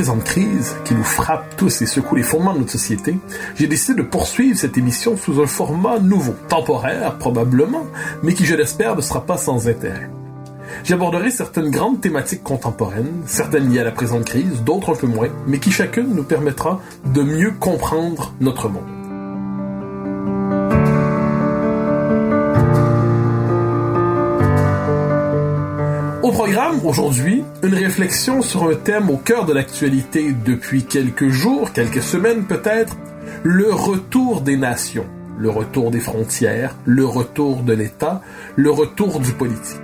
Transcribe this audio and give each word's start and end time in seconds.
Présente 0.00 0.24
crise 0.24 0.74
qui 0.86 0.94
nous 0.94 1.04
frappe 1.04 1.56
tous 1.58 1.82
et 1.82 1.86
secoue 1.86 2.14
les 2.14 2.22
fondements 2.22 2.54
de 2.54 2.60
notre 2.60 2.70
société, 2.70 3.18
j'ai 3.54 3.66
décidé 3.66 4.00
de 4.00 4.08
poursuivre 4.08 4.58
cette 4.58 4.78
émission 4.78 5.14
sous 5.18 5.42
un 5.42 5.46
format 5.46 5.98
nouveau, 5.98 6.34
temporaire 6.48 7.18
probablement, 7.18 7.84
mais 8.22 8.32
qui 8.32 8.46
je 8.46 8.54
l'espère 8.54 8.96
ne 8.96 9.02
sera 9.02 9.26
pas 9.26 9.36
sans 9.36 9.68
intérêt. 9.68 10.08
J'aborderai 10.84 11.30
certaines 11.30 11.70
grandes 11.70 12.00
thématiques 12.00 12.42
contemporaines, 12.42 13.24
certaines 13.26 13.70
liées 13.70 13.80
à 13.80 13.84
la 13.84 13.92
présente 13.92 14.24
crise, 14.24 14.62
d'autres 14.62 14.94
un 14.94 14.96
peu 14.96 15.06
moins, 15.06 15.28
mais 15.46 15.58
qui 15.58 15.70
chacune 15.70 16.14
nous 16.14 16.24
permettra 16.24 16.80
de 17.04 17.22
mieux 17.22 17.50
comprendre 17.50 18.32
notre 18.40 18.70
monde. 18.70 18.99
Aujourd'hui, 26.84 27.42
une 27.62 27.74
réflexion 27.74 28.42
sur 28.42 28.64
un 28.64 28.74
thème 28.74 29.10
au 29.10 29.16
cœur 29.16 29.44
de 29.44 29.52
l'actualité 29.52 30.34
depuis 30.44 30.84
quelques 30.84 31.28
jours, 31.28 31.72
quelques 31.72 32.02
semaines 32.02 32.44
peut-être, 32.44 32.96
le 33.42 33.72
retour 33.72 34.40
des 34.40 34.56
nations, 34.56 35.06
le 35.38 35.50
retour 35.50 35.90
des 35.90 36.00
frontières, 36.00 36.76
le 36.84 37.04
retour 37.04 37.62
de 37.62 37.72
l'État, 37.72 38.22
le 38.56 38.70
retour 38.70 39.20
du 39.20 39.32
politique. 39.32 39.80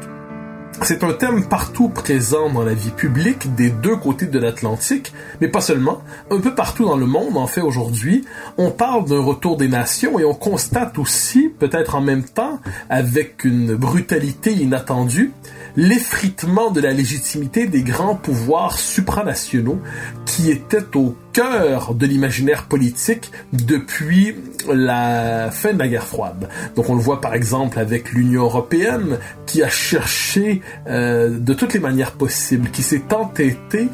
C'est 0.83 1.03
un 1.03 1.15
thème 1.15 1.49
partout 1.49 1.89
présent 1.89 2.51
dans 2.51 2.63
la 2.63 2.75
vie 2.75 2.91
publique 2.91 3.55
des 3.55 3.71
deux 3.71 3.97
côtés 3.97 4.27
de 4.27 4.39
l'Atlantique, 4.39 5.13
mais 5.41 5.49
pas 5.49 5.63
seulement. 5.63 6.03
Un 6.31 6.39
peu 6.39 6.55
partout 6.55 6.85
dans 6.85 6.99
le 6.99 7.07
monde, 7.07 7.37
en 7.37 7.47
fait, 7.47 7.63
aujourd'hui, 7.63 8.25
on 8.59 8.71
parle 8.71 9.07
d'un 9.07 9.21
retour 9.21 9.57
des 9.57 9.69
nations 9.69 10.19
et 10.19 10.25
on 10.25 10.35
constate 10.35 10.99
aussi, 10.99 11.49
peut-être 11.49 11.95
en 11.95 12.03
même 12.03 12.25
temps, 12.25 12.61
avec 12.91 13.45
une 13.45 13.75
brutalité 13.75 14.53
inattendue, 14.53 15.33
l'effritement 15.77 16.71
de 16.71 16.81
la 16.81 16.93
légitimité 16.93 17.67
des 17.67 17.83
grands 17.83 18.17
pouvoirs 18.17 18.79
supranationaux 18.79 19.81
qui 20.25 20.51
étaient 20.51 20.97
au 20.97 21.15
cœur 21.37 21.93
de 21.95 22.07
l'imaginaire 22.07 22.65
politique 22.65 23.31
depuis 23.53 24.35
la 24.73 25.51
fin 25.51 25.75
de 25.75 25.79
la 25.79 25.87
guerre 25.87 26.07
froide. 26.07 26.49
Donc 26.75 26.89
on 26.89 26.95
le 26.95 27.03
voit 27.03 27.21
par 27.21 27.35
exemple 27.35 27.79
avec 27.79 28.13
l'Union 28.13 28.45
européenne 28.45 29.19
qui 29.45 29.63
a 29.63 29.69
cherché 29.69 30.63
euh, 30.89 31.39
de 31.39 31.53
toutes 31.53 31.75
les 31.75 31.81
manières 31.81 32.13
possibles, 32.13 32.71
qui 32.71 32.83
s'est 32.83 33.13
entêtée 33.13 33.89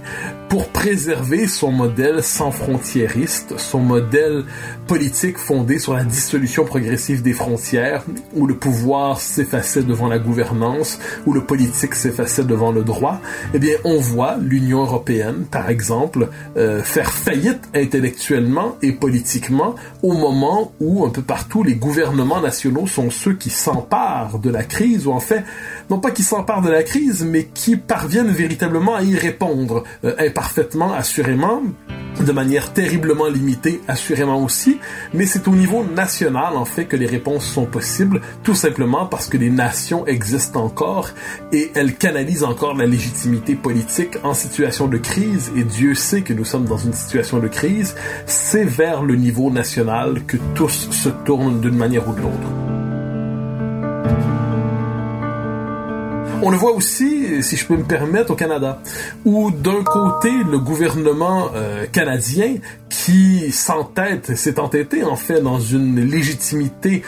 pour 0.49 0.69
préserver 0.69 1.47
son 1.47 1.73
modèle 1.73 2.23
sans 2.23 2.51
frontiériste, 2.51 3.59
son 3.59 3.81
modèle 3.81 4.45
politique 4.87 5.39
fondé 5.39 5.79
sur 5.79 5.95
la 5.95 6.05
dissolution 6.05 6.65
progressive 6.65 7.23
des 7.23 7.33
frontières, 7.33 8.05
où 8.35 8.47
le 8.47 8.55
pouvoir 8.55 9.19
s'effaçait 9.19 9.83
devant 9.83 10.09
la 10.09 10.19
gouvernance, 10.19 10.99
où 11.27 11.33
le 11.33 11.43
politique 11.43 11.95
s'effaçait 11.95 12.45
devant 12.45 12.71
le 12.71 12.83
droit, 12.83 13.21
eh 13.55 13.59
bien 13.59 13.77
on 13.85 13.99
voit 13.99 14.37
l'Union 14.41 14.83
européenne, 14.83 15.47
par 15.51 15.71
exemple, 15.71 16.29
euh, 16.59 16.83
faire 16.83 17.11
faillite 17.33 17.69
intellectuellement 17.75 18.77
et 18.83 18.93
politiquement 18.93 19.75
au 20.03 20.13
moment 20.13 20.73
où 20.81 21.07
un 21.07 21.09
peu 21.09 21.23
partout 21.23 21.63
les 21.63 21.75
gouvernements 21.75 22.41
nationaux 22.41 22.87
sont 22.87 23.11
ceux 23.11 23.35
qui 23.35 23.49
s'emparent 23.49 24.39
de 24.39 24.51
la 24.51 24.65
crise, 24.65 25.07
ou 25.07 25.13
en 25.13 25.21
fait, 25.21 25.45
non 25.89 25.99
pas 25.99 26.11
qui 26.11 26.23
s'emparent 26.23 26.63
de 26.63 26.71
la 26.71 26.83
crise, 26.83 27.25
mais 27.25 27.45
qui 27.45 27.77
parviennent 27.77 28.31
véritablement 28.31 28.95
à 28.95 29.03
y 29.03 29.17
répondre, 29.17 29.85
euh, 30.05 30.31
parfaitement, 30.31 30.93
assurément, 30.93 31.63
de 32.21 32.33
manière 32.33 32.73
terriblement 32.73 33.27
limitée, 33.27 33.81
assurément 33.89 34.43
aussi, 34.43 34.79
mais 35.15 35.27
c'est 35.27 35.49
au 35.49 35.53
niveau 35.53 35.85
national, 35.85 36.57
en 36.57 36.65
fait, 36.65 36.85
que 36.85 36.97
les 36.97 37.07
réponses 37.07 37.47
sont 37.47 37.65
possibles, 37.65 38.21
tout 38.43 38.55
simplement 38.55 39.07
parce 39.07 39.29
que 39.29 39.37
les 39.37 39.51
nations 39.51 40.07
existent 40.07 40.63
encore 40.63 41.11
et 41.53 41.73
elles 41.75 41.95
canalisent 41.95 42.45
encore 42.45 42.75
la 42.75 42.87
légitimité 42.87 43.55
politique 43.55 44.19
en 44.23 44.35
situation 44.35 44.87
de 44.89 44.99
crise, 44.99 45.51
et 45.57 45.65
Dieu 45.65 45.95
sait 45.95 46.23
que 46.23 46.33
nous 46.33 46.45
sommes 46.45 46.67
dans 46.67 46.77
une 46.77 46.93
situation 46.93 47.22
de 47.23 47.49
crise, 47.49 47.95
c'est 48.27 48.65
vers 48.65 49.03
le 49.03 49.17
niveau 49.17 49.51
national 49.51 50.23
que 50.27 50.37
tous 50.55 50.91
se 50.91 51.09
tournent 51.09 51.61
d'une 51.61 51.77
manière 51.77 52.09
ou 52.09 52.13
de 52.13 52.21
l'autre. 52.21 52.49
On 56.45 56.51
le 56.51 56.57
voit 56.57 56.73
aussi, 56.73 57.41
si 57.45 57.57
je 57.57 57.65
peux 57.67 57.77
me 57.77 57.85
permettre, 57.85 58.33
au 58.33 58.35
Canada, 58.35 58.81
où 59.25 59.53
d'un 59.53 59.85
côté, 59.85 60.31
le 60.51 60.59
gouvernement 60.59 61.51
euh, 61.55 61.87
canadien 61.87 62.57
qui 63.05 63.51
s'entête, 63.51 64.37
s'est 64.37 64.61
entêté 64.61 65.03
en 65.03 65.17
fait 65.17 65.41
dans 65.41 65.59
une 65.59 66.09
légitimité 66.09 67.03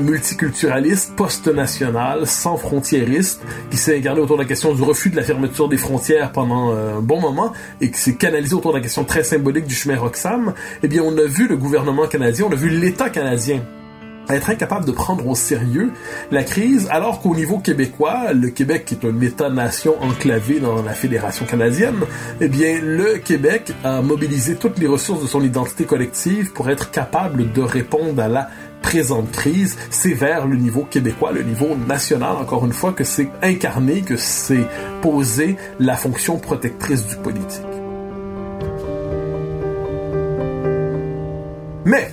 multiculturaliste, 0.00 1.14
post-nationale, 1.16 2.26
sans 2.26 2.56
frontiériste, 2.56 3.42
qui 3.70 3.76
s'est 3.76 3.98
incarné 3.98 4.22
autour 4.22 4.38
de 4.38 4.42
la 4.42 4.48
question 4.48 4.74
du 4.74 4.82
refus 4.82 5.10
de 5.10 5.16
la 5.16 5.22
fermeture 5.22 5.68
des 5.68 5.76
frontières 5.76 6.32
pendant 6.32 6.72
euh, 6.72 6.96
un 6.96 7.02
bon 7.02 7.20
moment 7.20 7.52
et 7.82 7.90
qui 7.90 7.98
s'est 7.98 8.14
canalisé 8.14 8.54
autour 8.54 8.72
de 8.72 8.78
la 8.78 8.82
question 8.82 9.04
très 9.04 9.22
symbolique 9.22 9.66
du 9.66 9.74
chemin 9.74 9.98
Roxham, 9.98 10.54
eh 10.82 10.88
bien 10.88 11.02
on 11.02 11.16
a 11.18 11.26
vu 11.26 11.46
le 11.46 11.58
gouvernement 11.58 12.06
canadien, 12.06 12.46
on 12.48 12.52
a 12.52 12.56
vu 12.56 12.70
l'État 12.70 13.10
canadien 13.10 13.62
être 14.30 14.50
incapable 14.50 14.86
de 14.86 14.92
prendre 14.92 15.26
au 15.26 15.34
sérieux 15.34 15.92
la 16.30 16.44
crise, 16.44 16.88
alors 16.90 17.20
qu'au 17.20 17.34
niveau 17.34 17.58
québécois, 17.58 18.32
le 18.32 18.48
Québec 18.48 18.84
qui 18.86 18.94
est 18.94 19.06
un 19.06 19.20
État-nation 19.20 19.96
enclavé 20.02 20.60
dans 20.60 20.82
la 20.82 20.92
Fédération 20.92 21.46
canadienne, 21.46 21.96
eh 22.40 22.48
bien, 22.48 22.80
le 22.80 23.18
Québec 23.18 23.72
a 23.84 24.02
mobilisé 24.02 24.56
toutes 24.56 24.78
les 24.78 24.86
ressources 24.86 25.22
de 25.22 25.26
son 25.26 25.42
identité 25.42 25.84
collective 25.84 26.52
pour 26.52 26.70
être 26.70 26.90
capable 26.90 27.52
de 27.52 27.60
répondre 27.60 28.22
à 28.22 28.28
la 28.28 28.48
présente 28.82 29.30
crise. 29.32 29.76
C'est 29.90 30.12
vers 30.12 30.46
le 30.46 30.56
niveau 30.56 30.84
québécois, 30.84 31.32
le 31.32 31.42
niveau 31.42 31.74
national, 31.74 32.36
encore 32.36 32.64
une 32.66 32.72
fois, 32.72 32.92
que 32.92 33.04
c'est 33.04 33.28
incarné, 33.42 34.02
que 34.02 34.16
c'est 34.16 34.66
posé 35.02 35.56
la 35.78 35.96
fonction 35.96 36.38
protectrice 36.38 37.06
du 37.06 37.16
politique. 37.16 37.62
Mais, 41.86 42.10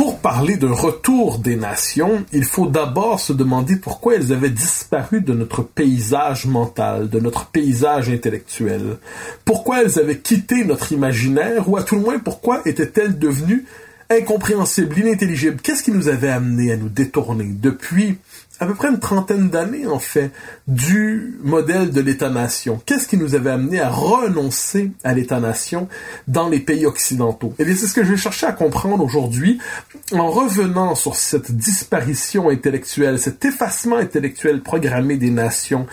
pour 0.00 0.18
parler 0.18 0.56
d'un 0.56 0.72
retour 0.72 1.40
des 1.40 1.56
nations, 1.56 2.24
il 2.32 2.44
faut 2.44 2.66
d'abord 2.66 3.20
se 3.20 3.34
demander 3.34 3.76
pourquoi 3.76 4.14
elles 4.14 4.32
avaient 4.32 4.48
disparu 4.48 5.20
de 5.20 5.34
notre 5.34 5.62
paysage 5.62 6.46
mental, 6.46 7.10
de 7.10 7.20
notre 7.20 7.44
paysage 7.44 8.08
intellectuel. 8.08 8.96
Pourquoi 9.44 9.82
elles 9.82 9.98
avaient 9.98 10.16
quitté 10.16 10.64
notre 10.64 10.92
imaginaire, 10.92 11.68
ou 11.68 11.76
à 11.76 11.82
tout 11.82 11.96
le 11.96 12.00
moins 12.00 12.18
pourquoi 12.18 12.62
étaient-elles 12.64 13.18
devenues 13.18 13.66
incompréhensibles, 14.08 15.00
inintelligibles? 15.00 15.60
Qu'est-ce 15.60 15.82
qui 15.82 15.92
nous 15.92 16.08
avait 16.08 16.30
amené 16.30 16.72
à 16.72 16.78
nous 16.78 16.88
détourner? 16.88 17.50
Depuis 17.60 18.16
à 18.60 18.66
peu 18.66 18.74
près 18.74 18.88
une 18.88 18.98
trentaine 18.98 19.48
d'années, 19.48 19.86
en 19.86 19.98
fait, 19.98 20.30
du 20.68 21.38
modèle 21.42 21.90
de 21.90 22.00
l'État-nation. 22.02 22.80
Qu'est-ce 22.84 23.08
qui 23.08 23.16
nous 23.16 23.34
avait 23.34 23.50
amené 23.50 23.80
à 23.80 23.88
renoncer 23.88 24.92
à 25.02 25.14
l'État-nation 25.14 25.88
dans 26.28 26.48
les 26.48 26.60
pays 26.60 26.84
occidentaux? 26.84 27.54
Eh 27.58 27.64
bien, 27.64 27.74
c'est 27.74 27.86
ce 27.86 27.94
que 27.94 28.04
je 28.04 28.10
vais 28.10 28.18
chercher 28.18 28.46
à 28.46 28.52
comprendre 28.52 29.02
aujourd'hui 29.02 29.58
en 30.12 30.30
revenant 30.30 30.94
sur 30.94 31.16
cette 31.16 31.52
disparition 31.52 32.50
intellectuelle, 32.50 33.18
cet 33.18 33.44
effacement 33.46 33.96
intellectuel 33.96 34.60
programmé 34.60 35.16
des 35.16 35.30
nations 35.30 35.86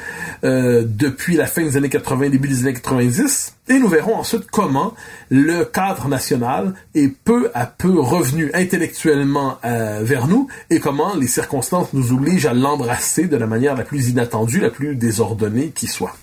euh, 0.44 0.84
depuis 0.86 1.38
la 1.38 1.48
fin 1.48 1.64
des 1.64 1.78
années 1.78 1.90
80, 1.90 2.30
début 2.30 2.50
des 2.50 2.64
années 2.64 2.74
90, 2.74 3.56
et 3.69 3.80
nous 3.80 3.88
verrons 3.88 4.16
ensuite 4.16 4.50
comment 4.52 4.94
le 5.30 5.64
cadre 5.64 6.08
national 6.08 6.74
est 6.96 7.10
peu 7.10 7.52
à 7.54 7.66
peu 7.66 8.00
revenu 8.00 8.52
intellectuellement 8.54 9.58
euh, 9.66 10.02
vers 10.04 10.28
nous 10.28 10.48
et 10.69 10.80
comment 10.80 11.16
les 11.16 11.28
circonstances 11.28 11.94
nous 11.94 12.14
obligent 12.14 12.46
à 12.46 12.54
l'embrasser 12.54 13.28
de 13.28 13.38
la 13.38 13.48
manière 13.48 13.75
la 13.75 13.84
plus 13.84 14.10
inattendue, 14.10 14.60
la 14.60 14.69
plus 14.69 14.96
désordonnée 14.96 15.72
qui 15.75 15.88
soit. 15.88 16.16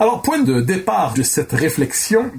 Alors, 0.00 0.22
point 0.22 0.38
de 0.38 0.60
départ 0.60 1.14
de 1.14 1.22
cette 1.22 1.52
réflexion, 1.52 2.30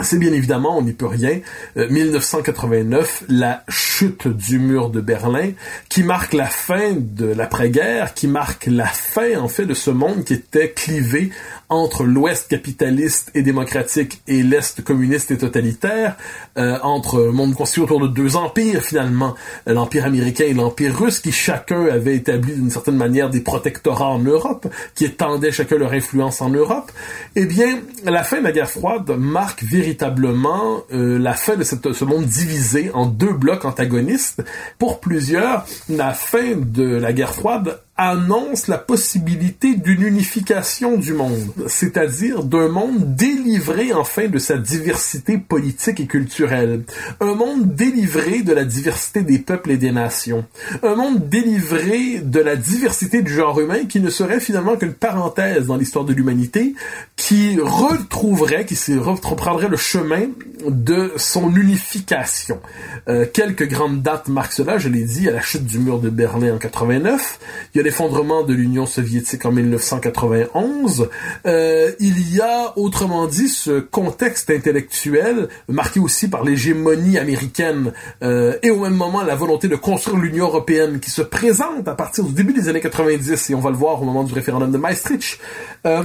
c'est 0.00 0.18
bien 0.18 0.32
évidemment, 0.32 0.78
on 0.78 0.82
n'y 0.82 0.92
peut 0.92 1.06
rien, 1.06 1.40
1989, 1.76 3.22
euh, 3.22 3.26
la 3.28 3.64
chute 3.68 4.28
du 4.28 4.60
mur 4.60 4.90
de 4.90 5.00
Berlin, 5.00 5.50
qui 5.88 6.04
marque 6.04 6.34
la 6.34 6.46
fin 6.46 6.92
de 6.96 7.26
l'après-guerre, 7.26 8.14
qui 8.14 8.28
marque 8.28 8.66
la 8.66 8.86
fin, 8.86 9.38
en 9.40 9.48
fait, 9.48 9.66
de 9.66 9.74
ce 9.74 9.90
monde 9.90 10.24
qui 10.24 10.34
était 10.34 10.70
clivé 10.70 11.30
entre 11.68 12.04
l'Ouest 12.04 12.48
capitaliste 12.48 13.30
et 13.34 13.42
démocratique 13.42 14.22
et 14.26 14.42
l'Est 14.42 14.82
communiste 14.82 15.32
et 15.32 15.38
totalitaire, 15.38 16.16
euh, 16.56 16.78
entre 16.82 17.28
un 17.28 17.32
monde 17.32 17.54
constitué 17.54 17.82
autour 17.82 18.00
de 18.00 18.08
deux 18.08 18.36
empires, 18.36 18.82
finalement, 18.82 19.34
l'Empire 19.66 20.06
américain 20.06 20.44
et 20.44 20.54
l'Empire 20.54 20.96
russe, 20.96 21.18
qui 21.20 21.32
chacun 21.32 21.86
avait 21.86 22.14
établi 22.14 22.54
d'une 22.54 22.70
certaine 22.70 22.96
manière 22.96 23.30
des 23.30 23.40
protectorats 23.40 24.10
en 24.10 24.20
Europe, 24.20 24.66
qui 24.94 25.04
étendaient 25.04 25.52
chacun 25.52 25.76
leur 25.76 25.92
influence 25.92 26.40
en 26.40 26.50
Europe, 26.50 26.90
eh 27.34 27.44
bien, 27.44 27.80
la 28.04 28.22
fin 28.22 28.38
de 28.38 28.44
la 28.44 28.52
guerre 28.52 28.70
froide 28.70 29.10
marque 29.18 29.62
véritablement 29.64 29.87
véritablement 29.88 30.82
euh, 30.92 31.18
la 31.18 31.32
fin 31.32 31.56
de 31.56 31.64
ce 31.64 32.04
monde 32.04 32.26
divisé 32.26 32.90
en 32.92 33.06
deux 33.06 33.32
blocs 33.32 33.64
antagonistes. 33.64 34.44
Pour 34.78 35.00
plusieurs, 35.00 35.64
la 35.88 36.12
fin 36.12 36.56
de 36.56 36.84
la 36.84 37.14
guerre 37.14 37.34
froide 37.34 37.80
annonce 37.98 38.68
la 38.68 38.78
possibilité 38.78 39.74
d'une 39.74 40.02
unification 40.02 40.96
du 40.96 41.12
monde, 41.12 41.52
c'est-à-dire 41.66 42.44
d'un 42.44 42.68
monde 42.68 43.16
délivré 43.16 43.92
enfin 43.92 44.28
de 44.28 44.38
sa 44.38 44.56
diversité 44.56 45.36
politique 45.36 45.98
et 45.98 46.06
culturelle, 46.06 46.84
un 47.20 47.34
monde 47.34 47.74
délivré 47.74 48.42
de 48.42 48.52
la 48.52 48.64
diversité 48.64 49.22
des 49.22 49.40
peuples 49.40 49.72
et 49.72 49.76
des 49.78 49.90
nations, 49.90 50.46
un 50.84 50.94
monde 50.94 51.28
délivré 51.28 52.20
de 52.20 52.38
la 52.38 52.54
diversité 52.54 53.20
du 53.20 53.34
genre 53.34 53.58
humain 53.58 53.86
qui 53.88 53.98
ne 53.98 54.10
serait 54.10 54.38
finalement 54.38 54.76
qu'une 54.76 54.94
parenthèse 54.94 55.66
dans 55.66 55.76
l'histoire 55.76 56.04
de 56.04 56.12
l'humanité, 56.12 56.74
qui 57.16 57.58
retrouverait, 57.60 58.64
qui 58.64 58.76
se 58.76 58.92
reprendrait 58.92 59.68
le 59.68 59.76
chemin 59.76 60.28
de 60.64 61.12
son 61.16 61.54
unification. 61.54 62.60
Euh, 63.08 63.26
quelques 63.32 63.68
grandes 63.68 64.02
dates 64.02 64.28
marquent 64.28 64.52
cela, 64.52 64.78
je 64.78 64.88
l'ai 64.88 65.02
dit, 65.02 65.28
à 65.28 65.32
la 65.32 65.40
chute 65.40 65.64
du 65.64 65.78
mur 65.80 65.98
de 65.98 66.10
Berlin 66.10 66.54
en 66.54 66.58
89, 66.58 67.40
il 67.74 67.78
y 67.78 67.80
a 67.80 67.87
l'effondrement 67.88 68.42
de 68.42 68.52
l'Union 68.52 68.84
soviétique 68.84 69.46
en 69.46 69.50
1991, 69.50 71.08
euh, 71.46 71.90
il 72.00 72.34
y 72.34 72.38
a, 72.38 72.76
autrement 72.76 73.26
dit, 73.26 73.48
ce 73.48 73.80
contexte 73.80 74.50
intellectuel 74.50 75.48
marqué 75.68 75.98
aussi 75.98 76.28
par 76.28 76.44
l'hégémonie 76.44 77.16
américaine 77.16 77.94
euh, 78.22 78.58
et 78.62 78.68
au 78.68 78.80
même 78.80 78.92
moment 78.92 79.22
la 79.22 79.34
volonté 79.34 79.68
de 79.68 79.76
construire 79.76 80.18
l'Union 80.18 80.48
européenne 80.48 81.00
qui 81.00 81.10
se 81.10 81.22
présente 81.22 81.88
à 81.88 81.94
partir 81.94 82.24
du 82.24 82.34
début 82.34 82.52
des 82.52 82.68
années 82.68 82.82
90, 82.82 83.48
et 83.48 83.54
on 83.54 83.60
va 83.60 83.70
le 83.70 83.76
voir 83.76 84.02
au 84.02 84.04
moment 84.04 84.22
du 84.22 84.34
référendum 84.34 84.70
de 84.70 84.76
Maastricht. 84.76 85.40
Euh, 85.86 86.02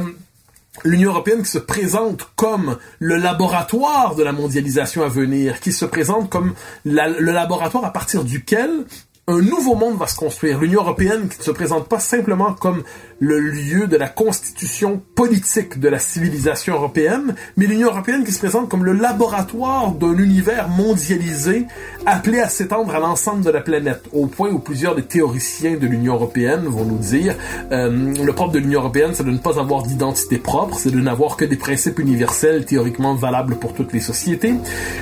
l'Union 0.85 1.11
européenne 1.11 1.43
qui 1.43 1.49
se 1.49 1.59
présente 1.59 2.29
comme 2.37 2.77
le 2.99 3.17
laboratoire 3.17 4.15
de 4.15 4.23
la 4.23 4.31
mondialisation 4.31 5.03
à 5.03 5.09
venir, 5.09 5.59
qui 5.59 5.73
se 5.73 5.83
présente 5.83 6.29
comme 6.29 6.53
le 6.85 7.31
laboratoire 7.33 7.83
à 7.83 7.91
partir 7.91 8.23
duquel 8.23 8.85
un 9.27 9.41
nouveau 9.41 9.75
monde 9.75 9.97
va 9.97 10.07
se 10.07 10.17
construire. 10.17 10.59
L'Union 10.59 10.81
européenne 10.81 11.29
qui 11.29 11.39
ne 11.39 11.43
se 11.43 11.51
présente 11.51 11.87
pas 11.87 11.99
simplement 11.99 12.53
comme 12.53 12.83
le 13.19 13.39
lieu 13.39 13.87
de 13.87 13.95
la 13.95 14.09
constitution 14.09 15.01
politique 15.15 15.79
de 15.79 15.87
la 15.87 15.99
civilisation 15.99 16.75
européenne, 16.75 17.35
mais 17.55 17.65
l'Union 17.65 17.87
européenne 17.87 18.25
qui 18.25 18.33
se 18.33 18.39
présente 18.39 18.67
comme 18.67 18.83
le 18.83 18.91
laboratoire 18.91 19.91
d'un 19.91 20.17
univers 20.17 20.67
mondialisé 20.67 21.67
appelé 22.05 22.39
à 22.39 22.49
s'étendre 22.49 22.93
à 22.93 22.99
l'ensemble 22.99 23.43
de 23.43 23.49
la 23.49 23.61
planète, 23.61 24.03
au 24.11 24.27
point 24.27 24.49
où 24.49 24.59
plusieurs 24.59 24.95
des 24.95 25.03
théoriciens 25.03 25.77
de 25.77 25.87
l'Union 25.87 26.15
européenne 26.15 26.65
vont 26.65 26.85
nous 26.85 26.97
dire 26.97 27.35
euh, 27.71 28.13
le 28.13 28.33
propre 28.33 28.53
de 28.53 28.59
l'Union 28.59 28.81
européenne, 28.81 29.11
c'est 29.13 29.23
de 29.23 29.31
ne 29.31 29.37
pas 29.37 29.59
avoir 29.59 29.83
d'identité 29.83 30.37
propre, 30.37 30.75
c'est 30.77 30.91
de 30.91 30.99
n'avoir 30.99 31.37
que 31.37 31.45
des 31.45 31.55
principes 31.55 31.99
universels 31.99 32.65
théoriquement 32.65 33.15
valables 33.15 33.55
pour 33.55 33.73
toutes 33.73 33.93
les 33.93 33.99
sociétés. 33.99 34.53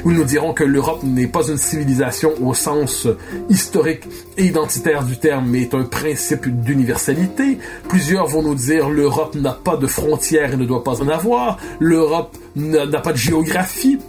Ou 0.05 0.11
nous 0.11 0.23
dirons 0.23 0.53
que 0.53 0.63
l'Europe 0.63 1.03
n'est 1.03 1.27
pas 1.27 1.47
une 1.47 1.57
civilisation 1.57 2.33
au 2.41 2.53
sens 2.53 3.07
historique 3.49 4.03
et 4.37 4.45
identitaire 4.45 5.03
du 5.03 5.17
terme, 5.17 5.47
mais 5.49 5.61
est 5.61 5.73
un 5.73 5.83
principe 5.83 6.47
d'universalité. 6.47 7.57
Plusieurs 7.87 8.27
vont 8.27 8.43
nous 8.43 8.55
dire 8.55 8.89
l'Europe 8.89 9.35
n'a 9.35 9.53
pas 9.53 9.77
de 9.77 9.87
frontières 9.87 10.53
et 10.53 10.57
ne 10.57 10.65
doit 10.65 10.83
pas 10.83 11.01
en 11.01 11.07
avoir. 11.07 11.57
L'Europe 11.79 12.37
n'a 12.55 12.99
pas 12.99 13.13
de 13.13 13.17
géographie. 13.17 13.99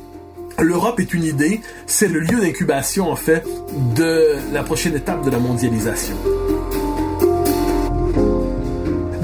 L'Europe 0.63 1.01
est 1.01 1.13
une 1.13 1.25
idée, 1.25 1.61
c'est 1.87 2.07
le 2.07 2.21
lieu 2.21 2.41
d'incubation 2.41 3.11
en 3.11 3.17
fait 3.17 3.45
de 3.97 4.37
la 4.53 4.63
prochaine 4.63 4.95
étape 4.95 5.25
de 5.25 5.31
la 5.31 5.41
mondialisation. 5.41 6.15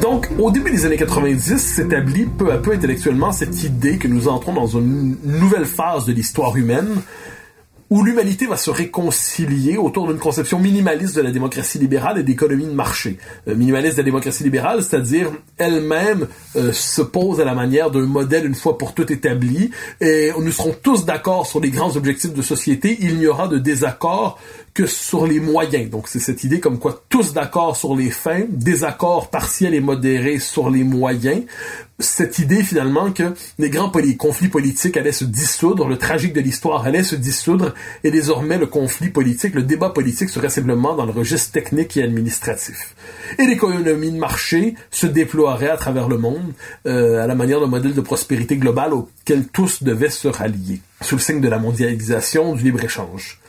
Donc, 0.00 0.28
au 0.36 0.50
début 0.50 0.72
des 0.72 0.84
années 0.84 0.96
90, 0.96 1.58
s'établit 1.58 2.26
peu 2.26 2.50
à 2.50 2.58
peu 2.58 2.72
intellectuellement 2.72 3.30
cette 3.30 3.62
idée 3.62 3.98
que 3.98 4.08
nous 4.08 4.26
entrons 4.26 4.52
dans 4.52 4.66
une 4.66 5.16
nouvelle 5.22 5.64
phase 5.64 6.06
de 6.06 6.12
l'histoire 6.12 6.56
humaine, 6.56 6.88
où 7.90 8.02
l'humanité 8.02 8.46
va 8.46 8.56
se 8.56 8.70
réconcilier 8.70 9.76
autour 9.76 10.08
d'une 10.08 10.18
conception 10.18 10.58
minimaliste 10.58 11.16
de 11.16 11.22
la 11.22 11.30
démocratie 11.30 11.78
libérale 11.78 12.18
et 12.18 12.22
d'économie 12.22 12.66
de 12.66 12.72
marché. 12.72 13.18
Euh, 13.48 13.54
minimaliste 13.54 13.96
de 13.96 14.02
la 14.02 14.04
démocratie 14.04 14.44
libérale, 14.44 14.82
c'est-à-dire 14.82 15.30
elle-même 15.56 16.28
euh, 16.56 16.72
se 16.72 17.02
pose 17.02 17.40
à 17.40 17.44
la 17.44 17.54
manière 17.54 17.90
d'un 17.90 18.06
modèle 18.06 18.46
une 18.46 18.54
fois 18.54 18.76
pour 18.76 18.94
toutes 18.94 19.10
établi, 19.10 19.70
et 20.00 20.32
nous 20.38 20.52
serons 20.52 20.74
tous 20.82 21.04
d'accord 21.04 21.46
sur 21.46 21.60
les 21.60 21.70
grands 21.70 21.96
objectifs 21.96 22.34
de 22.34 22.42
société, 22.42 22.96
il 23.00 23.18
n'y 23.18 23.26
aura 23.26 23.48
de 23.48 23.58
désaccord 23.58 24.38
que 24.78 24.86
sur 24.86 25.26
les 25.26 25.40
moyens. 25.40 25.90
Donc 25.90 26.06
c'est 26.06 26.20
cette 26.20 26.44
idée 26.44 26.60
comme 26.60 26.78
quoi 26.78 27.02
tous 27.08 27.32
d'accord 27.32 27.76
sur 27.76 27.96
les 27.96 28.10
fins, 28.10 28.44
désaccord 28.48 29.28
partiel 29.28 29.74
et 29.74 29.80
modéré 29.80 30.38
sur 30.38 30.70
les 30.70 30.84
moyens. 30.84 31.42
Cette 31.98 32.38
idée 32.38 32.62
finalement 32.62 33.10
que 33.10 33.34
les 33.58 33.70
grands 33.70 33.90
conflits 34.16 34.46
politiques 34.46 34.96
allaient 34.96 35.10
se 35.10 35.24
dissoudre, 35.24 35.88
le 35.88 35.98
tragique 35.98 36.32
de 36.32 36.40
l'histoire 36.40 36.86
allait 36.86 37.02
se 37.02 37.16
dissoudre, 37.16 37.74
et 38.04 38.12
désormais 38.12 38.56
le 38.56 38.66
conflit 38.66 39.08
politique, 39.08 39.56
le 39.56 39.64
débat 39.64 39.90
politique 39.90 40.28
serait 40.28 40.48
simplement 40.48 40.94
dans 40.94 41.06
le 41.06 41.10
registre 41.10 41.50
technique 41.50 41.96
et 41.96 42.04
administratif. 42.04 42.94
Et 43.40 43.46
l'économie 43.48 44.12
de 44.12 44.18
marché 44.18 44.76
se 44.92 45.08
déploierait 45.08 45.70
à 45.70 45.76
travers 45.76 46.08
le 46.08 46.18
monde 46.18 46.52
euh, 46.86 47.20
à 47.20 47.26
la 47.26 47.34
manière 47.34 47.58
d'un 47.58 47.66
modèle 47.66 47.94
de 47.94 48.00
prospérité 48.00 48.56
globale 48.56 48.94
auquel 48.94 49.48
tous 49.48 49.82
devaient 49.82 50.08
se 50.08 50.28
rallier, 50.28 50.80
sous 51.00 51.16
le 51.16 51.20
signe 51.20 51.40
de 51.40 51.48
la 51.48 51.58
mondialisation, 51.58 52.54
du 52.54 52.62
libre-échange. 52.62 53.40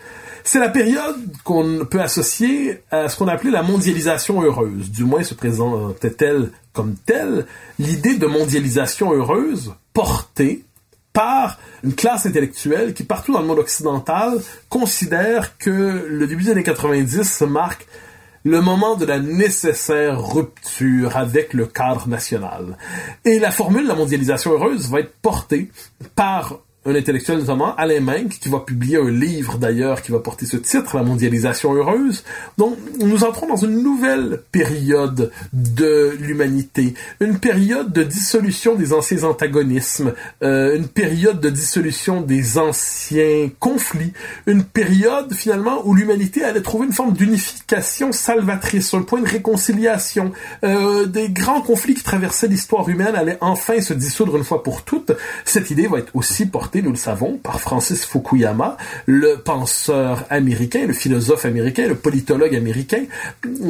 C'est 0.43 0.59
la 0.59 0.69
période 0.69 1.17
qu'on 1.43 1.85
peut 1.89 2.01
associer 2.01 2.81
à 2.91 3.09
ce 3.09 3.17
qu'on 3.17 3.27
appelait 3.27 3.51
la 3.51 3.63
mondialisation 3.63 4.41
heureuse. 4.41 4.91
Du 4.91 5.03
moins 5.03 5.23
se 5.23 5.33
présentait-elle 5.33 6.51
comme 6.73 6.95
telle 6.95 7.45
l'idée 7.77 8.17
de 8.17 8.25
mondialisation 8.25 9.13
heureuse 9.13 9.73
portée 9.93 10.63
par 11.13 11.59
une 11.83 11.93
classe 11.93 12.25
intellectuelle 12.25 12.93
qui, 12.93 13.03
partout 13.03 13.33
dans 13.33 13.41
le 13.41 13.47
monde 13.47 13.59
occidental, 13.59 14.39
considère 14.69 15.57
que 15.57 16.05
le 16.07 16.27
début 16.27 16.43
des 16.43 16.51
années 16.51 16.63
90 16.63 17.23
se 17.23 17.45
marque 17.45 17.87
le 18.45 18.61
moment 18.61 18.95
de 18.95 19.05
la 19.05 19.19
nécessaire 19.19 20.21
rupture 20.21 21.17
avec 21.17 21.53
le 21.53 21.65
cadre 21.65 22.07
national. 22.07 22.77
Et 23.25 23.39
la 23.39 23.51
formule 23.51 23.83
de 23.83 23.89
la 23.89 23.95
mondialisation 23.95 24.53
heureuse 24.53 24.89
va 24.89 25.01
être 25.01 25.13
portée 25.21 25.71
par 26.15 26.59
un 26.85 26.95
intellectuel 26.95 27.39
notamment, 27.39 27.75
Alain 27.75 27.99
Menck, 27.99 28.29
qui 28.39 28.47
va 28.47 28.59
publier 28.59 28.97
un 28.97 29.11
livre 29.11 29.57
d'ailleurs 29.57 30.01
qui 30.01 30.13
va 30.13 30.19
porter 30.19 30.45
ce 30.45 30.55
titre, 30.55 30.95
La 30.95 31.03
mondialisation 31.03 31.73
heureuse. 31.73 32.23
Donc, 32.57 32.77
nous 32.99 33.25
entrons 33.25 33.47
dans 33.47 33.57
une 33.57 33.83
nouvelle 33.83 34.41
période 34.53 35.29
de 35.51 36.15
l'humanité, 36.21 36.93
une 37.19 37.37
période 37.37 37.91
de 37.91 38.03
dissolution 38.03 38.75
des 38.75 38.93
anciens 38.93 39.25
antagonismes, 39.25 40.13
euh, 40.41 40.77
une 40.77 40.87
période 40.87 41.41
de 41.41 41.49
dissolution 41.49 42.21
des 42.21 42.57
anciens 42.57 43.49
conflits, 43.59 44.13
une 44.47 44.63
période 44.63 45.33
finalement 45.33 45.81
où 45.85 45.93
l'humanité 45.93 46.45
allait 46.45 46.61
trouver 46.61 46.87
une 46.87 46.93
forme 46.93 47.11
d'unification 47.11 48.13
salvatrice, 48.13 48.93
un 48.93 49.01
point 49.01 49.19
de 49.19 49.27
réconciliation. 49.27 50.31
Euh, 50.63 51.07
des 51.07 51.29
grands 51.29 51.61
conflits 51.61 51.93
qui 51.93 52.03
traversaient 52.03 52.47
l'histoire 52.47 52.87
humaine 52.87 53.15
allaient 53.15 53.37
enfin 53.41 53.81
se 53.81 53.93
dissoudre 53.93 54.37
une 54.37 54.45
fois 54.45 54.63
pour 54.63 54.83
toutes. 54.83 55.11
Cette 55.43 55.71
idée 55.71 55.87
va 55.87 55.99
être 55.99 56.15
aussi 56.15 56.45
portée 56.45 56.68
nous 56.75 56.91
le 56.91 56.97
savons, 56.97 57.37
par 57.37 57.59
Francis 57.59 58.05
Fukuyama, 58.05 58.77
le 59.05 59.37
penseur 59.37 60.25
américain, 60.29 60.85
le 60.85 60.93
philosophe 60.93 61.45
américain, 61.45 61.87
le 61.87 61.95
politologue 61.95 62.55
américain, 62.55 63.03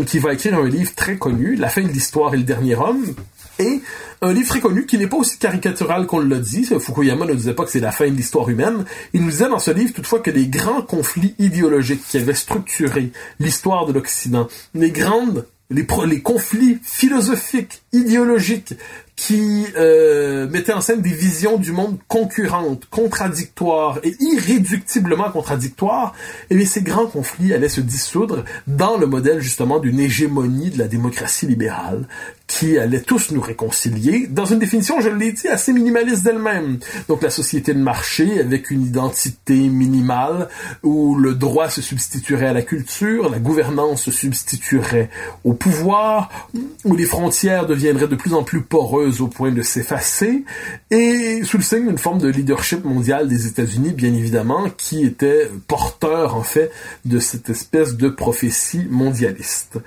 qui 0.05 0.19
va 0.19 0.33
écrire 0.33 0.57
un 0.57 0.67
livre 0.67 0.93
très 0.95 1.17
connu, 1.17 1.55
La 1.55 1.69
fin 1.69 1.81
de 1.81 1.87
l'histoire 1.87 2.33
et 2.33 2.37
le 2.37 2.43
dernier 2.43 2.75
homme, 2.75 3.13
et 3.59 3.81
un 4.21 4.33
livre 4.33 4.49
très 4.49 4.59
connu 4.59 4.85
qui 4.85 4.97
n'est 4.97 5.07
pas 5.07 5.17
aussi 5.17 5.37
caricatural 5.37 6.05
qu'on 6.05 6.19
l'a 6.19 6.39
dit. 6.39 6.65
Fukuyama 6.65 7.25
ne 7.25 7.33
disait 7.33 7.53
pas 7.53 7.65
que 7.65 7.71
c'est 7.71 7.79
la 7.79 7.91
fin 7.91 8.07
de 8.07 8.15
l'histoire 8.15 8.49
humaine. 8.49 8.85
Il 9.13 9.21
nous 9.21 9.31
disait 9.31 9.49
dans 9.49 9.59
ce 9.59 9.71
livre 9.71 9.93
toutefois 9.93 10.19
que 10.19 10.31
les 10.31 10.47
grands 10.47 10.81
conflits 10.81 11.35
idéologiques 11.39 12.03
qui 12.07 12.17
avaient 12.17 12.33
structuré 12.33 13.11
l'histoire 13.39 13.85
de 13.85 13.93
l'Occident, 13.93 14.47
les 14.73 14.91
grandes 14.91 15.45
les 15.71 16.21
conflits 16.21 16.79
philosophiques, 16.81 17.83
idéologiques 17.93 18.73
qui 19.19 19.65
euh, 19.75 20.47
mettaient 20.47 20.71
en 20.71 20.79
scène 20.79 21.01
des 21.01 21.11
visions 21.11 21.57
du 21.57 21.73
monde 21.73 21.97
concurrentes, 22.07 22.85
contradictoires 22.89 23.99
et 24.01 24.15
irréductiblement 24.21 25.29
contradictoires, 25.29 26.13
et 26.43 26.53
eh 26.53 26.55
bien 26.55 26.65
ces 26.65 26.81
grands 26.81 27.05
conflits 27.05 27.53
allaient 27.53 27.67
se 27.67 27.81
dissoudre 27.81 28.45
dans 28.65 28.95
le 28.95 29.07
modèle 29.07 29.41
justement 29.41 29.79
d'une 29.79 29.99
hégémonie 29.99 30.69
de 30.69 30.77
la 30.77 30.88
démocratie 30.88 31.47
libérale 31.47 32.07
qui 32.49 32.79
allait 32.79 33.01
tous 33.01 33.31
nous 33.31 33.39
réconcilier 33.39 34.27
dans 34.27 34.45
une 34.45 34.57
définition, 34.57 34.99
je 34.99 35.09
l'ai 35.09 35.31
dit, 35.31 35.47
assez 35.47 35.71
minimaliste 35.71 36.23
d'elle-même. 36.23 36.79
Donc 37.07 37.21
la 37.21 37.29
société 37.29 37.73
de 37.75 37.79
marché 37.79 38.39
avec 38.39 38.71
une 38.71 38.81
identité 38.87 39.55
minimale 39.55 40.49
où 40.81 41.15
le 41.15 41.35
droit 41.35 41.69
se 41.69 41.81
substituerait 41.81 42.47
à 42.47 42.53
la 42.53 42.63
culture, 42.63 43.29
la 43.29 43.37
gouvernance 43.37 44.01
se 44.01 44.11
substituerait 44.11 45.11
au 45.43 45.53
pouvoir, 45.53 46.49
où 46.85 46.95
les 46.95 47.05
frontières 47.05 47.67
deviendraient 47.67 48.07
de 48.07 48.15
plus 48.15 48.33
en 48.33 48.43
plus 48.43 48.61
poreuses 48.61 49.21
au 49.21 49.27
point 49.27 49.51
de 49.51 49.61
s'effacer, 49.61 50.43
et 50.89 51.43
sous 51.43 51.57
le 51.57 51.63
signe 51.63 51.87
d'une 51.87 51.99
forme 51.99 52.17
de 52.17 52.29
leadership 52.29 52.83
mondial 52.83 53.27
des 53.27 53.45
États-Unis, 53.45 53.91
bien 53.91 54.13
évidemment, 54.13 54.69
qui 54.75 55.05
était 55.05 55.51
porteur 55.67 56.35
en 56.35 56.43
fait 56.43 56.71
de 57.05 57.19
cette 57.19 57.51
espèce 57.51 57.95
de 57.95 58.09
prophétie 58.09 58.87
mondialiste 58.89 59.77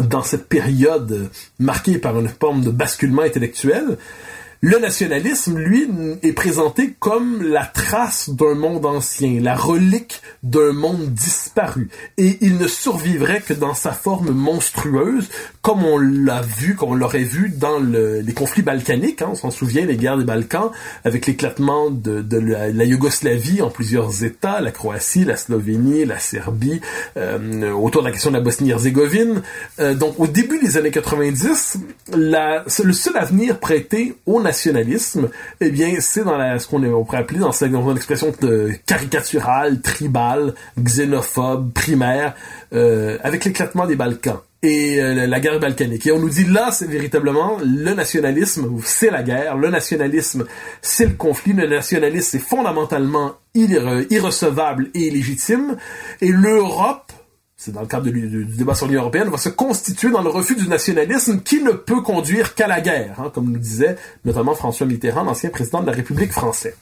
dans 0.00 0.22
cette 0.22 0.48
période 0.48 1.30
marquée 1.58 1.98
par 1.98 2.18
une 2.18 2.28
forme 2.28 2.62
de 2.62 2.70
basculement 2.70 3.22
intellectuel, 3.22 3.98
le 4.66 4.78
nationalisme, 4.78 5.58
lui, 5.58 5.86
est 6.22 6.32
présenté 6.32 6.94
comme 6.98 7.42
la 7.42 7.66
trace 7.66 8.30
d'un 8.30 8.54
monde 8.54 8.86
ancien, 8.86 9.38
la 9.42 9.54
relique 9.54 10.22
d'un 10.42 10.72
monde 10.72 11.12
disparu. 11.12 11.90
Et 12.16 12.38
il 12.40 12.56
ne 12.56 12.66
survivrait 12.66 13.42
que 13.42 13.52
dans 13.52 13.74
sa 13.74 13.92
forme 13.92 14.30
monstrueuse, 14.30 15.28
comme 15.60 15.84
on 15.84 15.98
l'a 15.98 16.40
vu, 16.40 16.76
comme 16.76 16.92
on 16.92 16.94
l'aurait 16.94 17.24
vu 17.24 17.52
dans 17.54 17.78
les 17.78 18.32
conflits 18.32 18.62
balkaniques. 18.62 19.20
Hein, 19.20 19.28
on 19.32 19.34
s'en 19.34 19.50
souvient, 19.50 19.84
les 19.84 19.96
guerres 19.96 20.16
des 20.16 20.24
Balkans, 20.24 20.70
avec 21.04 21.26
l'éclatement 21.26 21.90
de, 21.90 22.24
la, 22.38 22.84
Yougoslavie 22.86 23.60
en 23.60 23.68
plusieurs 23.68 24.24
États, 24.24 24.62
la 24.62 24.70
Croatie, 24.70 25.26
la 25.26 25.36
Slovénie, 25.36 26.06
la 26.06 26.18
Serbie, 26.18 26.80
euh, 27.18 27.70
autour 27.72 28.00
de 28.00 28.06
la 28.06 28.12
question 28.12 28.30
de 28.30 28.36
la 28.36 28.42
Bosnie-Herzégovine. 28.42 29.42
Euh, 29.78 29.92
donc, 29.92 30.18
au 30.18 30.26
début 30.26 30.58
des 30.58 30.78
années 30.78 30.90
90, 30.90 31.76
la, 32.14 32.64
le 32.82 32.92
seul 32.94 33.18
avenir 33.18 33.58
prêté 33.58 34.14
au 34.24 34.40
nationalisme 34.40 34.53
nationalisme, 34.54 35.30
eh 35.60 35.70
bien, 35.70 35.96
c'est 35.98 36.22
dans 36.22 36.36
la, 36.36 36.60
ce 36.60 36.68
qu'on 36.68 36.80
pourrait 37.04 37.18
appeler 37.18 37.40
dans, 37.40 37.50
cette, 37.50 37.72
expression 37.96 38.32
de 38.40 38.70
caricaturale, 38.86 39.80
tribale, 39.80 40.54
xénophobe, 40.78 41.72
primaire, 41.72 42.34
euh, 42.72 43.18
avec 43.24 43.44
l'éclatement 43.44 43.86
des 43.86 43.96
Balkans 43.96 44.38
et 44.62 45.02
euh, 45.02 45.26
la 45.26 45.40
guerre 45.40 45.60
balkanique. 45.60 46.06
Et 46.06 46.12
on 46.12 46.20
nous 46.20 46.30
dit 46.30 46.44
là, 46.44 46.70
c'est 46.70 46.88
véritablement 46.88 47.58
le 47.62 47.94
nationalisme, 47.94 48.80
c'est 48.84 49.10
la 49.10 49.22
guerre, 49.22 49.56
le 49.56 49.70
nationalisme, 49.70 50.46
c'est 50.80 51.06
le 51.06 51.14
conflit, 51.14 51.52
le 51.52 51.66
nationalisme, 51.66 52.28
c'est 52.30 52.38
fondamentalement 52.38 53.34
irrecevable 53.54 54.90
et 54.94 55.08
illégitime, 55.08 55.76
et 56.20 56.28
l'Europe 56.28 57.12
c'est 57.64 57.72
dans 57.72 57.80
le 57.80 57.86
cadre 57.86 58.10
du, 58.10 58.44
débat 58.44 58.74
sur 58.74 58.86
l'Union 58.86 59.00
européenne, 59.00 59.28
va 59.28 59.38
se 59.38 59.48
constituer 59.48 60.10
dans 60.10 60.20
le 60.20 60.28
refus 60.28 60.54
du 60.54 60.68
nationalisme 60.68 61.40
qui 61.40 61.62
ne 61.62 61.70
peut 61.70 62.02
conduire 62.02 62.54
qu'à 62.54 62.66
la 62.66 62.82
guerre, 62.82 63.18
hein, 63.18 63.30
comme 63.32 63.50
nous 63.50 63.58
disait 63.58 63.96
notamment 64.26 64.54
François 64.54 64.86
Mitterrand, 64.86 65.22
l'ancien 65.22 65.48
président 65.48 65.80
de 65.80 65.86
la 65.86 65.92
République 65.92 66.32
française. 66.32 66.76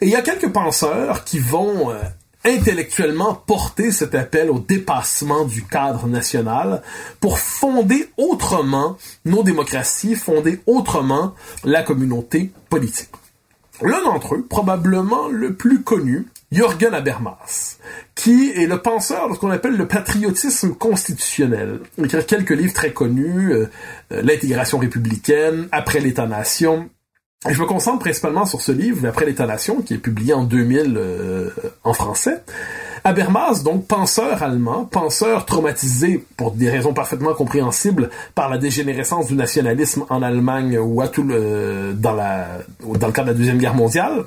Et 0.00 0.06
il 0.06 0.08
y 0.08 0.16
a 0.16 0.22
quelques 0.22 0.50
penseurs 0.50 1.24
qui 1.24 1.40
vont 1.40 1.90
euh, 1.90 2.00
intellectuellement 2.42 3.34
porter 3.34 3.90
cet 3.90 4.14
appel 4.14 4.50
au 4.50 4.60
dépassement 4.60 5.44
du 5.44 5.62
cadre 5.62 6.06
national 6.08 6.82
pour 7.20 7.38
fonder 7.38 8.08
autrement 8.16 8.96
nos 9.26 9.42
démocraties, 9.42 10.14
fonder 10.14 10.60
autrement 10.66 11.34
la 11.64 11.82
communauté 11.82 12.50
politique. 12.70 13.10
L'un 13.82 14.02
d'entre 14.02 14.36
eux, 14.36 14.46
probablement 14.48 15.28
le 15.28 15.54
plus 15.54 15.82
connu, 15.82 16.28
Jürgen 16.52 16.92
Habermas, 16.92 17.78
qui 18.14 18.50
est 18.50 18.66
le 18.66 18.76
penseur 18.82 19.30
de 19.30 19.34
ce 19.34 19.40
qu'on 19.40 19.50
appelle 19.50 19.74
le 19.74 19.88
patriotisme 19.88 20.74
constitutionnel. 20.74 21.80
Il 21.96 22.04
écrit 22.04 22.24
quelques 22.26 22.50
livres 22.50 22.74
très 22.74 22.92
connus, 22.92 23.52
euh, 23.52 23.70
euh, 24.12 24.20
L'intégration 24.22 24.76
républicaine, 24.76 25.68
Après 25.72 25.98
l'État-nation. 25.98 26.90
Je 27.48 27.58
me 27.58 27.66
concentre 27.66 28.00
principalement 28.00 28.44
sur 28.44 28.60
ce 28.60 28.70
livre, 28.70 29.08
Après 29.08 29.24
l'État-nation, 29.24 29.80
qui 29.80 29.94
est 29.94 29.98
publié 29.98 30.34
en 30.34 30.44
2000 30.44 30.94
euh, 30.98 31.48
en 31.84 31.94
français. 31.94 32.42
Habermas, 33.02 33.62
donc 33.64 33.86
penseur 33.86 34.42
allemand, 34.42 34.84
penseur 34.84 35.46
traumatisé 35.46 36.24
pour 36.36 36.52
des 36.52 36.68
raisons 36.68 36.92
parfaitement 36.92 37.32
compréhensibles 37.32 38.10
par 38.34 38.50
la 38.50 38.58
dégénérescence 38.58 39.26
du 39.26 39.34
nationalisme 39.34 40.04
en 40.10 40.22
Allemagne 40.22 40.78
ou 40.78 41.00
à 41.00 41.08
tout 41.08 41.24
le, 41.24 41.94
dans, 41.94 42.12
la, 42.12 42.46
dans 42.80 43.06
le 43.06 43.12
cadre 43.12 43.28
de 43.28 43.32
la 43.32 43.38
Deuxième 43.38 43.58
Guerre 43.58 43.74
mondiale, 43.74 44.26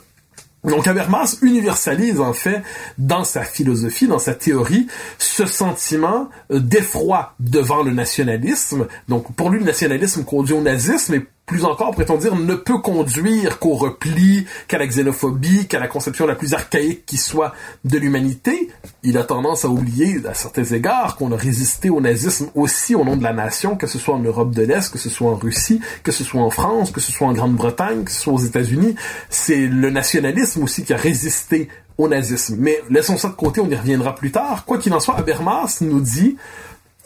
donc 0.70 0.88
Habermas 0.88 1.38
universalise 1.42 2.20
en 2.20 2.34
fait 2.34 2.62
dans 2.98 3.24
sa 3.24 3.44
philosophie, 3.44 4.08
dans 4.08 4.20
sa 4.20 4.34
théorie, 4.34 4.88
ce 5.18 5.46
sentiment 5.46 6.30
d'effroi 6.50 7.34
devant 7.40 7.84
le 7.84 7.92
nationalisme. 7.92 8.88
Donc 9.08 9.34
pour 9.36 9.50
lui, 9.50 9.60
le 9.60 9.66
nationalisme 9.66 10.24
conduit 10.24 10.56
au 10.56 10.62
nazisme 10.62 11.14
et 11.16 11.26
plus 11.46 11.64
encore, 11.64 11.92
pourrait-on 11.92 12.18
dire, 12.18 12.36
ne 12.36 12.56
peut 12.56 12.80
conduire 12.80 13.60
qu'au 13.60 13.76
repli, 13.76 14.46
qu'à 14.68 14.80
la 14.80 14.88
xénophobie, 14.88 15.68
qu'à 15.68 15.80
la 15.80 15.88
conception 15.88 16.26
la 16.26 16.34
plus 16.34 16.56
archaïque 16.56 17.06
qui 17.06 17.18
soit 17.18 17.54
de 17.84 17.98
l'humanité. 18.00 18.70
Il 19.04 19.18
a 19.18 19.24
tendance 19.24 19.64
à 19.64 19.70
oublier, 19.70 20.22
à 20.28 20.34
certains 20.34 20.64
égards, 20.64 21.16
qu'on 21.18 21.32
a 21.32 21.38
résisté 21.38 21.92
au 21.92 22.02
nazisme 22.02 22.50
aussi 22.56 22.96
au 22.96 23.04
nom 23.04 23.16
de 23.16 23.24
la 23.24 23.34
nation, 23.34 23.76
que 23.76 23.86
ce 23.86 24.00
soit 24.00 24.16
en 24.16 24.20
Europe 24.20 24.56
de 24.56 24.64
l'Est, 24.64 24.92
que 24.92 24.98
ce 24.98 25.10
soit 25.10 25.30
en 25.30 25.36
Russie, 25.36 25.82
que 26.04 26.12
ce 26.12 26.24
soit 26.24 26.42
en 26.42 26.50
France, 26.50 26.90
que 26.90 27.00
ce 27.00 27.12
soit 27.12 27.28
en 27.28 27.34
Grande-Bretagne, 27.34 28.04
que 28.04 28.12
ce 28.12 28.22
soit 28.22 28.34
aux 28.34 28.40
États-Unis. 28.40 28.96
C'est 29.30 29.68
le 29.68 29.92
nationalisme 29.92 30.64
aussi 30.64 30.84
qui 30.84 30.94
a 30.94 30.98
résisté 30.98 31.70
au 31.98 32.08
nazisme. 32.08 32.56
Mais 32.60 32.82
laissons 32.90 33.18
ça 33.18 33.30
de 33.30 33.36
côté, 33.36 33.62
on 33.62 33.70
y 33.70 33.76
reviendra 33.76 34.16
plus 34.16 34.32
tard. 34.32 34.66
Quoi 34.66 34.80
qu'il 34.80 34.94
en 34.94 35.00
soit, 35.00 35.16
Habermas 35.18 35.78
nous 35.82 36.02
dit 36.02 36.38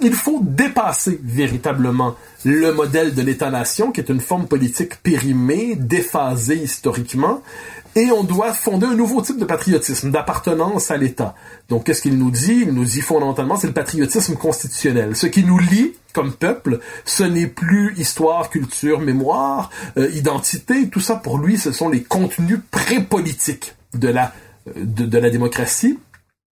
il 0.02 0.14
faut 0.14 0.40
dépasser 0.42 1.20
véritablement 1.24 2.16
le 2.46 2.72
modèle 2.74 3.14
de 3.14 3.22
l'État-nation, 3.22 3.92
qui 3.92 4.02
est 4.02 4.10
une 4.10 4.22
forme 4.22 4.48
politique 4.48 5.02
périmée, 5.04 5.76
déphasée 5.76 6.58
historiquement, 6.58 7.42
et 7.96 8.12
on 8.12 8.24
doit 8.24 8.54
fonder 8.54 8.86
un 8.86 8.96
nouveau 8.96 9.22
type 9.22 9.40
de 9.40 9.46
patriotisme, 9.46 10.12
d'appartenance 10.12 10.92
à 10.92 10.98
l'État. 10.98 11.36
Donc, 11.70 11.86
qu'est-ce 11.86 12.02
qu'il 12.02 12.18
nous 12.18 12.32
dit? 12.32 12.64
Il 12.68 12.74
nous 12.74 12.86
dit 12.86 13.02
fondamentalement, 13.02 13.56
c'est 13.56 13.68
le 13.68 13.74
patriotisme 13.74 14.36
constitutionnel. 14.36 15.16
Ce 15.16 15.28
qui 15.28 15.44
nous 15.44 15.58
lie 15.58 15.96
comme 16.14 16.34
peuple, 16.34 16.80
ce 17.06 17.24
n'est 17.24 17.48
plus 17.48 17.94
histoire, 17.98 18.50
culture, 18.50 19.00
mémoire, 19.00 19.70
euh, 19.98 20.10
identité. 20.12 20.88
Tout 20.90 21.00
ça, 21.00 21.16
pour 21.16 21.40
lui, 21.40 21.58
ce 21.58 21.72
sont 21.72 21.90
les 21.90 22.04
contenus 22.04 22.60
pré-politiques 22.72 23.76
de 23.94 24.08
la, 24.08 24.34
euh, 24.68 24.72
de 24.86 25.18
la 25.18 25.30
démocratie 25.30 25.98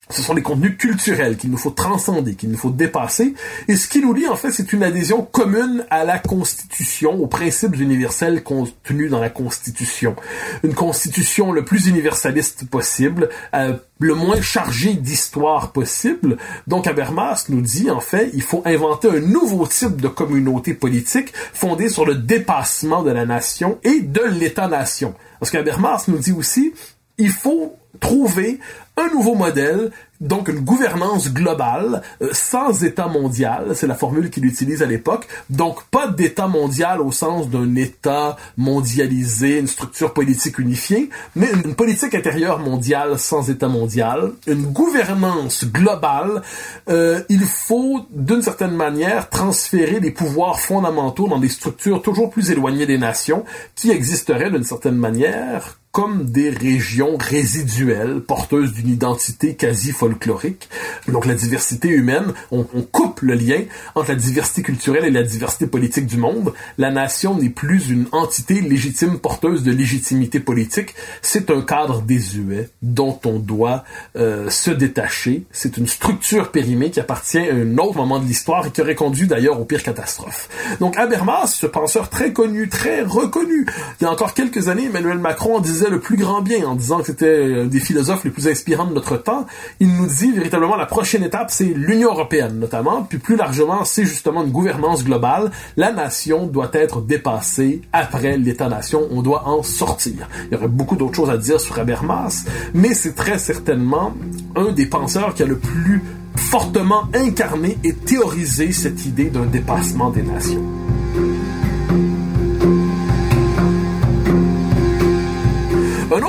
ce 0.10 0.22
sont 0.22 0.34
les 0.34 0.42
contenus 0.42 0.78
culturels 0.78 1.38
qu'il 1.38 1.52
nous 1.52 1.58
faut 1.58 1.72
transcender, 1.72 2.36
qu'il 2.36 2.50
nous 2.50 2.58
faut 2.58 2.70
dépasser. 2.70 3.34
Et 3.68 3.76
ce 3.76 3.88
qui 3.88 4.00
nous 4.00 4.14
lie, 4.14 4.28
en 4.28 4.36
fait, 4.36 4.52
c'est 4.52 4.72
une 4.72 4.84
adhésion 4.84 5.22
commune 5.22 5.86
à 5.90 6.06
la 6.06 6.18
Constitution, 6.18 7.16
aux 7.16 7.28
principes 7.28 7.76
universels 7.76 8.44
contenus 8.44 9.12
dans 9.12 9.20
la 9.20 9.30
Constitution. 9.30 10.16
Une 10.64 10.74
Constitution 10.74 11.52
le 11.52 11.66
plus 11.66 11.88
universaliste 11.88 12.70
possible, 12.70 13.30
euh, 13.54 13.74
le 14.00 14.14
moins 14.14 14.40
chargée 14.42 14.94
d'histoire 14.94 15.72
possible. 15.72 16.38
Donc 16.68 16.88
Habermas 16.88 17.46
nous 17.50 17.62
dit, 17.62 17.90
en 17.90 18.00
fait, 18.00 18.30
il 18.34 18.44
faut 18.44 18.62
inventer 18.66 19.10
un 19.10 19.20
nouveau 19.20 19.68
type 19.68 20.00
de 20.00 20.08
communauté 20.08 20.74
politique 20.74 21.34
fondée 21.54 21.90
sur 21.90 22.06
le 22.06 22.16
dépassement 22.16 23.04
de 23.04 23.12
la 23.12 23.26
nation 23.26 23.78
et 23.84 24.00
de 24.00 24.22
l'État-nation. 24.22 25.16
Parce 25.40 25.52
qu'Habermas 25.52 26.06
nous 26.08 26.18
dit 26.18 26.32
aussi, 26.32 26.74
il 27.18 27.32
faut 27.32 27.76
trouver 28.00 28.60
un 28.96 29.10
nouveau 29.10 29.36
modèle, 29.36 29.92
donc 30.22 30.48
une 30.48 30.62
gouvernance 30.62 31.32
globale, 31.32 32.02
euh, 32.24 32.30
sans 32.32 32.84
État 32.84 33.08
mondial, 33.08 33.76
c'est 33.76 33.86
la 33.86 33.94
formule 33.94 34.32
qu'il 34.32 34.46
utilise 34.46 34.82
à 34.82 34.88
l'époque, 34.88 35.28
donc 35.52 35.84
pas 35.92 36.08
d'État 36.08 36.48
mondial 36.48 37.02
au 37.02 37.12
sens 37.12 37.48
d'un 37.50 37.76
État 37.76 38.38
mondialisé, 38.58 39.60
une 39.60 39.68
structure 39.68 40.14
politique 40.14 40.58
unifiée, 40.58 41.12
mais 41.36 41.48
une 41.52 41.76
politique 41.76 42.16
intérieure 42.16 42.58
mondiale 42.58 43.20
sans 43.20 43.52
État 43.52 43.68
mondial, 43.68 44.32
une 44.48 44.66
gouvernance 44.66 45.66
globale, 45.66 46.42
euh, 46.90 47.22
il 47.30 47.44
faut 47.44 48.08
d'une 48.10 48.42
certaine 48.42 48.76
manière 48.76 49.30
transférer 49.30 50.00
les 50.00 50.12
pouvoirs 50.12 50.60
fondamentaux 50.60 51.28
dans 51.28 51.40
des 51.40 51.50
structures 51.50 52.02
toujours 52.02 52.32
plus 52.32 52.50
éloignées 52.50 52.88
des 52.88 52.98
nations 52.98 53.46
qui 53.76 53.92
existeraient 53.92 54.50
d'une 54.50 54.64
certaine 54.64 54.98
manière 54.98 55.78
comme 55.92 56.26
des 56.26 56.50
régions 56.50 57.18
résiduelles, 57.18 58.22
porteuses 58.22 58.74
d'une 58.74 58.90
identité 58.90 59.56
quasi 59.56 59.92
folklorique. 59.92 60.70
Donc 61.08 61.26
la 61.26 61.34
diversité 61.34 61.88
humaine, 61.88 62.34
on, 62.52 62.68
on, 62.74 62.82
coupe 62.82 63.22
le 63.22 63.34
lien 63.34 63.62
entre 63.96 64.10
la 64.10 64.16
diversité 64.16 64.62
culturelle 64.62 65.06
et 65.06 65.12
la 65.12 65.24
diversité 65.24 65.66
politique 65.66 66.06
du 66.06 66.18
monde. 66.18 66.54
La 66.78 66.92
nation 66.92 67.38
n'est 67.38 67.50
plus 67.50 67.90
une 67.90 68.06
entité 68.12 68.62
légitime 68.62 69.20
porteuse 69.20 69.64
de 69.64 69.72
légitimité 69.72 70.40
politique, 70.40 70.94
c'est 71.22 71.50
un 71.50 71.62
cadre 71.62 72.02
désuet 72.02 72.70
dont 72.82 73.20
on 73.26 73.40
doit 73.40 73.84
euh, 74.16 74.50
se 74.50 74.72
détacher. 74.72 75.46
C'est 75.52 75.78
une 75.78 75.88
structure 75.88 76.52
périmée 76.52 76.92
qui 76.92 77.00
appartient 77.00 77.40
à 77.40 77.54
un 77.54 77.78
autre 77.78 77.96
moment 77.96 78.20
de 78.20 78.26
l'histoire 78.26 78.68
et 78.68 78.72
qui 78.72 78.82
aurait 78.82 78.96
conduit 78.96 79.28
d'ailleurs 79.28 79.60
aux 79.60 79.66
pires 79.66 79.84
catastrophes. 79.84 80.50
Donc 80.80 80.98
Habermas, 80.98 81.48
ce 81.48 81.66
penseur 81.66 82.10
très 82.10 82.34
connu, 82.34 82.70
très 82.70 83.02
reconnu, 83.02 83.66
il 84.00 84.04
y 84.04 84.08
a 84.08 84.12
encore 84.12 84.34
quelques 84.34 84.68
années, 84.68 84.86
Emmanuel 84.86 85.18
Macron 85.18 85.60
disait 85.60 85.77
le 85.90 86.00
plus 86.00 86.18
grand 86.18 86.42
bien 86.42 86.68
en 86.68 86.76
disant 86.76 87.00
que 87.00 87.08
c'était 87.08 87.66
des 87.66 87.80
philosophes 87.80 88.24
les 88.24 88.32
plus 88.32 88.48
inspirants 88.48 88.86
de 88.86 88.94
notre 88.94 89.18
temps. 89.18 89.46
Il 89.80 89.96
nous 89.96 90.08
dit 90.08 90.32
véritablement 90.32 90.76
la 90.76 90.86
prochaine 90.86 91.24
étape, 91.24 91.52
c'est 91.52 91.66
l'Union 91.66 92.12
européenne 92.12 92.60
notamment, 92.60 93.04
puis 93.04 93.18
plus 93.18 93.36
largement, 93.36 93.86
c'est 93.86 94.06
justement 94.06 94.44
une 94.44 94.52
gouvernance 94.52 95.04
globale. 95.04 95.52
La 95.76 95.92
nation 95.92 96.48
doit 96.48 96.70
être 96.74 97.02
dépassée 97.02 97.82
après 97.94 98.38
l'État-nation. 98.38 99.08
On 99.12 99.22
doit 99.22 99.48
en 99.48 99.64
sortir. 99.64 100.28
Il 100.46 100.54
y 100.54 100.58
aurait 100.58 100.68
beaucoup 100.68 100.96
d'autres 100.96 101.16
choses 101.16 101.30
à 101.30 101.38
dire 101.38 101.60
sur 101.60 101.78
Habermas, 101.80 102.46
mais 102.74 102.94
c'est 102.94 103.16
très 103.16 103.38
certainement 103.38 104.14
un 104.56 104.72
des 104.72 104.86
penseurs 104.86 105.34
qui 105.34 105.44
a 105.44 105.46
le 105.46 105.58
plus 105.58 106.02
fortement 106.36 107.04
incarné 107.14 107.78
et 107.84 107.94
théorisé 107.94 108.72
cette 108.72 109.06
idée 109.06 109.30
d'un 109.30 109.46
dépassement 109.46 110.10
des 110.10 110.24
nations. 110.24 110.77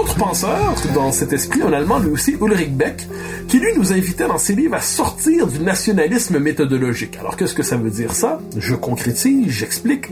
Autre 0.08 0.16
penseur 0.16 0.74
dans 0.94 1.12
cet 1.12 1.34
esprit, 1.34 1.60
un 1.60 1.72
Allemand 1.72 1.98
lui 1.98 2.10
aussi, 2.10 2.34
Ulrich 2.40 2.72
Beck, 2.72 3.06
qui 3.46 3.58
lui 3.58 3.74
nous 3.76 3.92
invitait 3.92 4.26
dans 4.26 4.38
ses 4.38 4.54
livres 4.54 4.76
à 4.76 4.80
sortir 4.80 5.46
du 5.46 5.58
nationalisme 5.60 6.38
méthodologique. 6.38 7.18
Alors 7.18 7.36
qu'est-ce 7.36 7.54
que 7.54 7.62
ça 7.62 7.76
veut 7.76 7.90
dire 7.90 8.14
ça? 8.14 8.40
Je 8.56 8.74
concrétise, 8.74 9.50
j'explique. 9.50 10.06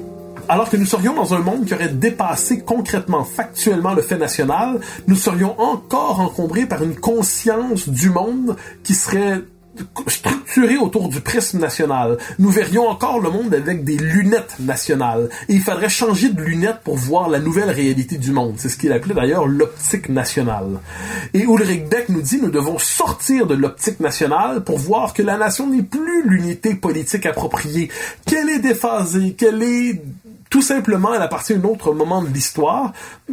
Alors 0.48 0.68
que 0.68 0.76
nous 0.76 0.84
serions 0.84 1.14
dans 1.14 1.32
un 1.32 1.38
monde 1.38 1.64
qui 1.64 1.72
aurait 1.72 1.88
dépassé 1.88 2.60
concrètement, 2.60 3.24
factuellement 3.24 3.94
le 3.94 4.02
fait 4.02 4.18
national, 4.18 4.80
nous 5.06 5.16
serions 5.16 5.58
encore 5.58 6.20
encombrés 6.20 6.66
par 6.66 6.82
une 6.82 6.94
conscience 6.94 7.88
du 7.88 8.10
monde 8.10 8.56
qui 8.84 8.94
serait 8.94 9.40
structuré 10.08 10.76
autour 10.76 11.08
du 11.08 11.20
prisme 11.20 11.58
national. 11.58 12.18
Nous 12.38 12.50
verrions 12.50 12.88
encore 12.88 13.20
le 13.20 13.30
monde 13.30 13.54
avec 13.54 13.84
des 13.84 13.96
lunettes 13.96 14.56
nationales. 14.60 15.28
Et 15.48 15.54
il 15.54 15.60
faudrait 15.60 15.88
changer 15.88 16.30
de 16.30 16.40
lunettes 16.40 16.80
pour 16.84 16.96
voir 16.96 17.28
la 17.28 17.38
nouvelle 17.38 17.70
réalité 17.70 18.18
du 18.18 18.32
monde. 18.32 18.54
C'est 18.56 18.68
ce 18.68 18.76
qu'il 18.76 18.92
appelait 18.92 19.14
d'ailleurs 19.14 19.46
l'optique 19.46 20.08
nationale. 20.08 20.80
Et 21.34 21.42
Ulrich 21.42 21.88
Beck 21.88 22.08
nous 22.08 22.22
dit 22.22 22.40
nous 22.40 22.50
devons 22.50 22.78
sortir 22.78 23.46
de 23.46 23.54
l'optique 23.54 24.00
nationale 24.00 24.64
pour 24.64 24.78
voir 24.78 25.12
que 25.14 25.22
la 25.22 25.36
nation 25.36 25.66
n'est 25.68 25.82
plus 25.82 26.28
l'unité 26.28 26.74
politique 26.74 27.26
appropriée, 27.26 27.90
qu'elle 28.26 28.48
est 28.48 28.60
déphasée, 28.60 29.32
qu'elle 29.32 29.62
est 29.62 30.02
tout 30.50 30.62
simplement, 30.62 31.12
elle 31.12 31.22
appartient 31.22 31.52
à 31.52 31.56
un 31.56 31.64
autre 31.64 31.92
moment 31.92 32.22
de 32.22 32.28
l'histoire, 32.28 32.92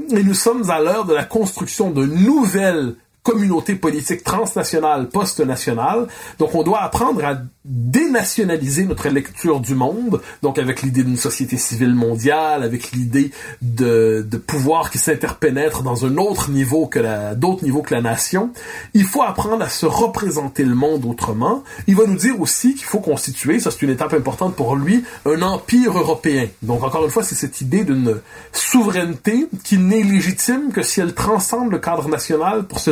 et 0.09 0.23
nous 0.23 0.33
sommes 0.33 0.69
à 0.69 0.79
l'heure 0.79 1.05
de 1.05 1.13
la 1.13 1.23
construction 1.23 1.91
de 1.91 2.05
nouvelles 2.05 2.95
communauté 3.23 3.75
politique 3.75 4.23
transnationale, 4.23 5.07
post-nationale. 5.09 6.07
Donc 6.39 6.53
on 6.55 6.63
doit 6.63 6.81
apprendre 6.81 7.23
à 7.23 7.37
dénationaliser 7.65 8.83
notre 8.83 9.07
lecture 9.07 9.61
du 9.61 9.73
monde, 9.73 10.21
donc 10.41 10.59
avec 10.59 10.81
l'idée 10.81 11.03
d'une 11.03 11.17
société 11.17 11.55
civile 11.57 11.95
mondiale, 11.95 12.61
avec 12.61 12.91
l'idée 12.91 13.31
de, 13.61 14.25
de 14.29 14.37
pouvoir 14.37 14.91
qui 14.91 14.97
s'interpénètre 14.97 15.81
dans 15.81 16.05
un 16.05 16.17
autre 16.17 16.51
niveau 16.51 16.87
que 16.87 16.99
la, 16.99 17.35
d'autres 17.35 17.63
niveaux 17.63 17.81
que 17.81 17.93
la 17.93 18.01
nation. 18.01 18.51
Il 18.93 19.05
faut 19.05 19.23
apprendre 19.23 19.63
à 19.63 19.69
se 19.69 19.85
représenter 19.85 20.65
le 20.65 20.75
monde 20.75 21.05
autrement. 21.05 21.63
Il 21.87 21.95
va 21.95 22.05
nous 22.05 22.17
dire 22.17 22.39
aussi 22.41 22.75
qu'il 22.75 22.85
faut 22.85 22.99
constituer, 22.99 23.61
ça 23.61 23.71
c'est 23.71 23.81
une 23.81 23.91
étape 23.91 24.13
importante 24.13 24.55
pour 24.55 24.75
lui, 24.75 25.05
un 25.25 25.41
empire 25.41 25.97
européen. 25.97 26.47
Donc 26.61 26.83
encore 26.83 27.05
une 27.05 27.11
fois, 27.11 27.23
c'est 27.23 27.35
cette 27.35 27.61
idée 27.61 27.85
d'une 27.85 28.19
souveraineté 28.51 29.47
qui 29.63 29.77
n'est 29.77 30.03
légitime 30.03 30.73
que 30.73 30.81
si 30.81 30.99
elle 30.99 31.13
transcende 31.13 31.71
le 31.71 31.79
cadre 31.79 32.09
national 32.09 32.63
pour 32.67 32.79
se 32.79 32.91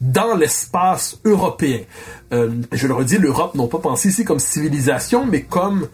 dans 0.00 0.36
l'espace 0.36 1.18
européen. 1.24 1.80
Euh, 2.32 2.50
je 2.72 2.86
le 2.86 2.94
redis, 2.94 3.18
l'Europe 3.18 3.54
non 3.54 3.66
pas 3.66 3.78
pensée 3.78 4.08
ici 4.08 4.24
comme 4.24 4.38
civilisation, 4.38 5.26
mais 5.26 5.42
comme 5.42 5.88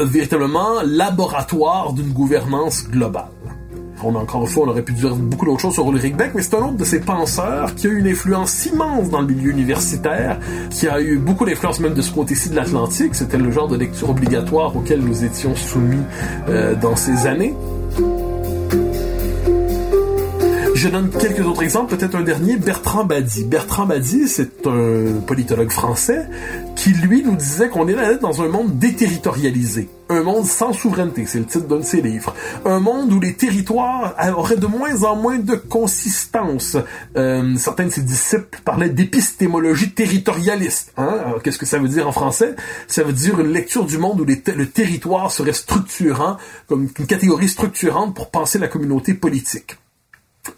euh, 0.00 0.04
véritablement 0.04 0.82
laboratoire 0.84 1.92
d'une 1.92 2.12
gouvernance 2.12 2.88
globale. 2.88 3.28
On 4.02 4.14
a 4.14 4.18
encore 4.18 4.42
une 4.42 4.46
fois, 4.46 4.66
on 4.66 4.68
aurait 4.68 4.82
pu 4.82 4.92
dire 4.92 5.16
beaucoup 5.16 5.46
d'autres 5.46 5.60
choses 5.60 5.74
sur 5.74 5.90
Ulrich 5.90 6.14
Beck, 6.16 6.32
mais 6.34 6.42
c'est 6.42 6.54
un 6.54 6.66
autre 6.66 6.76
de 6.76 6.84
ces 6.84 7.00
penseurs 7.00 7.74
qui 7.74 7.86
a 7.86 7.90
eu 7.90 7.98
une 7.98 8.06
influence 8.06 8.66
immense 8.66 9.08
dans 9.08 9.22
le 9.22 9.26
milieu 9.26 9.50
universitaire, 9.50 10.38
qui 10.68 10.86
a 10.86 11.00
eu 11.00 11.16
beaucoup 11.16 11.46
d'influence 11.46 11.80
même 11.80 11.94
de 11.94 12.02
ce 12.02 12.12
côté-ci 12.12 12.50
de 12.50 12.56
l'Atlantique. 12.56 13.14
C'était 13.14 13.38
le 13.38 13.50
genre 13.50 13.68
de 13.68 13.76
lecture 13.76 14.10
obligatoire 14.10 14.76
auquel 14.76 15.00
nous 15.00 15.24
étions 15.24 15.56
soumis 15.56 16.02
euh, 16.48 16.74
dans 16.74 16.94
ces 16.94 17.26
années. 17.26 17.54
Je 20.86 20.92
donne 20.92 21.10
quelques 21.10 21.44
autres 21.44 21.64
exemples, 21.64 21.96
peut-être 21.96 22.14
un 22.14 22.22
dernier, 22.22 22.56
Bertrand 22.58 23.04
Badi. 23.04 23.42
Bertrand 23.42 23.86
Badi, 23.86 24.28
c'est 24.28 24.68
un 24.68 25.20
politologue 25.26 25.72
français 25.72 26.28
qui, 26.76 26.90
lui, 26.90 27.24
nous 27.24 27.34
disait 27.34 27.68
qu'on 27.68 27.88
est 27.88 28.18
dans 28.20 28.40
un 28.40 28.46
monde 28.46 28.78
déterritorialisé. 28.78 29.88
Un 30.10 30.22
monde 30.22 30.46
sans 30.46 30.72
souveraineté, 30.72 31.26
c'est 31.26 31.40
le 31.40 31.44
titre 31.44 31.66
d'un 31.66 31.78
de 31.78 31.84
ses 31.84 32.00
livres. 32.02 32.36
Un 32.64 32.78
monde 32.78 33.12
où 33.12 33.18
les 33.18 33.34
territoires 33.34 34.14
auraient 34.36 34.58
de 34.58 34.68
moins 34.68 35.02
en 35.02 35.16
moins 35.16 35.40
de 35.40 35.56
consistance. 35.56 36.76
Euh, 37.16 37.56
certains 37.56 37.86
de 37.86 37.90
ses 37.90 38.02
disciples 38.02 38.60
parlaient 38.64 38.88
d'épistémologie 38.88 39.90
territorialiste. 39.90 40.92
Hein? 40.98 41.34
Qu'est-ce 41.42 41.58
que 41.58 41.66
ça 41.66 41.80
veut 41.80 41.88
dire 41.88 42.06
en 42.06 42.12
français? 42.12 42.54
Ça 42.86 43.02
veut 43.02 43.12
dire 43.12 43.40
une 43.40 43.52
lecture 43.52 43.86
du 43.86 43.98
monde 43.98 44.20
où 44.20 44.24
le 44.24 44.66
territoire 44.66 45.32
serait 45.32 45.52
structurant, 45.52 46.36
comme 46.68 46.86
une 46.96 47.06
catégorie 47.06 47.48
structurante 47.48 48.14
pour 48.14 48.30
penser 48.30 48.60
la 48.60 48.68
communauté 48.68 49.14
politique. 49.14 49.78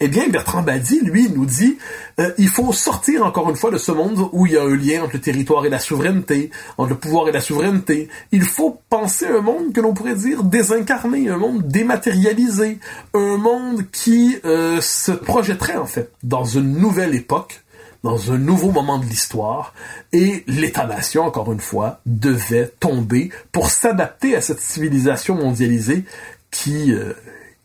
Eh 0.01 0.09
bien, 0.09 0.29
Bertrand 0.29 0.63
Badi, 0.63 1.01
lui, 1.01 1.29
nous 1.31 1.47
dit 1.47 1.79
euh, 2.21 2.33
il 2.39 2.49
faut 2.49 2.73
sortir 2.73 3.25
encore 3.25 3.49
une 3.51 3.57
fois 3.57 3.71
de 3.71 3.79
ce 3.79 3.93
monde 3.93 4.29
où 4.33 4.47
il 4.47 4.53
y 4.53 4.57
a 4.57 4.63
un 4.63 4.77
lien 4.77 5.03
entre 5.03 5.15
le 5.15 5.21
territoire 5.21 5.65
et 5.67 5.69
la 5.69 5.79
souveraineté, 5.79 6.51
entre 6.77 6.91
le 6.91 6.97
pouvoir 6.97 7.29
et 7.29 7.33
la 7.33 7.41
souveraineté. 7.41 8.09
Il 8.33 8.43
faut 8.43 8.81
penser 8.91 9.27
un 9.27 9.41
monde 9.41 9.73
que 9.73 9.81
l'on 9.81 9.95
pourrait 9.95 10.15
dire 10.15 10.43
désincarné, 10.45 11.29
un 11.29 11.37
monde 11.37 11.67
dématérialisé, 11.67 12.79
un 13.15 13.37
monde 13.37 13.85
qui 13.91 14.37
euh, 14.45 14.81
se 14.81 15.13
projetterait 15.13 15.77
en 15.77 15.87
fait 15.87 16.13
dans 16.23 16.45
une 16.45 16.79
nouvelle 16.79 17.15
époque, 17.15 17.63
dans 18.05 18.33
un 18.33 18.39
nouveau 18.39 18.71
moment 18.71 18.99
de 18.99 19.05
l'histoire, 19.05 19.75
et 20.13 20.45
l'État-nation, 20.47 21.25
encore 21.25 21.53
une 21.53 21.61
fois, 21.61 22.01
devait 22.07 22.71
tomber 22.81 23.31
pour 23.53 23.71
s'adapter 23.71 24.37
à 24.37 24.41
cette 24.41 24.61
civilisation 24.61 25.35
mondialisée 25.35 26.05
qui, 26.51 26.93
euh, 26.93 27.13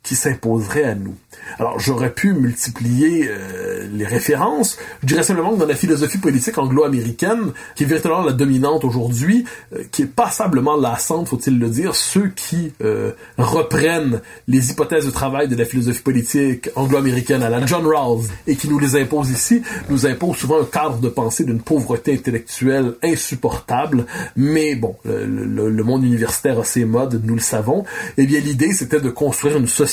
qui 0.03 0.15
s'imposerait 0.15 0.83
à 0.83 0.95
nous. 0.95 1.15
Alors, 1.59 1.79
j'aurais 1.79 2.11
pu 2.11 2.33
multiplier 2.33 3.29
euh, 3.29 3.87
les 3.91 4.05
références. 4.05 4.77
Je 5.01 5.07
dirais 5.07 5.23
simplement 5.23 5.53
que 5.53 5.59
dans 5.59 5.65
la 5.65 5.75
philosophie 5.75 6.17
politique 6.17 6.57
anglo-américaine, 6.57 7.53
qui 7.75 7.83
est 7.83 7.85
véritablement 7.85 8.23
la 8.23 8.33
dominante 8.33 8.83
aujourd'hui, 8.83 9.45
euh, 9.73 9.83
qui 9.91 10.01
est 10.03 10.07
passablement 10.07 10.75
lassante, 10.75 11.29
faut-il 11.29 11.57
le 11.57 11.69
dire, 11.69 11.95
ceux 11.95 12.27
qui 12.35 12.73
euh, 12.83 13.11
reprennent 13.37 14.21
les 14.49 14.71
hypothèses 14.71 15.05
de 15.05 15.11
travail 15.11 15.47
de 15.47 15.55
la 15.55 15.63
philosophie 15.63 16.01
politique 16.01 16.69
anglo-américaine 16.75 17.41
à 17.41 17.49
la 17.49 17.65
John 17.65 17.85
Rawls 17.85 18.25
et 18.45 18.57
qui 18.57 18.67
nous 18.67 18.79
les 18.79 18.97
imposent 18.97 19.31
ici, 19.31 19.61
nous 19.89 20.05
imposent 20.05 20.37
souvent 20.37 20.61
un 20.61 20.65
cadre 20.65 20.97
de 20.97 21.09
pensée 21.09 21.45
d'une 21.45 21.61
pauvreté 21.61 22.13
intellectuelle 22.13 22.95
insupportable. 23.03 24.05
Mais 24.35 24.75
bon, 24.75 24.95
le, 25.05 25.69
le 25.69 25.83
monde 25.83 26.03
universitaire 26.03 26.59
a 26.59 26.63
ses 26.65 26.83
modes, 26.83 27.21
nous 27.23 27.35
le 27.35 27.41
savons. 27.41 27.85
Eh 28.17 28.25
bien, 28.25 28.41
l'idée, 28.41 28.73
c'était 28.73 28.99
de 28.99 29.09
construire 29.09 29.57
une 29.57 29.67
société 29.67 29.92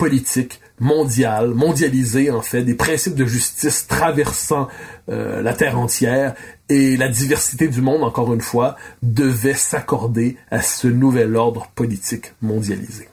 politique 0.00 0.60
mondiale, 0.80 1.50
mondialisée 1.50 2.30
en 2.30 2.40
fait, 2.40 2.62
des 2.62 2.74
principes 2.74 3.14
de 3.14 3.26
justice 3.26 3.86
traversant 3.86 4.68
euh, 5.10 5.42
la 5.42 5.52
terre 5.52 5.78
entière 5.78 6.34
et 6.70 6.96
la 6.96 7.08
diversité 7.08 7.68
du 7.68 7.82
monde, 7.82 8.02
encore 8.02 8.32
une 8.32 8.40
fois, 8.40 8.76
devait 9.02 9.54
s'accorder 9.54 10.38
à 10.50 10.62
ce 10.62 10.88
nouvel 10.88 11.36
ordre 11.36 11.70
politique 11.74 12.32
mondialisé. 12.40 13.08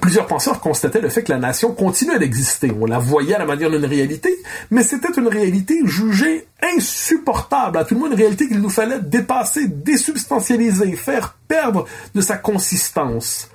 Plusieurs 0.00 0.26
penseurs 0.26 0.60
constataient 0.60 1.00
le 1.00 1.08
fait 1.08 1.24
que 1.24 1.32
la 1.32 1.38
nation 1.38 1.72
continuait 1.72 2.18
d'exister. 2.18 2.70
On 2.80 2.86
la 2.86 2.98
voyait 2.98 3.34
à 3.34 3.38
la 3.38 3.44
manière 3.44 3.70
d'une 3.70 3.84
réalité, 3.84 4.34
mais 4.70 4.82
c'était 4.82 5.12
une 5.16 5.26
réalité 5.26 5.80
jugée 5.84 6.46
insupportable, 6.76 7.76
à 7.76 7.84
tout 7.84 7.94
le 7.94 8.00
monde 8.00 8.12
une 8.12 8.18
réalité 8.18 8.46
qu'il 8.48 8.60
nous 8.60 8.70
fallait 8.70 9.00
dépasser, 9.00 9.66
désubstantialiser, 9.66 10.92
faire 10.92 11.36
perdre 11.48 11.86
de 12.14 12.20
sa 12.20 12.36
consistance. 12.36 13.50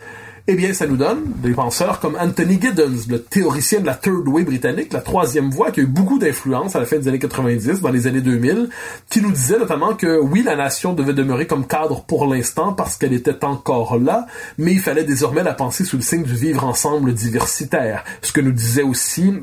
Eh 0.48 0.56
bien, 0.56 0.74
ça 0.74 0.86
nous 0.86 0.96
donne 0.96 1.24
des 1.42 1.54
penseurs 1.54 2.00
comme 2.00 2.16
Anthony 2.22 2.62
Giddens, 2.62 3.08
le 3.10 3.20
théoricien 3.20 3.80
de 3.80 3.88
la 3.88 3.96
Third 3.96 4.28
Way 4.28 4.44
britannique, 4.44 4.94
la 4.94 5.02
troisième 5.02 5.50
voie, 5.50 5.72
qui 5.72 5.80
a 5.80 5.84
eu 5.84 5.88
beaucoup 5.88 6.20
d'influence 6.20 6.76
à 6.76 6.80
la 6.80 6.86
fin 6.86 6.98
des 6.98 7.08
années 7.08 7.18
90, 7.18 7.82
dans 7.82 7.90
les 7.90 8.06
années 8.06 8.22
2000, 8.22 8.70
qui 9.10 9.22
nous 9.22 9.32
disait 9.32 9.58
notamment 9.58 9.96
que 9.96 10.20
oui, 10.20 10.44
la 10.44 10.56
nation 10.56 10.94
devait 10.94 11.14
demeurer 11.14 11.48
comme 11.48 11.66
cadre 11.66 12.04
pour 12.04 12.28
l'instant 12.28 12.74
parce 12.74 12.96
qu'elle 12.96 13.14
était 13.14 13.44
encore 13.44 13.98
là, 13.98 14.28
mais 14.60 14.74
il 14.74 14.80
fallait 14.80 15.04
désormais 15.04 15.42
la 15.42 15.56
penser 15.56 15.84
sous 15.84 15.96
le 15.96 16.04
signe 16.04 16.24
du 16.24 16.36
vivre 16.36 16.64
ensemble 16.64 17.16
diversitaire. 17.16 18.04
Ce 18.22 18.32
que 18.32 18.42
nous 18.42 18.52
disait 18.52 18.84
aussi 18.84 19.34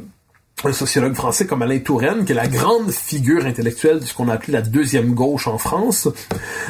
un 0.68 0.72
sociologue 0.72 1.14
français 1.14 1.46
comme 1.46 1.62
Alain 1.62 1.78
Touraine, 1.78 2.24
qui 2.24 2.32
est 2.32 2.36
la 2.36 2.46
grande 2.46 2.90
figure 2.90 3.46
intellectuelle 3.46 4.00
de 4.00 4.04
ce 4.04 4.14
qu'on 4.14 4.28
a 4.28 4.34
appelé 4.34 4.52
la 4.52 4.62
deuxième 4.62 5.12
gauche 5.14 5.46
en 5.46 5.58
France. 5.58 6.08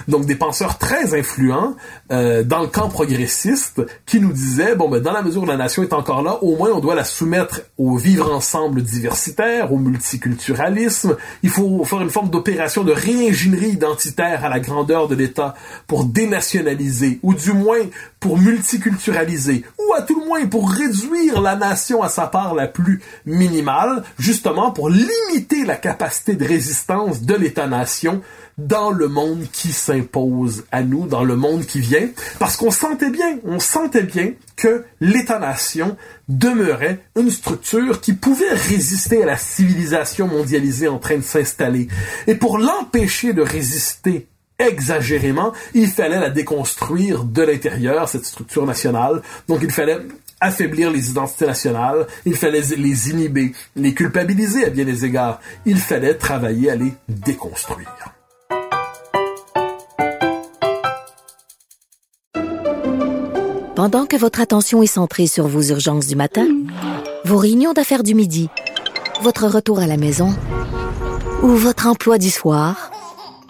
Donc 0.09 0.27
des 0.27 0.35
penseurs 0.35 0.79
très 0.79 1.19
influents 1.19 1.75
euh, 2.11 2.43
dans 2.43 2.61
le 2.61 2.69
camp 2.69 2.89
progressiste 2.89 3.83
qui 4.07 4.21
nous 4.21 4.33
disaient, 4.33 4.75
bon, 4.75 4.89
ben, 4.89 5.01
dans 5.01 5.13
la 5.13 5.23
mesure 5.23 5.43
où 5.43 5.47
la 5.47 5.57
nation 5.57 5.83
est 5.83 5.93
encore 5.93 6.23
là, 6.23 6.43
au 6.43 6.57
moins 6.57 6.71
on 6.73 6.81
doit 6.81 6.95
la 6.95 7.05
soumettre 7.05 7.63
au 7.79 7.97
vivre 7.97 8.33
ensemble 8.33 8.83
diversitaire, 8.83 9.73
au 9.73 9.79
multiculturalisme. 9.79 11.17
Il 11.43 11.51
faut 11.51 11.85
faire 11.85 12.01
une 12.01 12.11
forme 12.11 12.31
d'opération 12.31 12.85
de 12.85 12.93
réingénierie 12.93 13.71
identitaire 13.71 14.45
à 14.45 14.49
la 14.49 14.61
grandeur 14.61 15.09
de 15.09 15.15
l'État 15.15 15.55
pour 15.87 16.05
dénationaliser, 16.05 17.21
ou 17.23 17.35
du 17.35 17.53
moins 17.53 17.81
pour 18.21 18.39
multiculturaliser, 18.39 19.65
ou 19.79 19.95
à 19.95 20.03
tout 20.03 20.19
le 20.21 20.27
moins 20.27 20.47
pour 20.47 20.71
réduire 20.71 21.41
la 21.41 21.57
nation 21.57 22.03
à 22.03 22.09
sa 22.09 22.27
part 22.27 22.55
la 22.55 22.69
plus 22.69 23.01
minimale, 23.27 23.82
justement 24.19 24.71
pour 24.71 24.89
limiter 24.89 25.65
la 25.65 25.77
capacité 25.77 26.35
de 26.35 26.45
résistance 26.45 27.23
de 27.23 27.35
l'État-nation 27.35 28.23
dans 28.59 28.91
le 28.91 29.09
monde 29.09 29.47
qui 29.53 29.73
s'impose 29.73 30.65
à 30.73 30.83
nous, 30.83 31.07
dans 31.07 31.25
le 31.25 31.37
monde 31.37 31.65
qui 31.65 31.81
vient, 31.81 32.09
parce 32.39 32.57
qu'on 32.57 32.71
sentait 32.71 33.11
bien, 33.11 33.39
on 33.45 33.59
sentait 33.59 34.03
bien 34.03 34.33
que 34.57 34.85
l'État-nation 35.01 35.97
demeurait 36.29 37.01
une 37.17 37.31
structure 37.31 38.01
qui 38.01 38.13
pouvait 38.13 38.53
résister 38.53 39.23
à 39.23 39.27
la 39.27 39.37
civilisation 39.37 40.29
mondialisée 40.29 40.89
en 40.89 40.99
train 40.99 41.17
de 41.17 41.23
s'installer. 41.23 41.89
Et 42.27 42.35
pour 42.35 42.59
l'empêcher 42.59 43.33
de 43.33 43.43
résister 43.43 44.29
exagérément, 44.59 45.53
il 45.75 45.89
fallait 45.89 46.21
la 46.21 46.31
déconstruire 46.31 47.25
de 47.25 47.43
l'intérieur, 47.43 48.09
cette 48.09 48.25
structure 48.25 48.67
nationale. 48.67 49.23
Donc 49.49 49.61
il 49.63 49.71
fallait 49.71 49.99
affaiblir 50.43 50.91
les 50.91 51.11
identités 51.11 51.47
nationales, 51.47 52.07
il 52.27 52.35
fallait 52.35 52.61
les 52.77 53.11
inhiber, 53.11 53.53
les 53.77 53.95
culpabiliser 53.95 54.67
à 54.67 54.71
bien 54.71 54.85
des 54.85 55.05
égards. 55.05 55.41
Il 55.65 55.79
fallait 55.79 56.15
travailler 56.15 56.71
à 56.71 56.77
les 56.77 56.93
déconstruire. 57.09 57.89
Pendant 63.77 64.07
que 64.07 64.17
votre 64.17 64.41
attention 64.41 64.83
est 64.83 64.87
centrée 64.87 65.27
sur 65.27 65.49
vos 65.49 65.63
urgences 65.63 66.07
du 66.07 66.15
matin, 66.15 66.47
vos 67.25 67.39
réunions 67.39 67.73
d'affaires 67.73 68.03
du 68.03 68.15
midi, 68.15 68.49
votre 69.23 69.47
retour 69.47 69.79
à 69.79 69.87
la 69.87 69.97
maison 69.97 70.35
ou 71.43 71.49
votre 71.49 71.87
emploi 71.87 72.19
du 72.19 72.31
soir, 72.31 72.91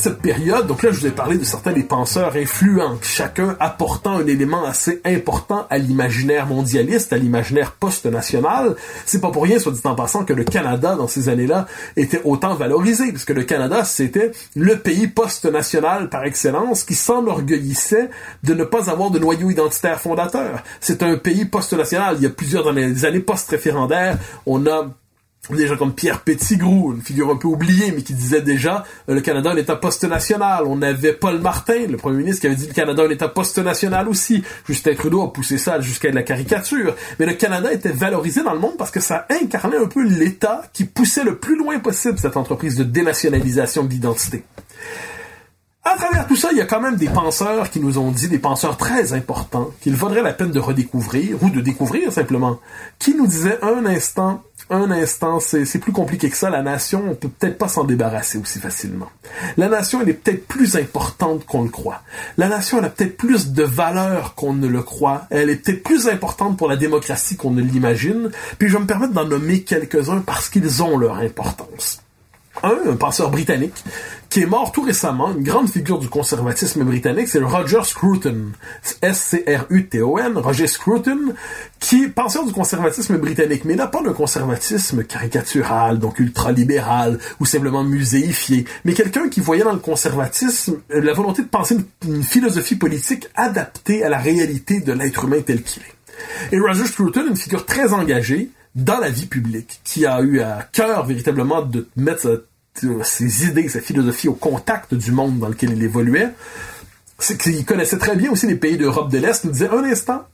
cette 0.00 0.20
période, 0.20 0.66
donc 0.66 0.82
là 0.82 0.90
je 0.92 1.00
vous 1.00 1.06
ai 1.06 1.10
parlé 1.10 1.36
de 1.36 1.44
certains 1.44 1.72
des 1.72 1.82
penseurs 1.82 2.34
influents, 2.34 2.98
chacun 3.02 3.56
apportant 3.60 4.16
un 4.16 4.26
élément 4.26 4.64
assez 4.64 5.00
important 5.04 5.66
à 5.68 5.78
l'imaginaire 5.78 6.46
mondialiste, 6.46 7.12
à 7.12 7.18
l'imaginaire 7.18 7.72
post-national. 7.72 8.76
C'est 9.04 9.20
pas 9.20 9.30
pour 9.30 9.42
rien, 9.42 9.58
soit 9.58 9.72
dit 9.72 9.80
en 9.84 9.94
passant, 9.94 10.24
que 10.24 10.32
le 10.32 10.44
Canada 10.44 10.96
dans 10.96 11.06
ces 11.06 11.28
années-là 11.28 11.66
était 11.96 12.22
autant 12.24 12.54
valorisé, 12.54 13.12
puisque 13.12 13.30
le 13.30 13.44
Canada 13.44 13.84
c'était 13.84 14.32
le 14.56 14.78
pays 14.78 15.06
post-national 15.06 16.08
par 16.08 16.24
excellence 16.24 16.84
qui 16.84 16.94
s'enorgueillissait 16.94 18.08
de 18.42 18.54
ne 18.54 18.64
pas 18.64 18.90
avoir 18.90 19.10
de 19.10 19.18
noyau 19.18 19.50
identitaire 19.50 20.00
fondateur. 20.00 20.62
C'est 20.80 21.02
un 21.02 21.16
pays 21.16 21.44
post-national. 21.44 22.16
Il 22.16 22.22
y 22.22 22.26
a 22.26 22.30
plusieurs 22.30 22.64
dans 22.64 22.72
les 22.72 23.04
années 23.04 23.20
post-référendaires, 23.20 24.16
on 24.46 24.66
a 24.66 24.88
des 25.48 25.66
gens 25.66 25.76
comme 25.76 25.94
Pierre 25.94 26.20
Petitgrou, 26.20 26.92
une 26.92 27.02
figure 27.02 27.30
un 27.30 27.36
peu 27.36 27.48
oubliée, 27.48 27.92
mais 27.92 28.02
qui 28.02 28.14
disait 28.14 28.42
déjà 28.42 28.84
euh, 29.08 29.14
le 29.14 29.20
Canada 29.20 29.50
un 29.50 29.56
État 29.56 29.74
post-national. 29.74 30.64
On 30.66 30.80
avait 30.82 31.12
Paul 31.12 31.40
Martin, 31.40 31.86
le 31.88 31.96
premier 31.96 32.18
ministre, 32.18 32.42
qui 32.42 32.46
avait 32.46 32.56
dit 32.56 32.68
le 32.68 32.72
Canada 32.72 33.02
un 33.02 33.10
État 33.10 33.28
post-national 33.28 34.08
aussi. 34.08 34.44
Justin 34.66 34.94
Trudeau 34.94 35.22
a 35.22 35.32
poussé 35.32 35.58
ça 35.58 35.80
jusqu'à 35.80 36.10
la 36.10 36.22
caricature. 36.22 36.94
Mais 37.18 37.26
le 37.26 37.34
Canada 37.34 37.72
était 37.72 37.90
valorisé 37.90 38.42
dans 38.42 38.52
le 38.52 38.60
monde 38.60 38.76
parce 38.78 38.90
que 38.90 39.00
ça 39.00 39.26
incarnait 39.30 39.78
un 39.78 39.86
peu 39.86 40.02
l'État 40.02 40.62
qui 40.72 40.84
poussait 40.84 41.24
le 41.24 41.38
plus 41.38 41.56
loin 41.56 41.78
possible 41.80 42.18
cette 42.18 42.36
entreprise 42.36 42.76
de 42.76 42.84
dénationalisation 42.84 43.84
de 43.84 43.90
l'identité. 43.90 44.44
À 45.82 45.96
travers 45.96 46.26
tout 46.26 46.36
ça, 46.36 46.50
il 46.52 46.58
y 46.58 46.60
a 46.60 46.66
quand 46.66 46.80
même 46.80 46.96
des 46.96 47.08
penseurs 47.08 47.70
qui 47.70 47.80
nous 47.80 47.96
ont 47.96 48.10
dit, 48.10 48.28
des 48.28 48.38
penseurs 48.38 48.76
très 48.76 49.14
importants, 49.14 49.70
qu'il 49.80 49.96
vaudrait 49.96 50.22
la 50.22 50.34
peine 50.34 50.50
de 50.50 50.60
redécouvrir, 50.60 51.42
ou 51.42 51.48
de 51.48 51.62
découvrir 51.62 52.12
simplement, 52.12 52.60
qui 52.98 53.14
nous 53.14 53.26
disaient 53.26 53.58
un 53.62 53.86
instant, 53.86 54.42
un 54.70 54.90
instant, 54.90 55.40
c'est 55.40 55.78
plus 55.78 55.92
compliqué 55.92 56.30
que 56.30 56.36
ça, 56.36 56.48
la 56.48 56.62
nation, 56.62 57.04
on 57.10 57.14
peut 57.14 57.28
peut-être 57.28 57.58
pas 57.58 57.68
s'en 57.68 57.84
débarrasser 57.84 58.38
aussi 58.38 58.60
facilement. 58.60 59.10
La 59.56 59.68
nation, 59.68 60.00
elle 60.00 60.08
est 60.08 60.14
peut-être 60.14 60.46
plus 60.46 60.76
importante 60.76 61.44
qu'on 61.44 61.62
le 61.64 61.68
croit. 61.68 62.02
La 62.38 62.48
nation, 62.48 62.78
elle 62.78 62.84
a 62.84 62.90
peut-être 62.90 63.16
plus 63.16 63.52
de 63.52 63.64
valeur 63.64 64.34
qu'on 64.36 64.54
ne 64.54 64.68
le 64.68 64.82
croit. 64.82 65.26
Elle 65.30 65.50
est 65.50 65.56
peut-être 65.56 65.82
plus 65.82 66.08
importante 66.08 66.56
pour 66.56 66.68
la 66.68 66.76
démocratie 66.76 67.36
qu'on 67.36 67.50
ne 67.50 67.62
l'imagine. 67.62 68.30
Puis 68.58 68.68
je 68.68 68.74
vais 68.74 68.80
me 68.80 68.86
permettre 68.86 69.12
d'en 69.12 69.26
nommer 69.26 69.62
quelques-uns 69.62 70.20
parce 70.20 70.48
qu'ils 70.48 70.82
ont 70.82 70.96
leur 70.96 71.16
importance 71.16 72.02
un, 72.62 72.76
un 72.90 72.96
penseur 72.96 73.30
britannique, 73.30 73.84
qui 74.30 74.42
est 74.42 74.46
mort 74.46 74.70
tout 74.70 74.82
récemment, 74.82 75.32
une 75.32 75.42
grande 75.42 75.68
figure 75.68 75.98
du 75.98 76.08
conservatisme 76.08 76.84
britannique, 76.84 77.28
c'est 77.28 77.40
Roger 77.40 77.82
Scruton. 77.82 78.52
S-C-R-U-T-O-N, 79.02 80.38
Roger 80.38 80.68
Scruton, 80.68 81.34
qui 81.80 82.04
est 82.04 82.08
penseur 82.08 82.46
du 82.46 82.52
conservatisme 82.52 83.18
britannique, 83.18 83.64
mais 83.64 83.74
n'a 83.74 83.88
pas 83.88 84.02
d'un 84.02 84.12
conservatisme 84.12 85.02
caricatural, 85.02 85.98
donc 85.98 86.20
ultralibéral, 86.20 87.18
ou 87.40 87.44
simplement 87.44 87.82
muséifié, 87.82 88.66
mais 88.84 88.94
quelqu'un 88.94 89.28
qui 89.28 89.40
voyait 89.40 89.64
dans 89.64 89.72
le 89.72 89.78
conservatisme 89.80 90.78
la 90.90 91.12
volonté 91.12 91.42
de 91.42 91.48
penser 91.48 91.74
une, 91.74 92.14
une 92.14 92.22
philosophie 92.22 92.76
politique 92.76 93.28
adaptée 93.34 94.04
à 94.04 94.08
la 94.08 94.18
réalité 94.18 94.80
de 94.80 94.92
l'être 94.92 95.24
humain 95.24 95.40
tel 95.44 95.62
qu'il 95.62 95.82
est. 95.82 96.54
Et 96.54 96.60
Roger 96.60 96.86
Scruton, 96.86 97.26
une 97.28 97.36
figure 97.36 97.66
très 97.66 97.92
engagée, 97.92 98.50
dans 98.76 98.98
la 98.98 99.10
vie 99.10 99.26
publique, 99.26 99.80
qui 99.82 100.06
a 100.06 100.20
eu 100.20 100.40
à 100.40 100.68
cœur 100.72 101.04
véritablement 101.04 101.62
de 101.62 101.88
mettre 101.96 102.44
ses 103.02 103.46
idées, 103.46 103.68
sa 103.68 103.80
philosophie 103.80 104.28
au 104.28 104.34
contact 104.34 104.94
du 104.94 105.12
monde 105.12 105.38
dans 105.38 105.48
lequel 105.48 105.72
il 105.72 105.82
évoluait, 105.82 106.30
c'est 107.18 107.40
qu'il 107.40 107.64
connaissait 107.64 107.98
très 107.98 108.16
bien 108.16 108.30
aussi 108.30 108.46
les 108.46 108.56
pays 108.56 108.76
d'Europe 108.78 109.10
de 109.10 109.18
l'Est, 109.18 109.44
nous 109.44 109.52
disait 109.52 109.68
un 109.68 109.84
instant, 109.84 110.24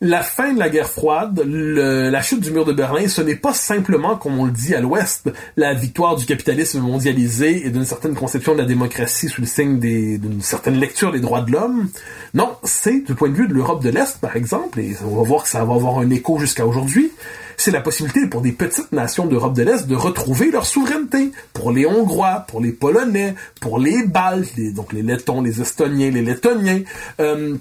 la 0.00 0.22
fin 0.22 0.52
de 0.52 0.58
la 0.58 0.68
guerre 0.68 0.90
froide, 0.90 1.40
la 1.46 2.22
chute 2.22 2.40
du 2.40 2.50
mur 2.50 2.64
de 2.64 2.72
Berlin, 2.72 3.06
ce 3.06 3.22
n'est 3.22 3.36
pas 3.36 3.54
simplement, 3.54 4.16
comme 4.16 4.36
on 4.36 4.46
le 4.46 4.50
dit 4.50 4.74
à 4.74 4.80
l'Ouest, 4.80 5.30
la 5.56 5.74
victoire 5.74 6.16
du 6.16 6.26
capitalisme 6.26 6.80
mondialisé 6.80 7.66
et 7.66 7.70
d'une 7.70 7.84
certaine 7.84 8.16
conception 8.16 8.54
de 8.54 8.58
la 8.58 8.64
démocratie 8.64 9.28
sous 9.28 9.40
le 9.40 9.46
signe 9.46 9.78
d'une 9.78 10.42
certaine 10.42 10.74
lecture 10.74 11.12
des 11.12 11.20
droits 11.20 11.42
de 11.42 11.52
l'homme. 11.52 11.88
Non, 12.34 12.56
c'est, 12.64 13.00
du 13.00 13.14
point 13.14 13.28
de 13.28 13.36
vue 13.36 13.46
de 13.46 13.54
l'Europe 13.54 13.80
de 13.80 13.90
l'Est, 13.90 14.18
par 14.20 14.36
exemple, 14.36 14.80
et 14.80 14.96
on 15.04 15.16
va 15.16 15.22
voir 15.22 15.44
que 15.44 15.48
ça 15.48 15.64
va 15.64 15.74
avoir 15.74 15.98
un 15.98 16.10
écho 16.10 16.36
jusqu'à 16.36 16.66
aujourd'hui, 16.66 17.12
c'est 17.56 17.70
la 17.70 17.80
possibilité 17.80 18.26
pour 18.26 18.40
des 18.40 18.52
petites 18.52 18.92
nations 18.92 19.26
d'Europe 19.26 19.54
de 19.54 19.62
l'Est 19.62 19.86
de 19.86 19.94
retrouver 19.94 20.50
leur 20.50 20.66
souveraineté. 20.66 21.32
Pour 21.52 21.72
les 21.72 21.86
Hongrois, 21.86 22.44
pour 22.48 22.60
les 22.60 22.72
Polonais, 22.72 23.34
pour 23.60 23.78
les 23.78 24.04
Baltes, 24.06 24.58
donc 24.74 24.92
les 24.92 25.02
Lettons, 25.02 25.42
les 25.42 25.60
Estoniens, 25.60 26.10
les 26.10 26.22
Lettoniens. 26.22 26.82
Euh, 27.20 27.56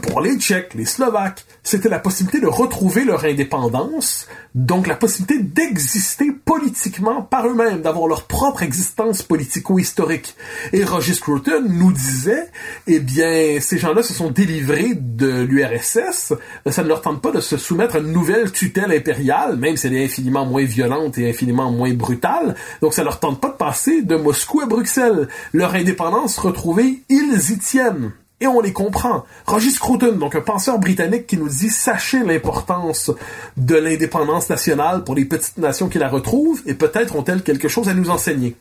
pour 0.00 0.20
les 0.20 0.36
Tchèques, 0.38 0.74
les 0.74 0.84
Slovaques, 0.84 1.44
c'était 1.62 1.88
la 1.88 1.98
possibilité 1.98 2.40
de 2.40 2.46
retrouver 2.46 3.04
leur 3.04 3.24
indépendance, 3.24 4.26
donc 4.54 4.86
la 4.86 4.96
possibilité 4.96 5.42
d'exister 5.42 6.32
politiquement 6.32 7.22
par 7.22 7.46
eux-mêmes, 7.46 7.82
d'avoir 7.82 8.08
leur 8.08 8.24
propre 8.24 8.62
existence 8.62 9.22
politico-historique. 9.22 10.34
Et 10.72 10.84
Roger 10.84 11.14
Scruton 11.14 11.64
nous 11.68 11.92
disait, 11.92 12.48
eh 12.86 13.00
bien, 13.00 13.58
ces 13.60 13.78
gens-là 13.78 14.02
se 14.02 14.14
sont 14.14 14.30
délivrés 14.30 14.94
de 14.94 15.42
l'URSS, 15.42 16.32
ça 16.66 16.82
ne 16.82 16.88
leur 16.88 17.02
tente 17.02 17.20
pas 17.20 17.30
de 17.30 17.40
se 17.40 17.56
soumettre 17.56 17.96
à 17.96 17.98
une 17.98 18.12
nouvelle 18.12 18.50
tutelle 18.50 18.92
impériale, 18.92 19.56
même 19.56 19.76
si 19.76 19.86
elle 19.86 19.94
est 19.94 20.04
infiniment 20.04 20.46
moins 20.46 20.64
violente 20.64 21.18
et 21.18 21.28
infiniment 21.28 21.70
moins 21.70 21.92
brutale, 21.92 22.54
donc 22.80 22.94
ça 22.94 23.04
leur 23.04 23.20
tente 23.20 23.40
pas 23.40 23.48
de 23.48 23.56
passer 23.56 24.02
de 24.02 24.16
Moscou 24.16 24.60
à 24.60 24.66
Bruxelles. 24.66 25.28
Leur 25.52 25.74
indépendance 25.74 26.38
retrouvée, 26.38 27.02
ils 27.08 27.50
y 27.50 27.58
tiennent. 27.58 28.12
Et 28.42 28.48
on 28.48 28.60
les 28.60 28.72
comprend. 28.72 29.24
Roger 29.46 29.70
Scruton, 29.70 30.16
donc 30.16 30.34
un 30.34 30.40
penseur 30.40 30.80
britannique 30.80 31.28
qui 31.28 31.36
nous 31.36 31.48
dit 31.48 31.70
sachez 31.70 32.24
l'importance 32.24 33.12
de 33.56 33.76
l'indépendance 33.76 34.50
nationale 34.50 35.04
pour 35.04 35.14
les 35.14 35.24
petites 35.24 35.58
nations 35.58 35.88
qui 35.88 35.98
la 35.98 36.08
retrouvent 36.08 36.60
et 36.66 36.74
peut-être 36.74 37.14
ont-elles 37.14 37.44
quelque 37.44 37.68
chose 37.68 37.88
à 37.88 37.94
nous 37.94 38.10
enseigner. 38.10 38.56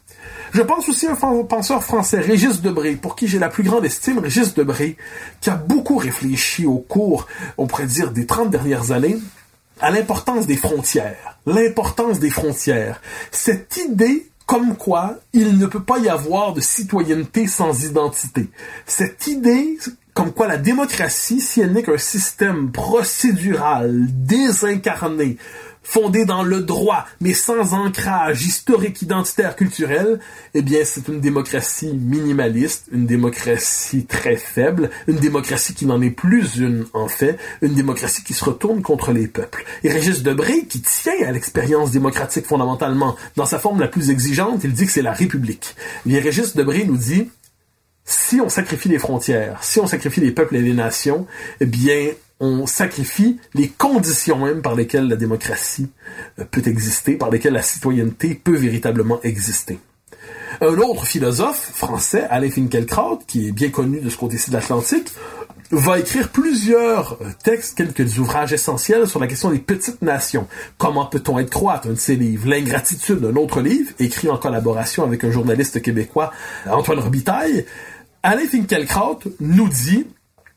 Je 0.53 0.61
pense 0.61 0.87
aussi 0.87 1.07
à 1.07 1.13
un 1.13 1.43
penseur 1.45 1.83
français, 1.83 2.19
Régis 2.19 2.61
Debré, 2.61 2.91
pour 2.91 3.15
qui 3.15 3.27
j'ai 3.27 3.39
la 3.39 3.49
plus 3.49 3.63
grande 3.63 3.83
estime, 3.83 4.19
Régis 4.19 4.53
Debré, 4.53 4.97
qui 5.39 5.49
a 5.49 5.55
beaucoup 5.55 5.97
réfléchi 5.97 6.67
au 6.67 6.77
cours, 6.77 7.25
on 7.57 7.65
pourrait 7.65 7.87
dire, 7.87 8.11
des 8.11 8.27
30 8.27 8.51
dernières 8.51 8.91
années, 8.91 9.17
à 9.79 9.89
l'importance 9.89 10.45
des 10.45 10.57
frontières. 10.57 11.39
L'importance 11.47 12.19
des 12.19 12.29
frontières. 12.29 13.01
Cette 13.31 13.77
idée 13.77 14.30
comme 14.51 14.75
quoi 14.75 15.15
il 15.31 15.57
ne 15.57 15.65
peut 15.65 15.81
pas 15.81 15.97
y 15.99 16.09
avoir 16.09 16.51
de 16.51 16.59
citoyenneté 16.59 17.47
sans 17.47 17.85
identité. 17.85 18.49
Cette 18.85 19.27
idée 19.27 19.77
comme 20.13 20.33
quoi 20.33 20.45
la 20.45 20.57
démocratie, 20.57 21.39
si 21.39 21.61
elle 21.61 21.71
n'est 21.71 21.83
qu'un 21.83 21.97
système 21.97 22.69
procédural, 22.69 24.07
désincarné, 24.09 25.37
fondée 25.83 26.25
dans 26.25 26.43
le 26.43 26.61
droit, 26.61 27.05
mais 27.19 27.33
sans 27.33 27.73
ancrage 27.73 28.45
historique, 28.45 29.01
identitaire, 29.01 29.55
culturel, 29.55 30.19
eh 30.53 30.61
bien, 30.61 30.81
c'est 30.85 31.07
une 31.07 31.19
démocratie 31.19 31.93
minimaliste, 31.93 32.85
une 32.91 33.05
démocratie 33.05 34.05
très 34.05 34.35
faible, 34.35 34.89
une 35.07 35.17
démocratie 35.17 35.73
qui 35.73 35.85
n'en 35.85 36.01
est 36.01 36.11
plus 36.11 36.57
une, 36.57 36.85
en 36.93 37.07
fait, 37.07 37.37
une 37.61 37.73
démocratie 37.73 38.23
qui 38.23 38.33
se 38.33 38.45
retourne 38.45 38.81
contre 38.81 39.11
les 39.11 39.27
peuples. 39.27 39.65
Et 39.83 39.89
Régis 39.89 40.23
Debré, 40.23 40.65
qui 40.65 40.81
tient 40.81 41.25
à 41.25 41.31
l'expérience 41.31 41.91
démocratique 41.91 42.45
fondamentalement, 42.45 43.15
dans 43.35 43.45
sa 43.45 43.59
forme 43.59 43.79
la 43.79 43.87
plus 43.87 44.11
exigeante, 44.11 44.63
il 44.63 44.73
dit 44.73 44.85
que 44.85 44.91
c'est 44.91 45.01
la 45.01 45.13
République. 45.13 45.75
Eh 46.05 46.09
bien, 46.09 46.21
Régis 46.21 46.55
Debré 46.55 46.85
nous 46.85 46.97
dit, 46.97 47.29
si 48.05 48.41
on 48.41 48.49
sacrifie 48.49 48.89
les 48.89 48.99
frontières, 48.99 49.63
si 49.63 49.79
on 49.79 49.87
sacrifie 49.87 50.21
les 50.21 50.31
peuples 50.31 50.55
et 50.55 50.61
les 50.61 50.73
nations, 50.73 51.27
eh 51.59 51.65
bien, 51.65 52.11
on 52.41 52.65
sacrifie 52.65 53.39
les 53.53 53.69
conditions 53.69 54.43
même 54.43 54.61
par 54.61 54.75
lesquelles 54.75 55.07
la 55.07 55.15
démocratie 55.15 55.89
euh, 56.39 56.43
peut 56.49 56.63
exister, 56.65 57.13
par 57.13 57.29
lesquelles 57.29 57.53
la 57.53 57.61
citoyenneté 57.61 58.35
peut 58.35 58.57
véritablement 58.57 59.21
exister. 59.21 59.79
Un 60.59 60.77
autre 60.79 61.05
philosophe 61.05 61.71
français, 61.73 62.27
Alain 62.29 62.49
Finkielkraut, 62.49 63.19
qui 63.25 63.47
est 63.47 63.51
bien 63.51 63.69
connu 63.69 64.01
de 64.01 64.09
ce 64.09 64.17
côté-ci 64.17 64.49
de 64.49 64.55
l'Atlantique, 64.55 65.13
va 65.69 65.99
écrire 65.99 66.29
plusieurs 66.29 67.13
euh, 67.21 67.29
textes, 67.43 67.77
quelques 67.77 68.17
ouvrages 68.17 68.51
essentiels 68.53 69.07
sur 69.07 69.19
la 69.19 69.27
question 69.27 69.51
des 69.51 69.59
petites 69.59 70.01
nations. 70.01 70.47
Comment 70.79 71.05
peut-on 71.05 71.37
être 71.37 71.51
croate? 71.51 71.85
Un 71.85 71.91
de 71.91 71.95
ses 71.95 72.15
livres. 72.15 72.49
L'ingratitude, 72.49 73.23
un 73.23 73.35
autre 73.35 73.61
livre, 73.61 73.91
écrit 73.99 74.29
en 74.29 74.37
collaboration 74.37 75.03
avec 75.03 75.23
un 75.23 75.31
journaliste 75.31 75.81
québécois, 75.81 76.33
Antoine 76.67 76.99
Robitaille. 76.99 77.65
Alain 78.23 78.47
Finkielkraut 78.47 79.19
nous 79.39 79.69
dit 79.69 80.07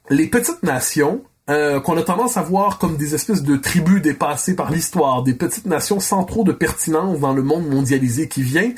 les 0.09 0.27
petites 0.27 0.63
nations 0.63 1.23
euh, 1.51 1.79
qu'on 1.81 1.97
a 1.99 2.03
tendance 2.03 2.37
à 2.37 2.43
voir 2.43 2.79
comme 2.79 2.97
des 2.97 3.15
espèces 3.15 3.43
de 3.43 3.57
tribus 3.57 4.01
dépassées 4.01 4.57
par 4.57 4.71
l'histoire, 4.71 5.23
des 5.23 5.35
petites 5.35 5.67
nations 5.67 6.01
sans 6.01 6.25
trop 6.25 6.43
de 6.43 6.53
pertinence 6.53 7.21
dans 7.21 7.35
le 7.35 7.43
monde 7.43 7.69
mondialisé 7.69 8.29
qui 8.29 8.43
vient, 8.43 8.73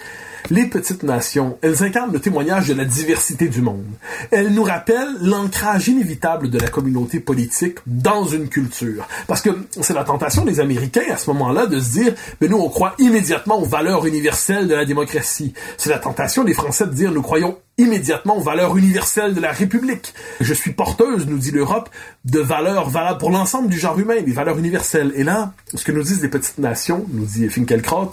les 0.50 0.66
petites 0.66 1.02
nations, 1.02 1.58
elles 1.62 1.82
incarnent 1.82 2.12
le 2.12 2.20
témoignage 2.20 2.68
de 2.68 2.74
la 2.74 2.84
diversité 2.84 3.48
du 3.48 3.62
monde. 3.62 3.84
Elles 4.30 4.52
nous 4.52 4.62
rappellent 4.62 5.16
l'ancrage 5.20 5.88
inévitable 5.88 6.50
de 6.50 6.58
la 6.58 6.68
communauté 6.68 7.20
politique 7.20 7.78
dans 7.86 8.24
une 8.24 8.48
culture. 8.48 9.06
Parce 9.26 9.42
que 9.42 9.50
c'est 9.80 9.94
la 9.94 10.04
tentation 10.04 10.44
des 10.44 10.60
Américains 10.60 11.12
à 11.12 11.16
ce 11.16 11.30
moment-là 11.30 11.66
de 11.66 11.80
se 11.80 11.90
dire, 11.90 12.14
mais 12.40 12.48
nous 12.48 12.58
on 12.58 12.68
croit 12.68 12.94
immédiatement 12.98 13.60
aux 13.60 13.66
valeurs 13.66 14.06
universelles 14.06 14.68
de 14.68 14.74
la 14.74 14.84
démocratie. 14.84 15.54
C'est 15.76 15.90
la 15.90 15.98
tentation 15.98 16.44
des 16.44 16.54
Français 16.54 16.86
de 16.86 16.92
dire, 16.92 17.12
nous 17.12 17.22
croyons 17.22 17.58
immédiatement 17.78 18.38
aux 18.38 18.42
valeurs 18.42 18.76
universelles 18.76 19.34
de 19.34 19.40
la 19.40 19.52
République. 19.52 20.14
Je 20.40 20.54
suis 20.54 20.72
porteuse, 20.72 21.26
nous 21.26 21.38
dit 21.38 21.50
l'Europe, 21.50 21.90
de 22.24 22.40
valeurs 22.40 22.88
valables 22.88 23.18
pour 23.18 23.30
l'ensemble 23.30 23.68
du 23.68 23.78
genre 23.78 23.98
humain, 23.98 24.22
des 24.22 24.32
valeurs 24.32 24.58
universelles. 24.58 25.12
Et 25.14 25.24
là, 25.24 25.52
ce 25.74 25.84
que 25.84 25.92
nous 25.92 26.02
disent 26.02 26.22
les 26.22 26.28
petites 26.28 26.58
nations, 26.58 27.04
nous 27.12 27.24
dit 27.24 27.48
Finkelkraut, 27.48 28.12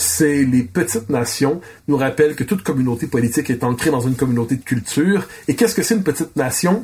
c'est 0.00 0.44
les 0.44 0.62
petites 0.62 1.10
nations 1.10 1.60
nous 1.86 1.96
rappellent 1.96 2.34
que 2.34 2.44
toute 2.44 2.62
communauté 2.62 3.06
politique 3.06 3.50
est 3.50 3.62
ancrée 3.64 3.90
dans 3.90 4.00
une 4.00 4.16
communauté 4.16 4.56
de 4.56 4.62
culture. 4.62 5.28
Et 5.46 5.54
qu'est-ce 5.54 5.74
que 5.74 5.82
c'est 5.82 5.94
une 5.94 6.02
petite 6.02 6.36
nation? 6.36 6.82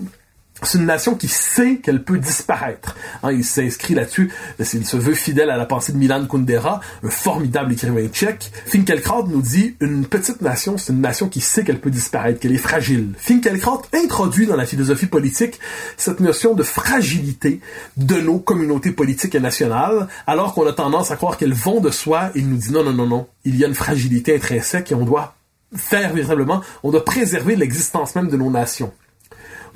C'est 0.62 0.78
une 0.78 0.86
nation 0.86 1.14
qui 1.14 1.28
sait 1.28 1.76
qu'elle 1.76 2.02
peut 2.02 2.18
disparaître. 2.18 2.96
Hein, 3.22 3.32
il 3.32 3.44
s'inscrit 3.44 3.94
là-dessus, 3.94 4.32
il 4.58 4.86
se 4.86 4.96
veut 4.96 5.14
fidèle 5.14 5.50
à 5.50 5.56
la 5.56 5.66
pensée 5.66 5.92
de 5.92 5.98
Milan 5.98 6.26
Kundera, 6.26 6.80
un 7.02 7.10
formidable 7.10 7.72
écrivain 7.72 8.08
tchèque. 8.08 8.50
Finkelkraut 8.66 9.26
nous 9.28 9.42
dit, 9.42 9.76
une 9.80 10.06
petite 10.06 10.40
nation, 10.40 10.78
c'est 10.78 10.92
une 10.92 11.02
nation 11.02 11.28
qui 11.28 11.40
sait 11.40 11.62
qu'elle 11.62 11.78
peut 11.78 11.90
disparaître, 11.90 12.40
qu'elle 12.40 12.54
est 12.54 12.58
fragile. 12.58 13.12
Finkelkraut 13.18 13.82
introduit 13.92 14.46
dans 14.46 14.56
la 14.56 14.64
philosophie 14.64 15.06
politique 15.06 15.60
cette 15.98 16.20
notion 16.20 16.54
de 16.54 16.62
fragilité 16.62 17.60
de 17.98 18.16
nos 18.16 18.38
communautés 18.38 18.92
politiques 18.92 19.34
et 19.34 19.40
nationales, 19.40 20.08
alors 20.26 20.54
qu'on 20.54 20.66
a 20.66 20.72
tendance 20.72 21.10
à 21.10 21.16
croire 21.16 21.36
qu'elles 21.36 21.52
vont 21.52 21.80
de 21.80 21.90
soi. 21.90 22.30
Il 22.34 22.48
nous 22.48 22.56
dit 22.56 22.72
non, 22.72 22.82
non, 22.82 22.92
non, 22.92 23.06
non, 23.06 23.26
il 23.44 23.56
y 23.56 23.64
a 23.64 23.68
une 23.68 23.74
fragilité 23.74 24.34
intrinsèque 24.34 24.90
et 24.90 24.94
on 24.94 25.04
doit 25.04 25.34
faire 25.74 26.14
véritablement, 26.14 26.62
on 26.82 26.90
doit 26.90 27.04
préserver 27.04 27.56
l'existence 27.56 28.14
même 28.14 28.28
de 28.28 28.36
nos 28.36 28.50
nations. 28.50 28.92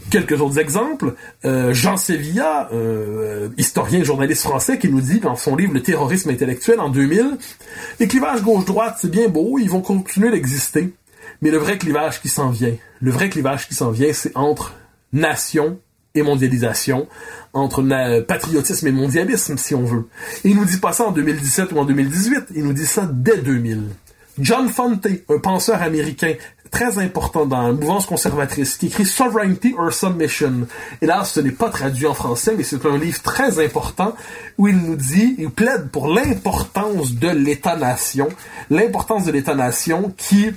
Quelques 0.08 0.40
autres 0.40 0.58
exemples. 0.58 1.14
Euh, 1.44 1.74
Jean 1.74 1.96
Sevilla, 1.96 2.68
euh, 2.72 3.48
historien 3.58 4.00
et 4.00 4.04
journaliste 4.04 4.42
français, 4.42 4.78
qui 4.78 4.88
nous 4.88 5.00
dit 5.00 5.20
dans 5.20 5.36
son 5.36 5.56
livre 5.56 5.74
Le 5.74 5.82
terrorisme 5.82 6.30
intellectuel 6.30 6.80
en 6.80 6.88
2000, 6.88 7.36
les 7.98 8.08
clivages 8.08 8.42
gauche-droite, 8.42 8.96
c'est 9.00 9.10
bien 9.10 9.28
beau, 9.28 9.58
ils 9.58 9.70
vont 9.70 9.82
continuer 9.82 10.30
d'exister, 10.30 10.92
mais 11.42 11.50
le 11.50 11.58
vrai 11.58 11.78
clivage 11.78 12.20
qui 12.20 12.28
s'en 12.28 12.50
vient, 12.50 12.74
le 13.00 13.10
vrai 13.10 13.28
clivage 13.28 13.68
qui 13.68 13.74
s'en 13.74 13.90
vient, 13.90 14.12
c'est 14.12 14.36
entre 14.36 14.74
nation 15.12 15.78
et 16.14 16.22
mondialisation, 16.22 17.06
entre 17.52 17.82
patriotisme 18.22 18.88
et 18.88 18.92
mondialisme, 18.92 19.56
si 19.58 19.74
on 19.74 19.84
veut. 19.84 20.08
Et 20.44 20.50
il 20.50 20.56
nous 20.56 20.64
dit 20.64 20.78
pas 20.78 20.92
ça 20.92 21.04
en 21.04 21.12
2017 21.12 21.72
ou 21.72 21.78
en 21.78 21.84
2018, 21.84 22.46
il 22.56 22.64
nous 22.64 22.72
dit 22.72 22.86
ça 22.86 23.08
dès 23.12 23.36
2000. 23.36 23.82
John 24.38 24.68
Fonte, 24.68 25.06
un 25.28 25.38
penseur 25.38 25.82
américain 25.82 26.34
très 26.70 26.98
important 26.98 27.46
dans 27.46 27.62
la 27.62 27.72
mouvance 27.72 28.06
conservatrice, 28.06 28.76
qui 28.76 28.86
écrit 28.86 29.04
Sovereignty 29.04 29.74
or 29.76 29.92
Submission. 29.92 30.66
Et 31.02 31.06
là, 31.06 31.24
ce 31.24 31.40
n'est 31.40 31.50
pas 31.50 31.70
traduit 31.70 32.06
en 32.06 32.14
français, 32.14 32.54
mais 32.56 32.62
c'est 32.62 32.86
un 32.86 32.96
livre 32.96 33.20
très 33.22 33.64
important 33.64 34.14
où 34.58 34.68
il 34.68 34.76
nous 34.76 34.96
dit, 34.96 35.34
il 35.38 35.50
plaide 35.50 35.88
pour 35.90 36.08
l'importance 36.08 37.14
de 37.14 37.28
l'État-nation, 37.28 38.28
l'importance 38.70 39.24
de 39.24 39.32
l'État-nation 39.32 40.14
qui 40.16 40.50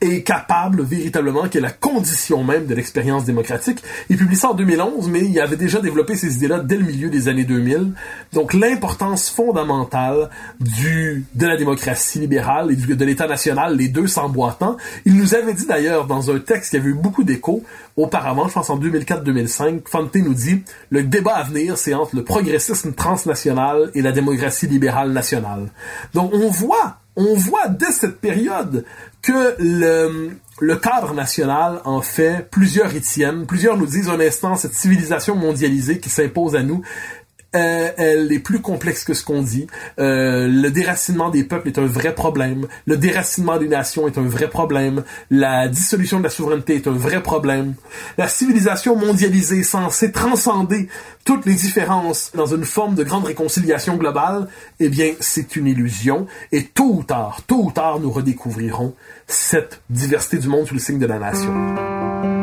est 0.00 0.22
capable 0.22 0.82
véritablement, 0.82 1.48
qui 1.48 1.58
est 1.58 1.62
la 1.62 1.70
condition 1.70 2.44
même 2.44 2.66
de 2.66 2.74
l'expérience 2.74 3.24
démocratique. 3.24 3.82
Il 4.10 4.16
publie 4.16 4.36
ça 4.36 4.50
en 4.50 4.54
2011, 4.54 5.08
mais 5.08 5.20
il 5.20 5.40
avait 5.40 5.56
déjà 5.56 5.80
développé 5.80 6.16
ces 6.16 6.36
idées-là 6.36 6.60
dès 6.60 6.76
le 6.76 6.84
milieu 6.84 7.08
des 7.08 7.28
années 7.28 7.44
2000. 7.44 7.92
Donc 8.32 8.52
l'importance 8.52 9.30
fondamentale 9.30 10.30
du 10.60 11.24
de 11.34 11.46
la 11.46 11.56
démocratie 11.56 12.18
libérale 12.18 12.70
et 12.72 12.76
de 12.76 13.04
l'État 13.04 13.26
national, 13.26 13.76
les 13.76 13.88
deux 13.88 14.06
s'emboîtant. 14.06 14.76
Il 15.04 15.16
nous 15.16 15.34
avait 15.34 15.54
dit 15.54 15.66
d'ailleurs 15.66 16.06
dans 16.06 16.30
un 16.30 16.38
texte 16.38 16.70
qui 16.70 16.76
avait 16.76 16.90
eu 16.90 16.94
beaucoup 16.94 17.24
d'écho 17.24 17.62
auparavant, 17.96 18.48
je 18.48 18.52
pense 18.54 18.68
en 18.68 18.78
2004-2005, 18.78 19.88
Fante 19.88 20.14
nous 20.16 20.34
dit 20.34 20.62
le 20.90 21.02
débat 21.02 21.36
à 21.36 21.44
venir, 21.44 21.78
c'est 21.78 21.94
entre 21.94 22.16
le 22.16 22.24
progressisme 22.24 22.92
transnational 22.92 23.90
et 23.94 24.02
la 24.02 24.12
démocratie 24.12 24.66
libérale 24.66 25.12
nationale. 25.12 25.70
Donc 26.12 26.32
on 26.34 26.50
voit 26.50 26.98
on 27.16 27.34
voit 27.34 27.68
dès 27.68 27.92
cette 27.92 28.20
période 28.20 28.84
que 29.22 29.56
le, 29.58 30.76
cadre 30.76 31.14
national 31.14 31.80
en 31.84 32.02
fait 32.02 32.48
plusieurs 32.50 32.94
y 32.94 33.00
Plusieurs 33.46 33.76
nous 33.76 33.86
disent 33.86 34.08
un 34.08 34.20
instant 34.20 34.54
cette 34.56 34.74
civilisation 34.74 35.34
mondialisée 35.34 35.98
qui 35.98 36.10
s'impose 36.10 36.54
à 36.54 36.62
nous 36.62 36.82
euh, 37.56 37.90
elle 37.96 38.32
est 38.32 38.38
plus 38.38 38.60
complexe 38.60 39.04
que 39.04 39.14
ce 39.14 39.24
qu'on 39.24 39.42
dit. 39.42 39.66
Euh, 39.98 40.46
le 40.48 40.70
déracinement 40.70 41.30
des 41.30 41.44
peuples 41.44 41.68
est 41.68 41.78
un 41.78 41.86
vrai 41.86 42.14
problème. 42.14 42.66
Le 42.86 42.96
déracinement 42.96 43.56
des 43.56 43.68
nations 43.68 44.06
est 44.06 44.18
un 44.18 44.26
vrai 44.26 44.48
problème. 44.48 45.04
La 45.30 45.68
dissolution 45.68 46.18
de 46.18 46.24
la 46.24 46.30
souveraineté 46.30 46.76
est 46.76 46.86
un 46.86 46.92
vrai 46.92 47.22
problème. 47.22 47.74
La 48.18 48.28
civilisation 48.28 48.96
mondialisée 48.96 49.62
censée 49.62 50.12
transcender 50.12 50.88
toutes 51.24 51.46
les 51.46 51.54
différences 51.54 52.30
dans 52.34 52.46
une 52.46 52.64
forme 52.64 52.94
de 52.94 53.04
grande 53.04 53.24
réconciliation 53.24 53.96
globale, 53.96 54.48
eh 54.78 54.88
bien, 54.88 55.12
c'est 55.20 55.56
une 55.56 55.66
illusion. 55.66 56.26
Et 56.52 56.64
tôt 56.64 56.90
ou 56.92 57.02
tard, 57.02 57.40
tôt 57.46 57.62
ou 57.64 57.72
tard, 57.72 58.00
nous 58.00 58.10
redécouvrirons 58.10 58.94
cette 59.26 59.80
diversité 59.88 60.38
du 60.38 60.48
monde 60.48 60.66
sous 60.66 60.74
le 60.74 60.80
signe 60.80 60.98
de 60.98 61.06
la 61.06 61.18
nation. 61.18 62.35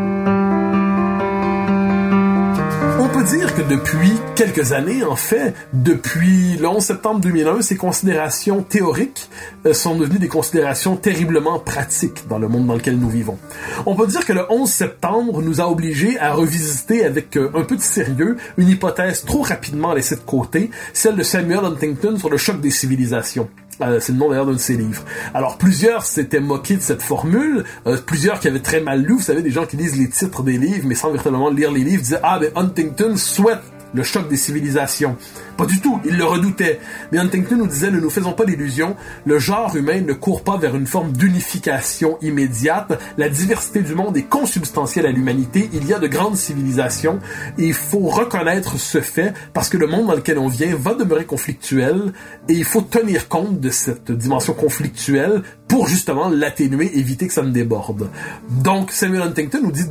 Peut 3.14 3.24
dire 3.24 3.54
que 3.54 3.62
depuis 3.62 4.12
quelques 4.36 4.74
années, 4.74 5.04
en 5.04 5.16
fait, 5.16 5.54
depuis 5.72 6.58
le 6.58 6.68
11 6.68 6.84
septembre 6.84 7.20
2001, 7.20 7.62
ces 7.62 7.78
considérations 7.78 8.64
théoriques 8.64 9.30
euh, 9.68 9.74
sont 9.74 9.96
devenues 9.96 10.18
des 10.18 10.28
considérations 10.28 10.96
terriblement 10.96 11.60
pratiques 11.60 12.28
dans 12.28 12.40
le 12.40 12.48
monde 12.48 12.66
dans 12.66 12.74
lequel 12.74 12.98
nous 12.98 13.10
vivons. 13.10 13.38
On 13.86 13.96
peut 13.96 14.08
dire 14.08 14.26
que 14.26 14.34
le 14.34 14.52
11 14.52 14.68
septembre 14.68 15.44
nous 15.44 15.62
a 15.62 15.70
obligés 15.70 16.18
à 16.18 16.34
revisiter 16.34 17.06
avec 17.06 17.38
euh, 17.38 17.52
un 17.54 17.62
peu 17.62 17.76
de 17.76 17.82
sérieux 17.82 18.38
une 18.58 18.70
hypothèse 18.70 19.24
trop 19.26 19.44
rapidement 19.44 19.94
laissée 19.94 20.16
de 20.16 20.22
côté, 20.22 20.72
celle 20.94 21.16
de 21.16 21.24
Samuel 21.24 21.66
Huntington 21.66 22.18
sur 22.18 22.32
le 22.32 22.38
choc 22.38 22.62
des 22.62 22.72
civilisations. 22.72 23.48
Euh, 23.84 24.00
c'est 24.00 24.14
le 24.14 24.18
nom 24.18 24.30
d'ailleurs 24.30 24.46
d'un 24.46 24.54
de 24.54 24.58
ses 24.58 24.78
livres. 24.78 25.04
Alors 25.34 25.58
plusieurs 25.58 26.06
s'étaient 26.06 26.40
moqués 26.40 26.78
de 26.78 26.82
cette 26.82 27.02
formule, 27.02 27.64
euh, 27.88 27.98
plusieurs 28.06 28.40
qui 28.40 28.48
avaient 28.48 28.60
très 28.60 28.82
mal 28.82 29.02
lu, 29.02 29.14
vous 29.14 29.22
savez, 29.22 29.42
des 29.42 29.52
gens 29.52 29.66
qui 29.66 29.78
lisent 29.78 29.98
les 29.98 30.10
titres 30.10 30.44
des 30.44 30.58
livres 30.58 30.88
mais 30.88 30.96
sans 30.96 31.10
véritablement 31.10 31.50
lire 31.50 31.72
les 31.72 31.84
livres, 31.84 32.02
disaient 32.02 32.20
ah 32.24 32.40
ben 32.40 32.52
Huntington 32.56 33.16
souhaite 33.18 33.60
le 33.94 34.04
choc 34.04 34.28
des 34.30 34.38
civilisations. 34.38 35.18
Pas 35.58 35.66
du 35.66 35.80
tout, 35.82 36.00
il 36.06 36.18
le 36.18 36.26
redoutait. 36.26 36.80
Mais 37.12 37.20
Huntington 37.20 37.58
nous 37.58 37.68
disait, 37.68 37.92
ne 37.92 38.00
nous 38.00 38.10
faisons 38.10 38.34
pas 38.34 38.46
d'illusions, 38.46 38.96
le 39.26 39.40
genre 39.40 39.76
humain 39.76 40.02
ne 40.02 40.14
court 40.14 40.44
pas 40.44 40.58
vers 40.58 40.76
une 40.76 40.88
forme 40.88 41.12
d'unification 41.12 42.18
immédiate, 42.22 43.00
la 43.18 43.30
diversité 43.30 43.82
du 43.82 43.96
monde 43.96 44.18
est 44.18 44.24
consubstantielle 44.24 45.06
à 45.06 45.12
l'humanité, 45.12 45.70
il 45.74 45.88
y 45.88 45.94
a 45.94 46.00
de 46.00 46.08
grandes 46.08 46.38
civilisations, 46.38 47.20
et 47.58 47.68
il 47.68 47.74
faut 47.74 48.08
reconnaître 48.08 48.78
ce 48.78 49.02
fait, 49.02 49.34
parce 49.54 49.70
que 49.70 49.78
le 49.78 49.88
monde 49.88 50.08
dans 50.08 50.16
lequel 50.16 50.38
on 50.38 50.48
vient 50.48 50.76
va 50.76 50.96
demeurer 50.96 51.26
conflictuel, 51.26 52.14
et 52.50 52.54
il 52.54 52.66
faut 52.66 52.82
tenir 52.82 53.28
compte 53.28 53.60
de 53.60 53.70
cette 53.70 54.12
dimension 54.12 54.54
conflictuelle 54.54 55.44
pour 55.74 55.88
justement 55.88 56.30
l'atténuer, 56.30 57.00
éviter 57.00 57.26
que 57.26 57.34
ça 57.34 57.42
ne 57.42 57.50
déborde. 57.50 58.08
Donc 58.48 58.92
Samuel 58.92 59.24
Huntington 59.24 59.60
nous 59.64 59.72
dit, 59.72 59.86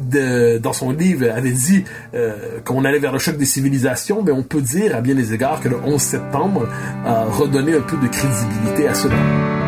dans 0.61 0.73
son 0.73 0.93
livre, 0.93 1.29
avait 1.29 1.51
dit 1.51 1.83
euh, 2.15 2.61
qu'on 2.65 2.85
allait 2.85 3.01
vers 3.01 3.11
le 3.11 3.19
choc 3.19 3.37
des 3.37 3.45
civilisations, 3.45 4.23
mais 4.23 4.31
on 4.31 4.45
peut 4.45 4.63
dire 4.63 4.95
à 4.95 5.01
bien 5.01 5.17
des 5.17 5.35
égards 5.35 5.61
que 5.61 5.69
le 5.69 5.79
11 5.85 6.01
septembre 6.01 6.69
a 7.05 7.25
redonné 7.25 7.75
un 7.75 7.81
peu 7.81 7.97
de 7.97 8.07
crédibilité 8.07 8.87
à 8.87 8.95
cela. 8.95 9.62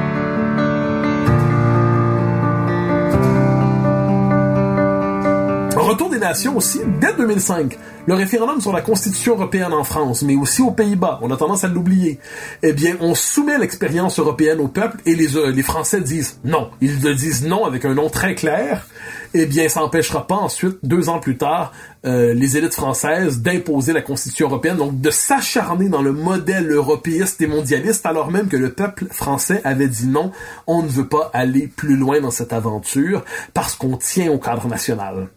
Retour 5.84 6.08
des 6.08 6.18
nations 6.18 6.56
aussi, 6.56 6.80
dès 6.98 7.12
2005, 7.12 7.76
le 8.06 8.14
référendum 8.14 8.58
sur 8.58 8.72
la 8.72 8.80
Constitution 8.80 9.34
européenne 9.34 9.74
en 9.74 9.84
France, 9.84 10.22
mais 10.22 10.34
aussi 10.34 10.62
aux 10.62 10.70
Pays-Bas, 10.70 11.18
on 11.20 11.30
a 11.30 11.36
tendance 11.36 11.62
à 11.62 11.68
l'oublier, 11.68 12.18
eh 12.62 12.72
bien, 12.72 12.96
on 13.00 13.14
soumet 13.14 13.58
l'expérience 13.58 14.18
européenne 14.18 14.60
au 14.60 14.68
peuple 14.68 14.96
et 15.04 15.14
les, 15.14 15.36
euh, 15.36 15.50
les 15.50 15.62
Français 15.62 16.00
disent 16.00 16.40
non. 16.42 16.70
Ils 16.80 17.02
le 17.02 17.14
disent 17.14 17.46
non 17.46 17.66
avec 17.66 17.84
un 17.84 17.92
nom 17.92 18.08
très 18.08 18.34
clair. 18.34 18.86
Eh 19.34 19.44
bien, 19.44 19.68
ça 19.68 19.80
n'empêchera 19.80 20.26
pas 20.26 20.36
ensuite, 20.36 20.78
deux 20.82 21.10
ans 21.10 21.18
plus 21.18 21.36
tard, 21.36 21.74
euh, 22.06 22.32
les 22.32 22.56
élites 22.56 22.72
françaises 22.72 23.42
d'imposer 23.42 23.92
la 23.92 24.00
Constitution 24.00 24.46
européenne, 24.46 24.78
donc 24.78 25.02
de 25.02 25.10
s'acharner 25.10 25.90
dans 25.90 26.00
le 26.00 26.12
modèle 26.12 26.72
européiste 26.72 27.42
et 27.42 27.46
mondialiste, 27.46 28.06
alors 28.06 28.30
même 28.30 28.48
que 28.48 28.56
le 28.56 28.72
peuple 28.72 29.04
français 29.10 29.60
avait 29.64 29.88
dit 29.88 30.06
non, 30.06 30.32
on 30.66 30.82
ne 30.82 30.88
veut 30.88 31.08
pas 31.08 31.30
aller 31.34 31.66
plus 31.66 31.96
loin 31.96 32.22
dans 32.22 32.30
cette 32.30 32.54
aventure 32.54 33.22
parce 33.52 33.74
qu'on 33.74 33.98
tient 33.98 34.32
au 34.32 34.38
cadre 34.38 34.66
national. 34.66 35.28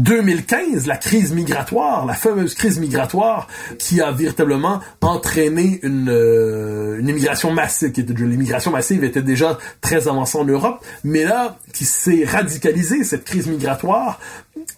2015, 0.00 0.86
la 0.86 0.96
crise 0.96 1.32
migratoire, 1.32 2.06
la 2.06 2.14
fameuse 2.14 2.54
crise 2.54 2.78
migratoire 2.78 3.48
qui 3.78 4.00
a 4.00 4.10
véritablement 4.10 4.80
entraîné 5.02 5.78
une, 5.82 6.08
euh, 6.08 6.98
une 6.98 7.08
immigration 7.08 7.52
massive, 7.52 7.92
qui 7.92 8.00
était 8.00 8.14
l'immigration 8.14 8.70
massive 8.70 9.04
était 9.04 9.22
déjà 9.22 9.58
très 9.80 10.08
avancée 10.08 10.38
en 10.38 10.44
Europe, 10.44 10.82
mais 11.04 11.24
là, 11.24 11.58
qui 11.74 11.84
s'est 11.84 12.24
radicalisée, 12.24 13.04
cette 13.04 13.24
crise 13.24 13.46
migratoire, 13.46 14.18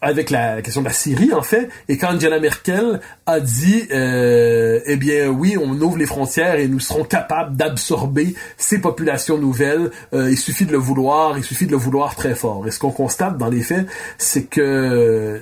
avec 0.00 0.30
la 0.30 0.62
question 0.62 0.82
de 0.82 0.87
la 0.87 0.92
Syrie, 0.92 1.32
en 1.32 1.42
fait, 1.42 1.68
et 1.88 1.96
quand 1.96 2.14
Angela 2.14 2.40
Merkel 2.40 3.00
a 3.26 3.40
dit, 3.40 3.85
euh, 3.92 4.80
eh 4.87 4.96
bien 4.96 5.28
oui, 5.28 5.56
on 5.61 5.70
ouvre 5.80 5.96
les 5.96 6.06
frontières 6.06 6.56
et 6.56 6.68
nous 6.68 6.80
serons 6.80 7.04
capables 7.04 7.56
d'absorber 7.56 8.35
ces 8.56 8.80
populations 8.80 9.38
nouvelles, 9.38 9.90
euh, 10.12 10.30
il 10.30 10.37
suffit 10.37 10.66
de 10.66 10.72
le 10.72 10.78
vouloir, 10.78 11.38
il 11.38 11.44
suffit 11.44 11.66
de 11.66 11.70
le 11.70 11.76
vouloir 11.76 12.16
très 12.16 12.35
fort. 12.35 12.66
Et 12.66 12.70
ce 12.70 12.78
qu'on 12.78 12.90
constate 12.90 13.38
dans 13.38 13.48
les 13.48 13.61
faits, 13.61 13.87
c'est 14.18 14.44
que 14.44 14.61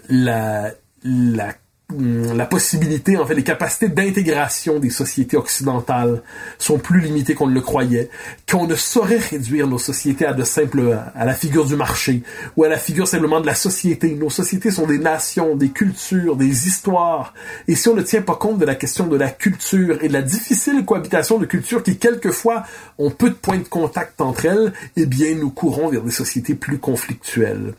la, 0.08 0.70
la 1.04 1.54
Hum, 1.92 2.36
la 2.36 2.46
possibilité, 2.46 3.16
en 3.16 3.26
fait, 3.26 3.34
les 3.34 3.42
capacités 3.42 3.88
d'intégration 3.88 4.78
des 4.78 4.90
sociétés 4.90 5.36
occidentales 5.36 6.22
sont 6.58 6.78
plus 6.78 7.00
limitées 7.00 7.34
qu'on 7.34 7.48
ne 7.48 7.54
le 7.54 7.60
croyait, 7.60 8.10
qu'on 8.50 8.66
ne 8.66 8.74
saurait 8.74 9.18
réduire 9.18 9.66
nos 9.66 9.78
sociétés 9.78 10.26
à 10.26 10.32
de 10.32 10.44
simples, 10.44 10.98
à 11.14 11.24
la 11.24 11.34
figure 11.34 11.66
du 11.66 11.76
marché, 11.76 12.22
ou 12.56 12.64
à 12.64 12.68
la 12.68 12.78
figure 12.78 13.08
simplement 13.08 13.40
de 13.40 13.46
la 13.46 13.54
société. 13.54 14.14
Nos 14.14 14.30
sociétés 14.30 14.70
sont 14.70 14.86
des 14.86 14.98
nations, 14.98 15.56
des 15.56 15.70
cultures, 15.70 16.36
des 16.36 16.66
histoires, 16.68 17.34
et 17.66 17.74
si 17.74 17.88
on 17.88 17.94
ne 17.94 18.02
tient 18.02 18.22
pas 18.22 18.36
compte 18.36 18.58
de 18.58 18.64
la 18.64 18.74
question 18.74 19.06
de 19.06 19.16
la 19.16 19.30
culture 19.30 19.98
et 20.02 20.08
de 20.08 20.12
la 20.12 20.22
difficile 20.22 20.84
cohabitation 20.84 21.38
de 21.38 21.46
cultures 21.46 21.82
qui, 21.82 21.98
quelquefois, 21.98 22.64
ont 22.98 23.10
peu 23.10 23.30
de 23.30 23.34
points 23.34 23.58
de 23.58 23.64
contact 23.64 24.20
entre 24.20 24.46
elles, 24.46 24.72
eh 24.96 25.06
bien, 25.06 25.34
nous 25.34 25.50
courons 25.50 25.88
vers 25.88 26.02
des 26.02 26.10
sociétés 26.10 26.54
plus 26.54 26.78
conflictuelles. 26.78 27.74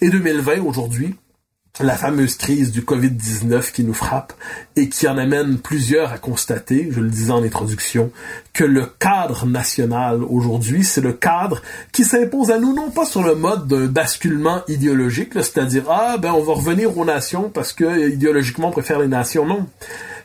Et 0.00 0.10
2020, 0.10 0.60
aujourd'hui, 0.62 1.14
la 1.80 1.96
fameuse 1.96 2.36
crise 2.36 2.72
du 2.72 2.82
Covid-19 2.82 3.72
qui 3.72 3.84
nous 3.84 3.94
frappe 3.94 4.32
et 4.74 4.88
qui 4.88 5.06
en 5.06 5.16
amène 5.16 5.58
plusieurs 5.58 6.12
à 6.12 6.18
constater, 6.18 6.88
je 6.90 7.00
le 7.00 7.08
disais 7.08 7.30
en 7.30 7.42
introduction, 7.42 8.10
que 8.52 8.64
le 8.64 8.86
cadre 8.98 9.46
national 9.46 10.24
aujourd'hui, 10.24 10.82
c'est 10.82 11.00
le 11.00 11.12
cadre 11.12 11.62
qui 11.92 12.04
s'impose 12.04 12.50
à 12.50 12.58
nous, 12.58 12.74
non 12.74 12.90
pas 12.90 13.04
sur 13.04 13.22
le 13.22 13.36
mode 13.36 13.68
d'un 13.68 13.86
basculement 13.86 14.62
idéologique, 14.66 15.34
c'est-à-dire, 15.34 15.84
ah, 15.88 16.16
ben, 16.18 16.32
on 16.32 16.42
va 16.42 16.54
revenir 16.54 16.96
aux 16.98 17.04
nations 17.04 17.48
parce 17.48 17.72
que 17.72 18.10
idéologiquement 18.10 18.68
on 18.68 18.72
préfère 18.72 18.98
les 18.98 19.08
nations. 19.08 19.46
Non 19.46 19.66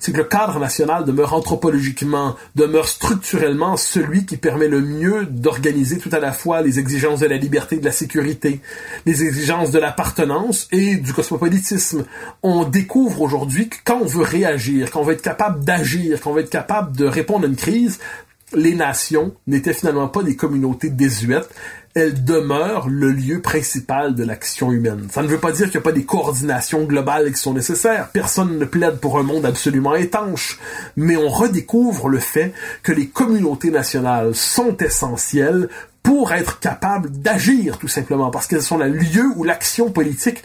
c'est 0.04 0.12
que 0.12 0.18
le 0.18 0.26
cadre 0.26 0.60
national 0.60 1.06
demeure 1.06 1.34
anthropologiquement, 1.34 2.36
demeure 2.56 2.90
structurellement 2.90 3.78
celui 3.78 4.26
qui 4.26 4.36
permet 4.36 4.68
le 4.68 4.82
mieux 4.82 5.26
d'organiser 5.26 5.98
tout 5.98 6.10
à 6.12 6.20
la 6.20 6.34
fois 6.34 6.62
les 6.62 6.78
exigences 6.78 7.22
de 7.22 7.26
la 7.26 7.38
liberté 7.38 7.78
de 7.78 7.86
la 7.86 7.94
sécurité, 7.94 8.60
les 9.06 9.24
exigences 9.24 9.72
de 9.72 9.80
l'appartenance 9.80 10.68
et 10.74 10.98
du 10.98 11.14
cosmopolitisme. 11.14 12.04
On 12.42 12.66
découvre 12.66 13.22
aujourd'hui 13.22 13.70
que 13.70 13.78
quand 13.86 14.00
on 14.02 14.06
veut 14.06 14.26
réagir, 14.26 14.92
quand 14.92 15.00
on 15.00 15.06
veut 15.06 15.14
être 15.14 15.22
capable 15.22 15.64
d'agir, 15.64 16.20
quand 16.20 16.32
on 16.32 16.34
veut 16.34 16.42
être 16.42 16.50
capable 16.50 16.98
de 16.98 17.06
répondre 17.06 17.46
à 17.46 17.48
une 17.48 17.56
crise, 17.56 18.00
les 18.54 18.76
nations 18.76 19.34
n'étaient 19.48 19.74
finalement 19.74 20.10
pas 20.10 20.22
des 20.22 20.36
communautés 20.36 20.90
désuètes, 20.90 21.50
elle 21.96 22.24
demeure 22.24 22.90
le 22.90 23.12
lieu 23.12 23.42
principal 23.42 24.16
de 24.16 24.24
l'action 24.24 24.72
humaine. 24.72 25.08
Ça 25.12 25.22
ne 25.22 25.28
veut 25.28 25.40
pas 25.40 25.52
dire 25.52 25.66
qu'il 25.66 25.80
n'y 25.80 25.84
a 25.84 25.90
pas 25.90 25.92
des 25.92 26.06
coordinations 26.06 26.84
globales 26.86 27.32
qui 27.32 27.40
sont 27.40 27.54
nécessaires. 27.54 28.10
Personne 28.12 28.58
ne 28.58 28.66
plaide 28.66 29.00
pour 29.00 29.20
un 29.20 29.24
monde 29.24 29.46
absolument 29.46 29.96
étanche. 29.96 30.60
Mais 30.96 31.16
on 31.16 31.30
redécouvre 31.30 32.10
le 32.10 32.20
fait 32.20 32.54
que 32.82 32.92
les 32.92 33.08
communautés 33.08 33.70
nationales 33.70 34.34
sont 34.34 34.76
essentielles 34.78 35.70
pour 36.02 36.34
être 36.34 36.60
capables 36.60 37.12
d'agir, 37.12 37.78
tout 37.78 37.88
simplement, 37.88 38.32
parce 38.32 38.48
qu'elles 38.48 38.64
sont 38.64 38.78
le 38.78 38.90
lieu 38.90 39.26
où 39.36 39.44
l'action 39.44 39.92
politique 39.92 40.44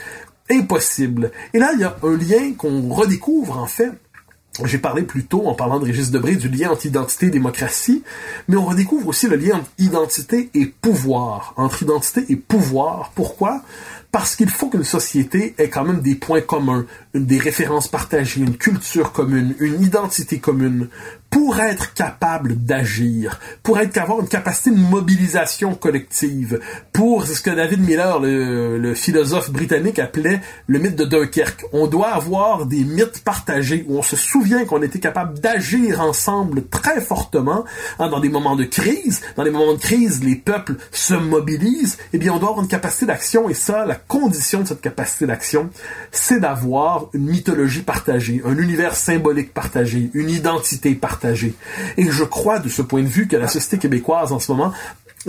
est 0.51 0.63
possible. 0.63 1.33
Et 1.55 1.59
là, 1.59 1.71
il 1.75 1.81
y 1.81 1.85
a 1.85 1.97
un 2.03 2.17
lien 2.17 2.53
qu'on 2.57 2.89
redécouvre, 2.91 3.59
en 3.59 3.67
fait, 3.67 3.91
j'ai 4.65 4.79
parlé 4.79 5.03
plus 5.03 5.25
tôt, 5.25 5.47
en 5.47 5.55
parlant 5.55 5.79
de 5.79 5.85
Régis 5.85 6.11
Debré, 6.11 6.37
du 6.37 6.49
lien 6.49 6.71
entre 6.71 6.87
identité 6.87 7.27
et 7.27 7.31
démocratie, 7.31 8.03
mais 8.49 8.57
on 8.57 8.67
redécouvre 8.67 9.09
aussi 9.09 9.27
le 9.29 9.37
lien 9.37 9.57
entre 9.57 9.71
identité 9.79 10.51
et 10.55 10.67
pouvoir, 10.67 11.55
entre 11.57 11.83
identité 11.83 12.25
et 12.29 12.37
pouvoir. 12.37 13.13
Pourquoi? 13.15 13.63
Parce 14.11 14.37
qu'il 14.37 14.49
faut 14.49 14.69
qu'une 14.69 14.85
société 14.85 15.55
ait 15.59 15.69
quand 15.69 15.85
même 15.85 16.01
des 16.01 16.15
points 16.15 16.41
communs, 16.41 16.87
des 17.15 17.39
références 17.39 17.89
partagées, 17.89 18.41
une 18.41 18.57
culture 18.57 19.13
commune, 19.13 19.55
une 19.61 19.83
identité 19.83 20.39
commune, 20.39 20.89
pour 21.31 21.61
être 21.61 21.95
capable 21.95 22.57
d'agir, 22.57 23.39
pour 23.63 23.79
être 23.79 23.97
avoir 23.99 24.21
une 24.21 24.29
capacité 24.29 24.71
de 24.71 24.77
mobilisation 24.77 25.75
collective, 25.75 26.61
pour 26.93 27.27
ce 27.27 27.41
que 27.41 27.51
David 27.51 27.81
Miller, 27.81 28.19
le, 28.21 28.95
philosophe 28.95 29.51
britannique, 29.51 29.99
appelait 29.99 30.41
le 30.67 30.79
mythe 30.79 30.97
de 30.97 31.05
Dunkerque. 31.05 31.65
On 31.73 31.87
doit 31.87 32.09
avoir 32.09 32.67
des 32.67 32.85
mythes 32.85 33.23
partagés 33.25 33.85
où 33.89 33.99
on 33.99 34.03
se 34.03 34.17
souvient 34.17 34.65
qu'on 34.65 34.83
était 34.83 35.01
capable 35.01 35.39
d'agir 35.41 36.01
ensemble 36.01 36.67
très 36.69 37.01
fortement 37.01 37.65
hein, 37.99 38.09
dans 38.09 38.21
des 38.21 38.29
moments 38.29 38.57
de 38.57 38.65
crise. 38.65 39.21
Dans 39.37 39.43
les 39.43 39.51
moments 39.51 39.75
de 39.75 39.79
crise, 39.79 40.25
les 40.25 40.37
peuples 40.37 40.77
se 40.93 41.15
mobilisent. 41.15 41.99
Eh 42.13 42.19
bien, 42.19 42.33
on 42.33 42.39
doit 42.39 42.51
avoir 42.51 42.65
une 42.65 42.71
capacité 42.71 43.07
d'action 43.07 43.49
et 43.49 43.55
ça, 43.55 43.85
la 43.85 43.97
condition 43.97 44.63
de 44.63 44.69
cette 44.69 44.81
capacité 44.81 45.27
d'action, 45.27 45.71
c'est 46.11 46.41
d'avoir 46.41 47.09
une 47.13 47.27
mythologie 47.27 47.83
partagée, 47.83 48.43
un 48.45 48.57
univers 48.57 48.97
symbolique 48.97 49.53
partagé, 49.53 50.11
une 50.15 50.31
identité 50.31 50.95
partagée 50.95 51.18
et 51.25 52.11
je 52.11 52.25
crois 52.25 52.59
de 52.59 52.69
ce 52.69 52.83
point 52.83 53.03
de 53.03 53.09
vue 53.09 53.29
que 53.29 53.37
la 53.37 53.49
société 53.49 53.79
québécoise 53.79 54.33
en 54.33 54.39
ce 54.39 54.53
moment 54.53 54.73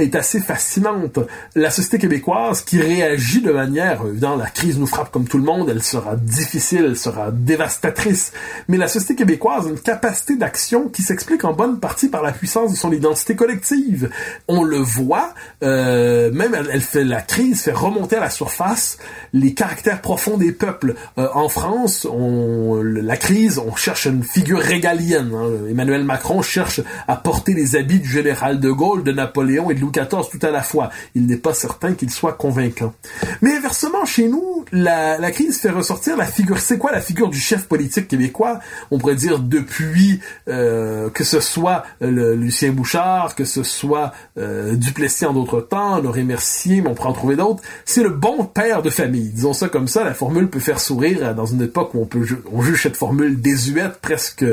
est 0.01 0.15
assez 0.15 0.39
fascinante. 0.39 1.19
La 1.55 1.69
société 1.69 1.97
québécoise 1.97 2.61
qui 2.61 2.81
réagit 2.81 3.41
de 3.41 3.51
manière, 3.51 4.01
évidemment, 4.05 4.35
la 4.35 4.49
crise 4.49 4.77
nous 4.77 4.87
frappe 4.87 5.11
comme 5.11 5.27
tout 5.27 5.37
le 5.37 5.43
monde, 5.43 5.69
elle 5.69 5.83
sera 5.83 6.15
difficile, 6.15 6.85
elle 6.85 6.97
sera 6.97 7.31
dévastatrice, 7.31 8.31
mais 8.67 8.77
la 8.77 8.87
société 8.87 9.15
québécoise 9.15 9.67
a 9.67 9.69
une 9.69 9.79
capacité 9.79 10.35
d'action 10.35 10.89
qui 10.89 11.01
s'explique 11.01 11.43
en 11.45 11.53
bonne 11.53 11.79
partie 11.79 12.09
par 12.09 12.23
la 12.23 12.31
puissance 12.31 12.71
de 12.71 12.77
son 12.77 12.91
identité 12.91 13.35
collective. 13.35 14.09
On 14.47 14.63
le 14.63 14.77
voit, 14.77 15.33
euh, 15.63 16.31
même 16.31 16.55
elle, 16.55 16.81
fait 16.81 17.03
la 17.03 17.21
crise 17.21 17.63
fait 17.63 17.71
remonter 17.71 18.15
à 18.15 18.21
la 18.21 18.29
surface 18.29 18.97
les 19.33 19.53
caractères 19.53 20.01
profonds 20.01 20.37
des 20.37 20.51
peuples. 20.51 20.95
Euh, 21.17 21.27
en 21.33 21.49
France, 21.49 22.07
on, 22.09 22.81
la 22.81 23.17
crise, 23.17 23.59
on 23.59 23.75
cherche 23.75 24.05
une 24.05 24.23
figure 24.23 24.59
régalienne. 24.59 25.31
Hein. 25.33 25.49
Emmanuel 25.69 26.03
Macron 26.03 26.41
cherche 26.41 26.81
à 27.07 27.15
porter 27.15 27.53
les 27.53 27.75
habits 27.75 27.99
du 27.99 28.09
général 28.09 28.59
de 28.59 28.71
Gaulle, 28.71 29.03
de 29.03 29.11
Napoléon 29.11 29.69
et 29.69 29.75
de 29.75 29.81
Louis 29.81 29.88
XIV 29.91 30.29
tout 30.31 30.39
à 30.45 30.51
la 30.51 30.61
fois. 30.61 30.89
Il 31.15 31.25
n'est 31.25 31.37
pas 31.37 31.53
certain 31.53 31.93
qu'il 31.93 32.09
soit 32.09 32.33
convaincant. 32.33 32.93
Mais 33.41 33.55
inversement, 33.55 34.05
chez 34.05 34.27
nous, 34.27 34.65
la, 34.71 35.31
crise 35.31 35.59
fait 35.59 35.69
ressortir 35.69 36.17
la 36.17 36.25
figure. 36.25 36.59
C'est 36.59 36.77
quoi 36.77 36.91
la 36.91 37.01
figure 37.01 37.29
du 37.29 37.39
chef 37.39 37.67
politique 37.67 38.07
québécois? 38.07 38.59
On 38.91 38.97
pourrait 38.97 39.15
dire 39.15 39.39
depuis 39.39 40.19
euh, 40.47 41.09
que 41.09 41.23
ce 41.23 41.39
soit 41.39 41.83
Lucien 42.01 42.71
Bouchard, 42.71 43.35
que 43.35 43.45
ce 43.45 43.63
soit 43.63 44.13
euh, 44.37 44.75
Duplessis 44.75 45.25
en 45.25 45.33
d'autres 45.33 45.61
temps, 45.61 45.97
Honoré 45.97 46.23
Mercier, 46.23 46.81
mais 46.81 46.89
on 46.89 46.95
pourrait 46.95 47.09
en 47.09 47.13
trouver 47.13 47.35
d'autres. 47.35 47.63
C'est 47.85 48.03
le 48.03 48.09
bon 48.09 48.45
père 48.45 48.81
de 48.81 48.89
famille. 48.89 49.29
Disons 49.29 49.53
ça 49.53 49.69
comme 49.69 49.87
ça. 49.87 50.03
La 50.03 50.13
formule 50.13 50.49
peut 50.49 50.59
faire 50.59 50.79
sourire 50.79 51.35
dans 51.35 51.45
une 51.45 51.61
époque 51.61 51.93
où 51.93 52.01
on 52.01 52.05
peut 52.05 52.25
on 52.51 52.61
juge 52.61 52.83
cette 52.83 52.97
formule 52.97 53.41
désuète, 53.41 53.99
presque 54.01 54.45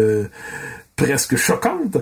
presque 0.96 1.36
choquante. 1.36 1.98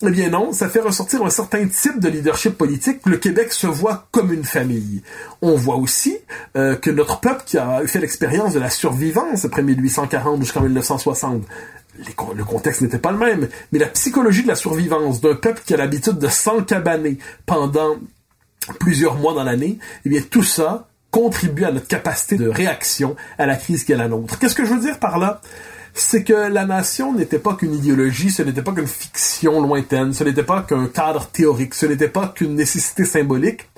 Eh 0.00 0.10
bien 0.10 0.30
non, 0.30 0.52
ça 0.52 0.68
fait 0.68 0.80
ressortir 0.80 1.24
un 1.24 1.30
certain 1.30 1.66
type 1.66 1.98
de 1.98 2.08
leadership 2.08 2.56
politique. 2.56 3.00
Le 3.04 3.16
Québec 3.16 3.52
se 3.52 3.66
voit 3.66 4.06
comme 4.12 4.32
une 4.32 4.44
famille. 4.44 5.02
On 5.42 5.56
voit 5.56 5.74
aussi 5.74 6.16
euh, 6.56 6.76
que 6.76 6.90
notre 6.90 7.18
peuple 7.18 7.42
qui 7.44 7.58
a 7.58 7.84
fait 7.84 7.98
l'expérience 7.98 8.54
de 8.54 8.60
la 8.60 8.70
survivance 8.70 9.44
après 9.44 9.62
1840 9.62 10.40
jusqu'en 10.40 10.60
1960, 10.60 11.42
le 12.36 12.44
contexte 12.44 12.82
n'était 12.82 12.98
pas 12.98 13.10
le 13.10 13.18
même, 13.18 13.48
mais 13.72 13.80
la 13.80 13.88
psychologie 13.88 14.42
de 14.42 14.48
la 14.48 14.54
survivance 14.54 15.20
d'un 15.20 15.34
peuple 15.34 15.62
qui 15.66 15.74
a 15.74 15.76
l'habitude 15.76 16.18
de 16.18 16.28
s'encabaner 16.28 17.18
pendant 17.44 17.96
plusieurs 18.78 19.16
mois 19.16 19.34
dans 19.34 19.42
l'année, 19.42 19.78
eh 20.04 20.08
bien 20.08 20.22
tout 20.22 20.44
ça 20.44 20.88
contribue 21.10 21.64
à 21.64 21.72
notre 21.72 21.88
capacité 21.88 22.36
de 22.36 22.48
réaction 22.48 23.16
à 23.38 23.46
la 23.46 23.56
crise 23.56 23.82
qui 23.82 23.92
est 23.92 23.96
la 23.96 24.08
nôtre. 24.08 24.38
Qu'est-ce 24.38 24.54
que 24.54 24.64
je 24.64 24.74
veux 24.74 24.80
dire 24.80 25.00
par 25.00 25.18
là? 25.18 25.40
C'est 26.00 26.24
que 26.24 26.32
la 26.32 26.64
nation 26.64 27.12
n'était 27.12 27.38
pas 27.38 27.54
qu'une 27.54 27.74
idéologie, 27.74 28.30
ce 28.30 28.42
n'était 28.42 28.62
pas 28.62 28.72
qu'une 28.72 28.86
fiction 28.86 29.60
lointaine, 29.60 30.12
ce 30.12 30.24
n'était 30.24 30.42
pas 30.42 30.62
qu'un 30.62 30.86
cadre 30.86 31.26
théorique, 31.26 31.74
ce 31.74 31.86
n'était 31.86 32.08
pas 32.08 32.28
qu'une 32.28 32.54
nécessité 32.54 33.04
symbolique, 33.04 33.68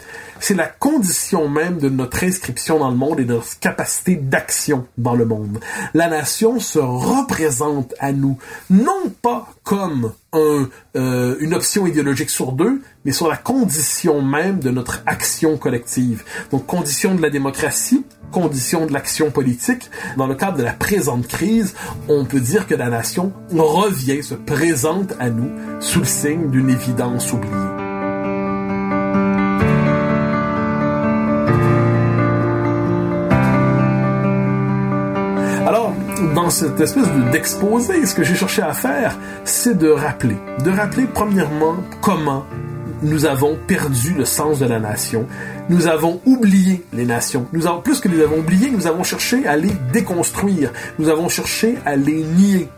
c'est 0.40 0.54
la 0.54 0.66
condition 0.66 1.48
même 1.48 1.78
de 1.78 1.88
notre 1.88 2.24
inscription 2.24 2.78
dans 2.78 2.90
le 2.90 2.96
monde 2.96 3.20
et 3.20 3.24
de 3.24 3.34
notre 3.34 3.58
capacité 3.58 4.16
d'action 4.16 4.86
dans 4.98 5.14
le 5.14 5.24
monde. 5.24 5.60
La 5.94 6.08
nation 6.08 6.60
se 6.60 6.78
représente 6.78 7.94
à 7.98 8.12
nous, 8.12 8.38
non 8.70 9.12
pas 9.22 9.48
comme 9.62 10.12
euh, 10.34 11.36
une 11.40 11.54
option 11.54 11.86
idéologique 11.86 12.30
sur 12.30 12.52
deux, 12.52 12.80
mais 13.04 13.12
sur 13.12 13.28
la 13.28 13.36
condition 13.36 14.22
même 14.22 14.60
de 14.60 14.70
notre 14.70 15.02
action 15.06 15.56
collective. 15.56 16.24
Donc, 16.50 16.66
condition 16.66 17.14
de 17.14 17.22
la 17.22 17.30
démocratie, 17.30 18.04
condition 18.30 18.86
de 18.86 18.92
l'action 18.92 19.30
politique. 19.30 19.90
Dans 20.16 20.26
le 20.26 20.34
cadre 20.34 20.58
de 20.58 20.62
la 20.62 20.72
présente 20.72 21.26
crise, 21.26 21.74
on 22.08 22.24
peut 22.24 22.40
dire 22.40 22.66
que 22.66 22.74
la 22.74 22.88
nation 22.88 23.32
revient, 23.52 24.22
se 24.22 24.34
présente 24.34 25.14
à 25.18 25.30
nous 25.30 25.50
sous 25.80 26.00
le 26.00 26.06
signe 26.06 26.50
d'une 26.50 26.70
évidence 26.70 27.32
oubliée. 27.32 27.80
dans 36.34 36.50
cette 36.50 36.80
espèce 36.80 37.08
d'exposé, 37.32 38.06
ce 38.06 38.14
que 38.14 38.22
j'ai 38.22 38.34
cherché 38.34 38.62
à 38.62 38.72
faire, 38.72 39.16
c'est 39.44 39.76
de 39.76 39.88
rappeler. 39.88 40.36
De 40.64 40.70
rappeler, 40.70 41.06
premièrement, 41.12 41.76
comment 42.00 42.44
nous 43.02 43.26
avons 43.26 43.56
perdu 43.66 44.14
le 44.14 44.24
sens 44.24 44.58
de 44.58 44.66
la 44.66 44.78
nation. 44.78 45.26
Nous 45.68 45.86
avons 45.86 46.20
oublié 46.26 46.84
les 46.92 47.04
nations. 47.04 47.46
Nous 47.52 47.66
avons, 47.66 47.80
plus 47.80 48.00
que 48.00 48.08
nous 48.08 48.20
avons 48.20 48.38
oublié, 48.38 48.70
nous 48.70 48.86
avons 48.86 49.04
cherché 49.04 49.46
à 49.46 49.56
les 49.56 49.72
déconstruire. 49.92 50.72
Nous 50.98 51.08
avons 51.08 51.28
cherché 51.28 51.76
à 51.86 51.96
les 51.96 52.22
nier. 52.22 52.68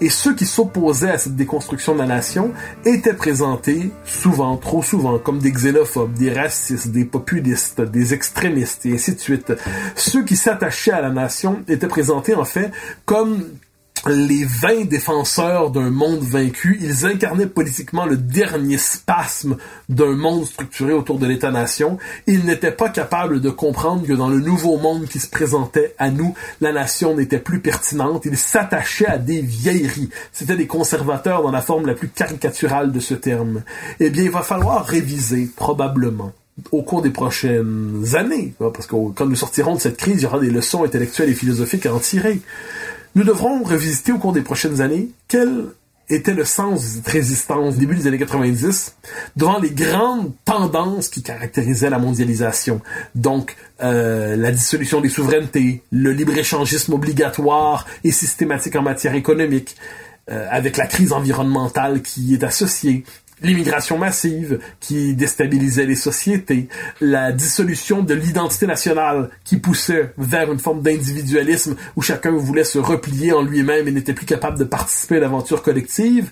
Et 0.00 0.10
ceux 0.10 0.34
qui 0.34 0.46
s'opposaient 0.46 1.10
à 1.10 1.18
cette 1.18 1.36
déconstruction 1.36 1.94
de 1.94 2.00
la 2.00 2.06
nation 2.06 2.52
étaient 2.84 3.14
présentés 3.14 3.90
souvent, 4.04 4.56
trop 4.56 4.82
souvent, 4.82 5.18
comme 5.18 5.38
des 5.38 5.52
xénophobes, 5.52 6.12
des 6.14 6.32
racistes, 6.32 6.88
des 6.88 7.04
populistes, 7.04 7.80
des 7.80 8.14
extrémistes 8.14 8.86
et 8.86 8.94
ainsi 8.94 9.14
de 9.14 9.20
suite. 9.20 9.52
Ceux 9.94 10.24
qui 10.24 10.36
s'attachaient 10.36 10.92
à 10.92 11.00
la 11.00 11.10
nation 11.10 11.62
étaient 11.68 11.88
présentés 11.88 12.34
en 12.34 12.44
fait 12.44 12.70
comme 13.04 13.44
les 14.08 14.44
vains 14.44 14.84
défenseurs 14.84 15.70
d'un 15.70 15.90
monde 15.90 16.22
vaincu, 16.22 16.78
ils 16.80 17.06
incarnaient 17.06 17.46
politiquement 17.46 18.04
le 18.04 18.16
dernier 18.16 18.78
spasme 18.78 19.56
d'un 19.88 20.14
monde 20.14 20.46
structuré 20.46 20.92
autour 20.92 21.18
de 21.18 21.26
l'État-nation. 21.26 21.98
Ils 22.26 22.44
n'étaient 22.44 22.72
pas 22.72 22.88
capables 22.88 23.40
de 23.40 23.50
comprendre 23.50 24.06
que 24.06 24.12
dans 24.12 24.28
le 24.28 24.40
nouveau 24.40 24.76
monde 24.78 25.06
qui 25.06 25.20
se 25.20 25.28
présentait 25.28 25.94
à 25.98 26.10
nous, 26.10 26.34
la 26.60 26.72
nation 26.72 27.16
n'était 27.16 27.38
plus 27.38 27.60
pertinente. 27.60 28.24
Ils 28.24 28.36
s'attachaient 28.36 29.06
à 29.06 29.18
des 29.18 29.40
vieilleries. 29.40 30.10
C'étaient 30.32 30.56
des 30.56 30.66
conservateurs 30.66 31.42
dans 31.42 31.52
la 31.52 31.62
forme 31.62 31.86
la 31.86 31.94
plus 31.94 32.08
caricaturale 32.08 32.90
de 32.90 33.00
ce 33.00 33.14
terme. 33.14 33.62
Eh 34.00 34.10
bien, 34.10 34.24
il 34.24 34.30
va 34.30 34.42
falloir 34.42 34.84
réviser, 34.84 35.48
probablement 35.54 36.32
au 36.70 36.82
cours 36.82 37.00
des 37.00 37.10
prochaines 37.10 38.04
années, 38.14 38.52
parce 38.58 38.86
que 38.86 38.94
quand 39.14 39.26
nous 39.26 39.36
sortirons 39.36 39.76
de 39.76 39.80
cette 39.80 39.96
crise, 39.96 40.16
il 40.18 40.22
y 40.24 40.26
aura 40.26 40.38
des 40.38 40.50
leçons 40.50 40.84
intellectuelles 40.84 41.30
et 41.30 41.34
philosophiques 41.34 41.86
à 41.86 41.94
en 41.94 41.98
tirer. 41.98 42.42
Nous 43.14 43.24
devrons 43.24 43.62
revisiter 43.62 44.12
au 44.12 44.18
cours 44.18 44.32
des 44.32 44.40
prochaines 44.40 44.80
années 44.80 45.10
quel 45.28 45.66
était 46.08 46.34
le 46.34 46.44
sens 46.44 47.02
de 47.02 47.10
résistance 47.10 47.74
au 47.74 47.78
début 47.78 47.94
des 47.94 48.06
années 48.06 48.18
90 48.18 48.96
devant 49.36 49.58
les 49.58 49.70
grandes 49.70 50.32
tendances 50.44 51.08
qui 51.08 51.22
caractérisaient 51.22 51.90
la 51.90 51.98
mondialisation. 51.98 52.80
Donc, 53.14 53.56
euh, 53.82 54.36
la 54.36 54.50
dissolution 54.50 55.00
des 55.00 55.08
souverainetés, 55.08 55.82
le 55.90 56.12
libre-échangisme 56.12 56.94
obligatoire 56.94 57.86
et 58.04 58.12
systématique 58.12 58.76
en 58.76 58.82
matière 58.82 59.14
économique, 59.14 59.76
euh, 60.30 60.46
avec 60.50 60.76
la 60.76 60.86
crise 60.86 61.12
environnementale 61.12 62.00
qui 62.00 62.22
y 62.22 62.34
est 62.34 62.44
associée, 62.44 63.04
l'immigration 63.42 63.98
massive 63.98 64.58
qui 64.80 65.14
déstabilisait 65.14 65.86
les 65.86 65.96
sociétés, 65.96 66.68
la 67.00 67.32
dissolution 67.32 68.02
de 68.02 68.14
l'identité 68.14 68.66
nationale 68.66 69.30
qui 69.44 69.56
poussait 69.56 70.12
vers 70.18 70.52
une 70.52 70.58
forme 70.58 70.82
d'individualisme 70.82 71.76
où 71.96 72.02
chacun 72.02 72.30
voulait 72.30 72.64
se 72.64 72.78
replier 72.78 73.32
en 73.32 73.42
lui-même 73.42 73.88
et 73.88 73.92
n'était 73.92 74.12
plus 74.12 74.26
capable 74.26 74.58
de 74.58 74.64
participer 74.64 75.16
à 75.16 75.20
l'aventure 75.20 75.62
collective, 75.62 76.30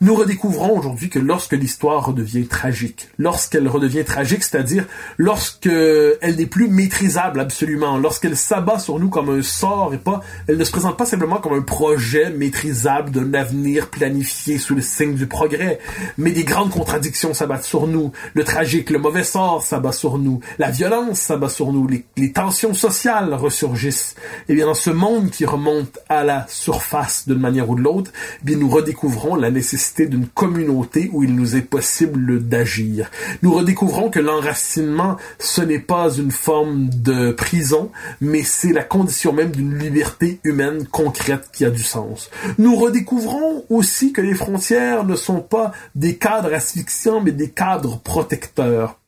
nous 0.00 0.14
redécouvrons 0.14 0.78
aujourd'hui 0.78 1.08
que 1.08 1.18
lorsque 1.18 1.52
l'histoire 1.52 2.06
redevient 2.06 2.46
tragique, 2.46 3.08
lorsqu'elle 3.18 3.68
redevient 3.68 4.04
tragique, 4.04 4.44
c'est-à-dire 4.44 4.84
lorsque 5.18 5.66
elle 5.66 6.36
n'est 6.36 6.46
plus 6.46 6.68
maîtrisable 6.68 7.40
absolument, 7.40 7.98
lorsqu'elle 7.98 8.36
s'abat 8.36 8.78
sur 8.78 8.98
nous 8.98 9.08
comme 9.08 9.30
un 9.30 9.42
sort 9.42 9.94
et 9.94 9.98
pas, 9.98 10.22
elle 10.48 10.56
ne 10.56 10.64
se 10.64 10.72
présente 10.72 10.96
pas 10.96 11.06
simplement 11.06 11.36
comme 11.36 11.54
un 11.54 11.62
projet 11.62 12.30
maîtrisable 12.30 13.10
d'un 13.10 13.34
avenir 13.34 13.88
planifié 13.88 14.58
sous 14.58 14.74
le 14.74 14.82
signe 14.82 15.14
du 15.14 15.26
progrès, 15.26 15.78
mais 16.18 16.32
grandes 16.44 16.70
contradictions 16.70 17.34
s'abattent 17.34 17.64
sur 17.64 17.86
nous, 17.86 18.12
le 18.34 18.44
tragique, 18.44 18.90
le 18.90 18.98
mauvais 18.98 19.24
sort 19.24 19.62
s'abat 19.62 19.92
sur 19.92 20.18
nous, 20.18 20.40
la 20.58 20.70
violence 20.70 21.18
s'abat 21.18 21.48
sur 21.48 21.72
nous, 21.72 21.86
les, 21.88 22.32
tensions 22.32 22.74
sociales 22.74 23.34
ressurgissent. 23.34 24.14
Et 24.48 24.54
bien 24.54 24.66
dans 24.66 24.74
ce 24.74 24.90
monde 24.90 25.30
qui 25.30 25.44
remonte 25.44 25.98
à 26.08 26.24
la 26.24 26.46
surface 26.48 27.28
d'une 27.28 27.38
manière 27.38 27.68
ou 27.68 27.76
de 27.76 27.82
l'autre, 27.82 28.10
eh 28.40 28.44
bien 28.44 28.56
nous 28.56 28.68
redécouvrons 28.68 29.34
la 29.34 29.50
nécessité 29.50 30.06
d'une 30.06 30.26
communauté 30.26 31.10
où 31.12 31.22
il 31.22 31.34
nous 31.34 31.56
est 31.56 31.62
possible 31.62 32.46
d'agir. 32.48 33.10
Nous 33.42 33.52
redécouvrons 33.52 34.10
que 34.10 34.20
l'enracinement, 34.20 35.16
ce 35.38 35.62
n'est 35.62 35.78
pas 35.78 36.10
une 36.10 36.30
forme 36.30 36.88
de 36.90 37.32
prison, 37.32 37.90
mais 38.20 38.42
c'est 38.42 38.72
la 38.72 38.84
condition 38.84 39.32
même 39.32 39.50
d'une 39.50 39.78
liberté 39.78 40.40
humaine 40.44 40.86
concrète 40.86 41.50
qui 41.52 41.64
a 41.64 41.70
du 41.70 41.82
sens. 41.82 42.30
Nous 42.58 42.76
redécouvrons 42.76 43.64
aussi 43.68 44.12
que 44.12 44.20
les 44.20 44.34
frontières 44.34 45.04
ne 45.04 45.16
sont 45.16 45.40
pas 45.40 45.72
des 45.94 46.16
cas 46.16 46.31
cadres 46.32 46.54
asphyxiants, 46.54 47.20
mais 47.20 47.32
des 47.32 47.50
cadres 47.50 47.98
protecteurs 47.98 48.98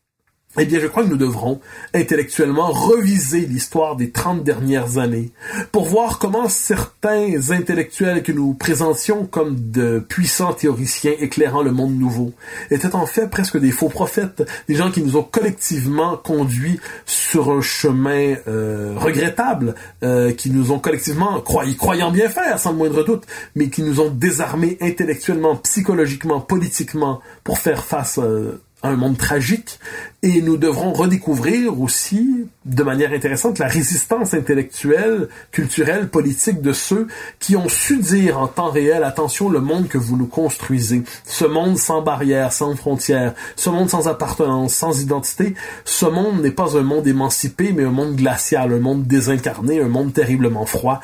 eh 0.58 0.66
bien, 0.66 0.78
je 0.78 0.86
crois 0.86 1.02
que 1.02 1.08
nous 1.08 1.16
devrons 1.16 1.60
intellectuellement 1.94 2.70
reviser 2.70 3.40
l'histoire 3.40 3.96
des 3.96 4.10
30 4.10 4.44
dernières 4.44 4.98
années 4.98 5.32
pour 5.72 5.84
voir 5.84 6.18
comment 6.18 6.48
certains 6.48 7.50
intellectuels 7.50 8.22
que 8.22 8.30
nous 8.30 8.54
présentions 8.54 9.26
comme 9.26 9.56
de 9.72 9.98
puissants 9.98 10.52
théoriciens 10.52 11.14
éclairant 11.18 11.62
le 11.62 11.72
monde 11.72 11.98
nouveau 11.98 12.32
étaient 12.70 12.94
en 12.94 13.06
fait 13.06 13.28
presque 13.28 13.58
des 13.58 13.72
faux 13.72 13.88
prophètes, 13.88 14.48
des 14.68 14.76
gens 14.76 14.90
qui 14.92 15.02
nous 15.02 15.16
ont 15.16 15.24
collectivement 15.24 16.16
conduits 16.16 16.78
sur 17.04 17.50
un 17.50 17.60
chemin 17.60 18.36
euh, 18.46 18.94
regrettable, 18.96 19.74
euh, 20.02 20.32
qui 20.32 20.50
nous 20.50 20.70
ont 20.70 20.78
collectivement, 20.78 21.40
croyant 21.40 22.12
bien 22.12 22.28
faire 22.28 22.58
sans 22.60 22.70
le 22.70 22.78
moindre 22.78 23.04
doute, 23.04 23.24
mais 23.56 23.70
qui 23.70 23.82
nous 23.82 24.00
ont 24.00 24.10
désarmés 24.10 24.78
intellectuellement, 24.80 25.56
psychologiquement, 25.56 26.40
politiquement 26.40 27.20
pour 27.42 27.58
faire 27.58 27.84
face 27.84 28.18
euh, 28.22 28.60
un 28.84 28.96
monde 28.96 29.16
tragique, 29.16 29.78
et 30.22 30.40
nous 30.40 30.56
devrons 30.56 30.92
redécouvrir 30.92 31.80
aussi, 31.80 32.46
de 32.64 32.82
manière 32.82 33.12
intéressante, 33.12 33.58
la 33.58 33.66
résistance 33.66 34.32
intellectuelle, 34.34 35.28
culturelle, 35.50 36.08
politique 36.08 36.62
de 36.62 36.72
ceux 36.72 37.08
qui 37.40 37.56
ont 37.56 37.68
su 37.68 37.98
dire 37.98 38.38
en 38.38 38.46
temps 38.46 38.70
réel, 38.70 39.04
attention, 39.04 39.48
le 39.48 39.60
monde 39.60 39.88
que 39.88 39.98
vous 39.98 40.16
nous 40.16 40.26
construisez, 40.26 41.02
ce 41.24 41.44
monde 41.44 41.78
sans 41.78 42.02
barrières, 42.02 42.52
sans 42.52 42.74
frontières, 42.76 43.34
ce 43.56 43.70
monde 43.70 43.90
sans 43.90 44.08
appartenance, 44.08 44.74
sans 44.74 45.00
identité, 45.00 45.54
ce 45.84 46.06
monde 46.06 46.42
n'est 46.42 46.50
pas 46.50 46.76
un 46.76 46.82
monde 46.82 47.06
émancipé, 47.06 47.72
mais 47.72 47.84
un 47.84 47.90
monde 47.90 48.16
glacial, 48.16 48.72
un 48.72 48.80
monde 48.80 49.06
désincarné, 49.06 49.80
un 49.80 49.88
monde 49.88 50.12
terriblement 50.12 50.66
froid, 50.66 51.00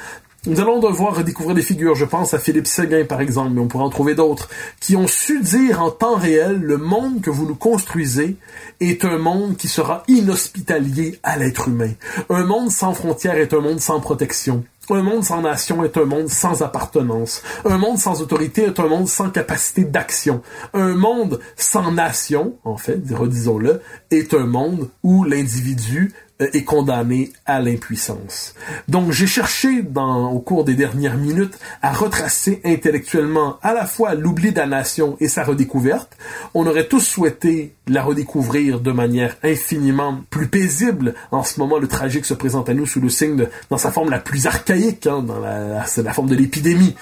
nous 0.46 0.58
allons 0.58 0.78
devoir 0.78 1.16
redécouvrir 1.16 1.54
des 1.54 1.62
figures, 1.62 1.94
je 1.94 2.06
pense 2.06 2.32
à 2.32 2.38
Philippe 2.38 2.66
Séguin 2.66 3.04
par 3.04 3.20
exemple, 3.20 3.50
mais 3.52 3.60
on 3.60 3.68
pourra 3.68 3.84
en 3.84 3.90
trouver 3.90 4.14
d'autres, 4.14 4.48
qui 4.80 4.96
ont 4.96 5.06
su 5.06 5.40
dire 5.40 5.82
en 5.82 5.90
temps 5.90 6.16
réel 6.16 6.58
le 6.60 6.78
monde 6.78 7.20
que 7.20 7.28
vous 7.28 7.46
nous 7.46 7.54
construisez 7.54 8.36
est 8.80 9.04
un 9.04 9.18
monde 9.18 9.58
qui 9.58 9.68
sera 9.68 10.02
inhospitalier 10.08 11.18
à 11.22 11.36
l'être 11.36 11.68
humain. 11.68 11.90
Un 12.30 12.44
monde 12.44 12.70
sans 12.70 12.94
frontières 12.94 13.36
est 13.36 13.52
un 13.52 13.60
monde 13.60 13.80
sans 13.80 14.00
protection. 14.00 14.64
Un 14.88 15.02
monde 15.02 15.22
sans 15.22 15.42
nation 15.42 15.84
est 15.84 15.96
un 15.98 16.04
monde 16.04 16.28
sans 16.28 16.62
appartenance. 16.62 17.42
Un 17.64 17.78
monde 17.78 17.98
sans 17.98 18.22
autorité 18.22 18.62
est 18.62 18.80
un 18.80 18.88
monde 18.88 19.08
sans 19.08 19.30
capacité 19.30 19.84
d'action. 19.84 20.42
Un 20.72 20.94
monde 20.94 21.38
sans 21.56 21.92
nation, 21.92 22.54
en 22.64 22.76
fait, 22.76 23.00
redisons-le, 23.10 23.82
est 24.10 24.34
un 24.34 24.46
monde 24.46 24.88
où 25.02 25.22
l'individu 25.22 26.12
est 26.40 26.64
condamné 26.64 27.32
à 27.46 27.60
l'impuissance. 27.60 28.54
Donc 28.88 29.12
j'ai 29.12 29.26
cherché 29.26 29.82
dans, 29.82 30.30
au 30.30 30.40
cours 30.40 30.64
des 30.64 30.74
dernières 30.74 31.16
minutes 31.16 31.58
à 31.82 31.92
retracer 31.92 32.60
intellectuellement 32.64 33.58
à 33.62 33.74
la 33.74 33.86
fois 33.86 34.14
l'oubli 34.14 34.52
de 34.52 34.58
la 34.58 34.66
nation 34.66 35.16
et 35.20 35.28
sa 35.28 35.44
redécouverte. 35.44 36.16
On 36.54 36.66
aurait 36.66 36.88
tous 36.88 37.00
souhaité 37.00 37.74
la 37.86 38.02
redécouvrir 38.02 38.80
de 38.80 38.92
manière 38.92 39.36
infiniment 39.42 40.20
plus 40.30 40.48
paisible. 40.48 41.14
En 41.30 41.42
ce 41.42 41.60
moment, 41.60 41.78
le 41.78 41.88
tragique 41.88 42.24
se 42.24 42.34
présente 42.34 42.68
à 42.68 42.74
nous 42.74 42.86
sous 42.86 43.00
le 43.00 43.08
signe 43.08 43.36
de, 43.36 43.48
dans 43.68 43.78
sa 43.78 43.90
forme 43.90 44.10
la 44.10 44.18
plus 44.18 44.46
archaïque, 44.46 45.06
hein, 45.06 45.22
dans 45.22 45.40
la, 45.40 45.84
c'est 45.86 46.02
la 46.02 46.12
forme 46.12 46.28
de 46.28 46.36
l'épidémie. 46.36 46.94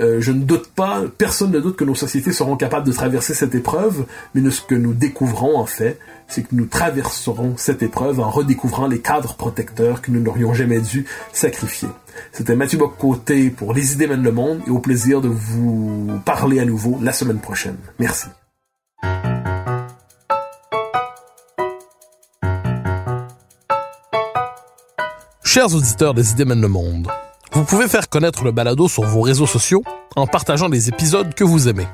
Euh, 0.00 0.20
je 0.20 0.32
ne 0.32 0.42
doute 0.42 0.70
pas, 0.74 1.02
personne 1.18 1.52
ne 1.52 1.60
doute 1.60 1.76
que 1.76 1.84
nos 1.84 1.94
sociétés 1.94 2.32
seront 2.32 2.56
capables 2.56 2.86
de 2.86 2.92
traverser 2.92 3.32
cette 3.32 3.54
épreuve, 3.54 4.06
mais 4.34 4.50
ce 4.50 4.60
que 4.60 4.74
nous 4.74 4.92
découvrons 4.92 5.56
en 5.56 5.66
fait, 5.66 5.98
c'est 6.28 6.42
que 6.42 6.54
nous 6.54 6.66
traverserons 6.66 7.54
cette 7.56 7.82
épreuve 7.82 8.20
en 8.20 8.30
redécouvrant 8.30 8.86
les 8.86 9.00
cadres 9.00 9.34
protecteurs 9.34 10.02
que 10.02 10.10
nous 10.10 10.20
n'aurions 10.20 10.54
jamais 10.54 10.80
dû 10.80 11.06
sacrifier. 11.32 11.88
C'était 12.32 12.56
Mathieu 12.56 12.78
Bock-Côté 12.78 13.50
pour 13.50 13.72
Les 13.74 13.92
idées 13.92 14.06
mènent 14.06 14.22
le 14.22 14.32
monde 14.32 14.60
et 14.66 14.70
au 14.70 14.78
plaisir 14.78 15.20
de 15.20 15.28
vous 15.28 16.20
parler 16.24 16.60
à 16.60 16.64
nouveau 16.64 16.98
la 17.02 17.12
semaine 17.12 17.38
prochaine. 17.38 17.76
Merci. 17.98 18.26
Chers 25.42 25.72
auditeurs 25.72 26.14
des 26.14 26.32
idées 26.32 26.44
mènent 26.44 26.60
le 26.60 26.68
monde, 26.68 27.08
vous 27.52 27.64
pouvez 27.64 27.86
faire 27.86 28.08
connaître 28.08 28.42
le 28.42 28.50
balado 28.50 28.88
sur 28.88 29.04
vos 29.04 29.20
réseaux 29.20 29.46
sociaux 29.46 29.84
en 30.16 30.26
partageant 30.26 30.68
les 30.68 30.88
épisodes 30.88 31.32
que 31.34 31.44
vous 31.44 31.68
aimez. 31.68 31.86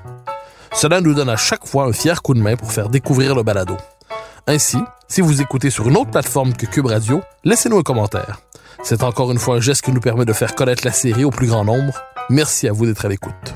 Cela 0.73 1.03
nous 1.03 1.13
donne 1.13 1.29
à 1.29 1.37
chaque 1.37 1.67
fois 1.67 1.85
un 1.85 1.93
fier 1.93 2.23
coup 2.23 2.33
de 2.33 2.41
main 2.41 2.57
pour 2.57 2.73
faire 2.73 2.89
découvrir 2.89 3.35
le 3.35 3.43
balado. 3.43 3.77
Ainsi, 4.47 4.79
si 5.09 5.21
vous 5.21 5.43
écoutez 5.43 5.71
sur 5.71 5.89
une 5.89 5.97
autre 5.97 6.11
plateforme 6.11 6.55
que 6.55 6.67
Cube 6.67 6.87
Radio, 6.87 7.21
laissez-nous 7.45 7.79
un 7.79 7.83
commentaire. 7.83 8.41
C'est 8.83 9.03
encore 9.03 9.31
une 9.31 9.39
fois 9.39 9.57
un 9.57 9.61
geste 9.61 9.83
qui 9.83 9.93
nous 9.93 10.01
permet 10.01 10.25
de 10.25 10.33
faire 10.33 10.55
connaître 10.55 10.83
la 10.85 10.93
série 10.93 11.25
au 11.25 11.31
plus 11.31 11.47
grand 11.47 11.65
nombre. 11.65 11.95
Merci 12.31 12.69
à 12.69 12.73
vous 12.73 12.87
d'être 12.87 13.05
à 13.05 13.09
l'écoute. 13.09 13.55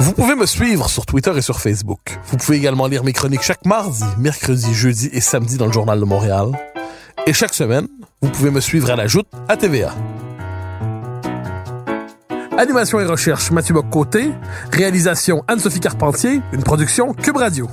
Vous 0.00 0.12
pouvez 0.12 0.36
me 0.36 0.46
suivre 0.46 0.88
sur 0.88 1.06
Twitter 1.06 1.32
et 1.36 1.40
sur 1.40 1.60
Facebook. 1.60 2.18
Vous 2.26 2.36
pouvez 2.36 2.58
également 2.58 2.86
lire 2.86 3.02
mes 3.02 3.12
chroniques 3.12 3.42
chaque 3.42 3.64
mardi, 3.64 4.04
mercredi, 4.18 4.72
jeudi 4.74 5.10
et 5.12 5.20
samedi 5.20 5.56
dans 5.56 5.66
le 5.66 5.72
Journal 5.72 5.98
de 5.98 6.04
Montréal. 6.04 6.52
Et 7.26 7.32
chaque 7.32 7.54
semaine, 7.54 7.88
vous 8.22 8.30
pouvez 8.30 8.50
me 8.50 8.60
suivre 8.60 8.90
à 8.90 8.96
la 8.96 9.06
joute 9.06 9.26
à 9.48 9.56
TVA. 9.56 9.94
Animation 12.56 13.00
et 13.00 13.06
recherche 13.06 13.50
Mathieu 13.50 13.74
Bock-Côté. 13.74 14.30
Réalisation 14.72 15.42
Anne-Sophie 15.48 15.80
Carpentier. 15.80 16.40
Une 16.52 16.62
production 16.62 17.14
Cube 17.14 17.36
Radio. 17.36 17.68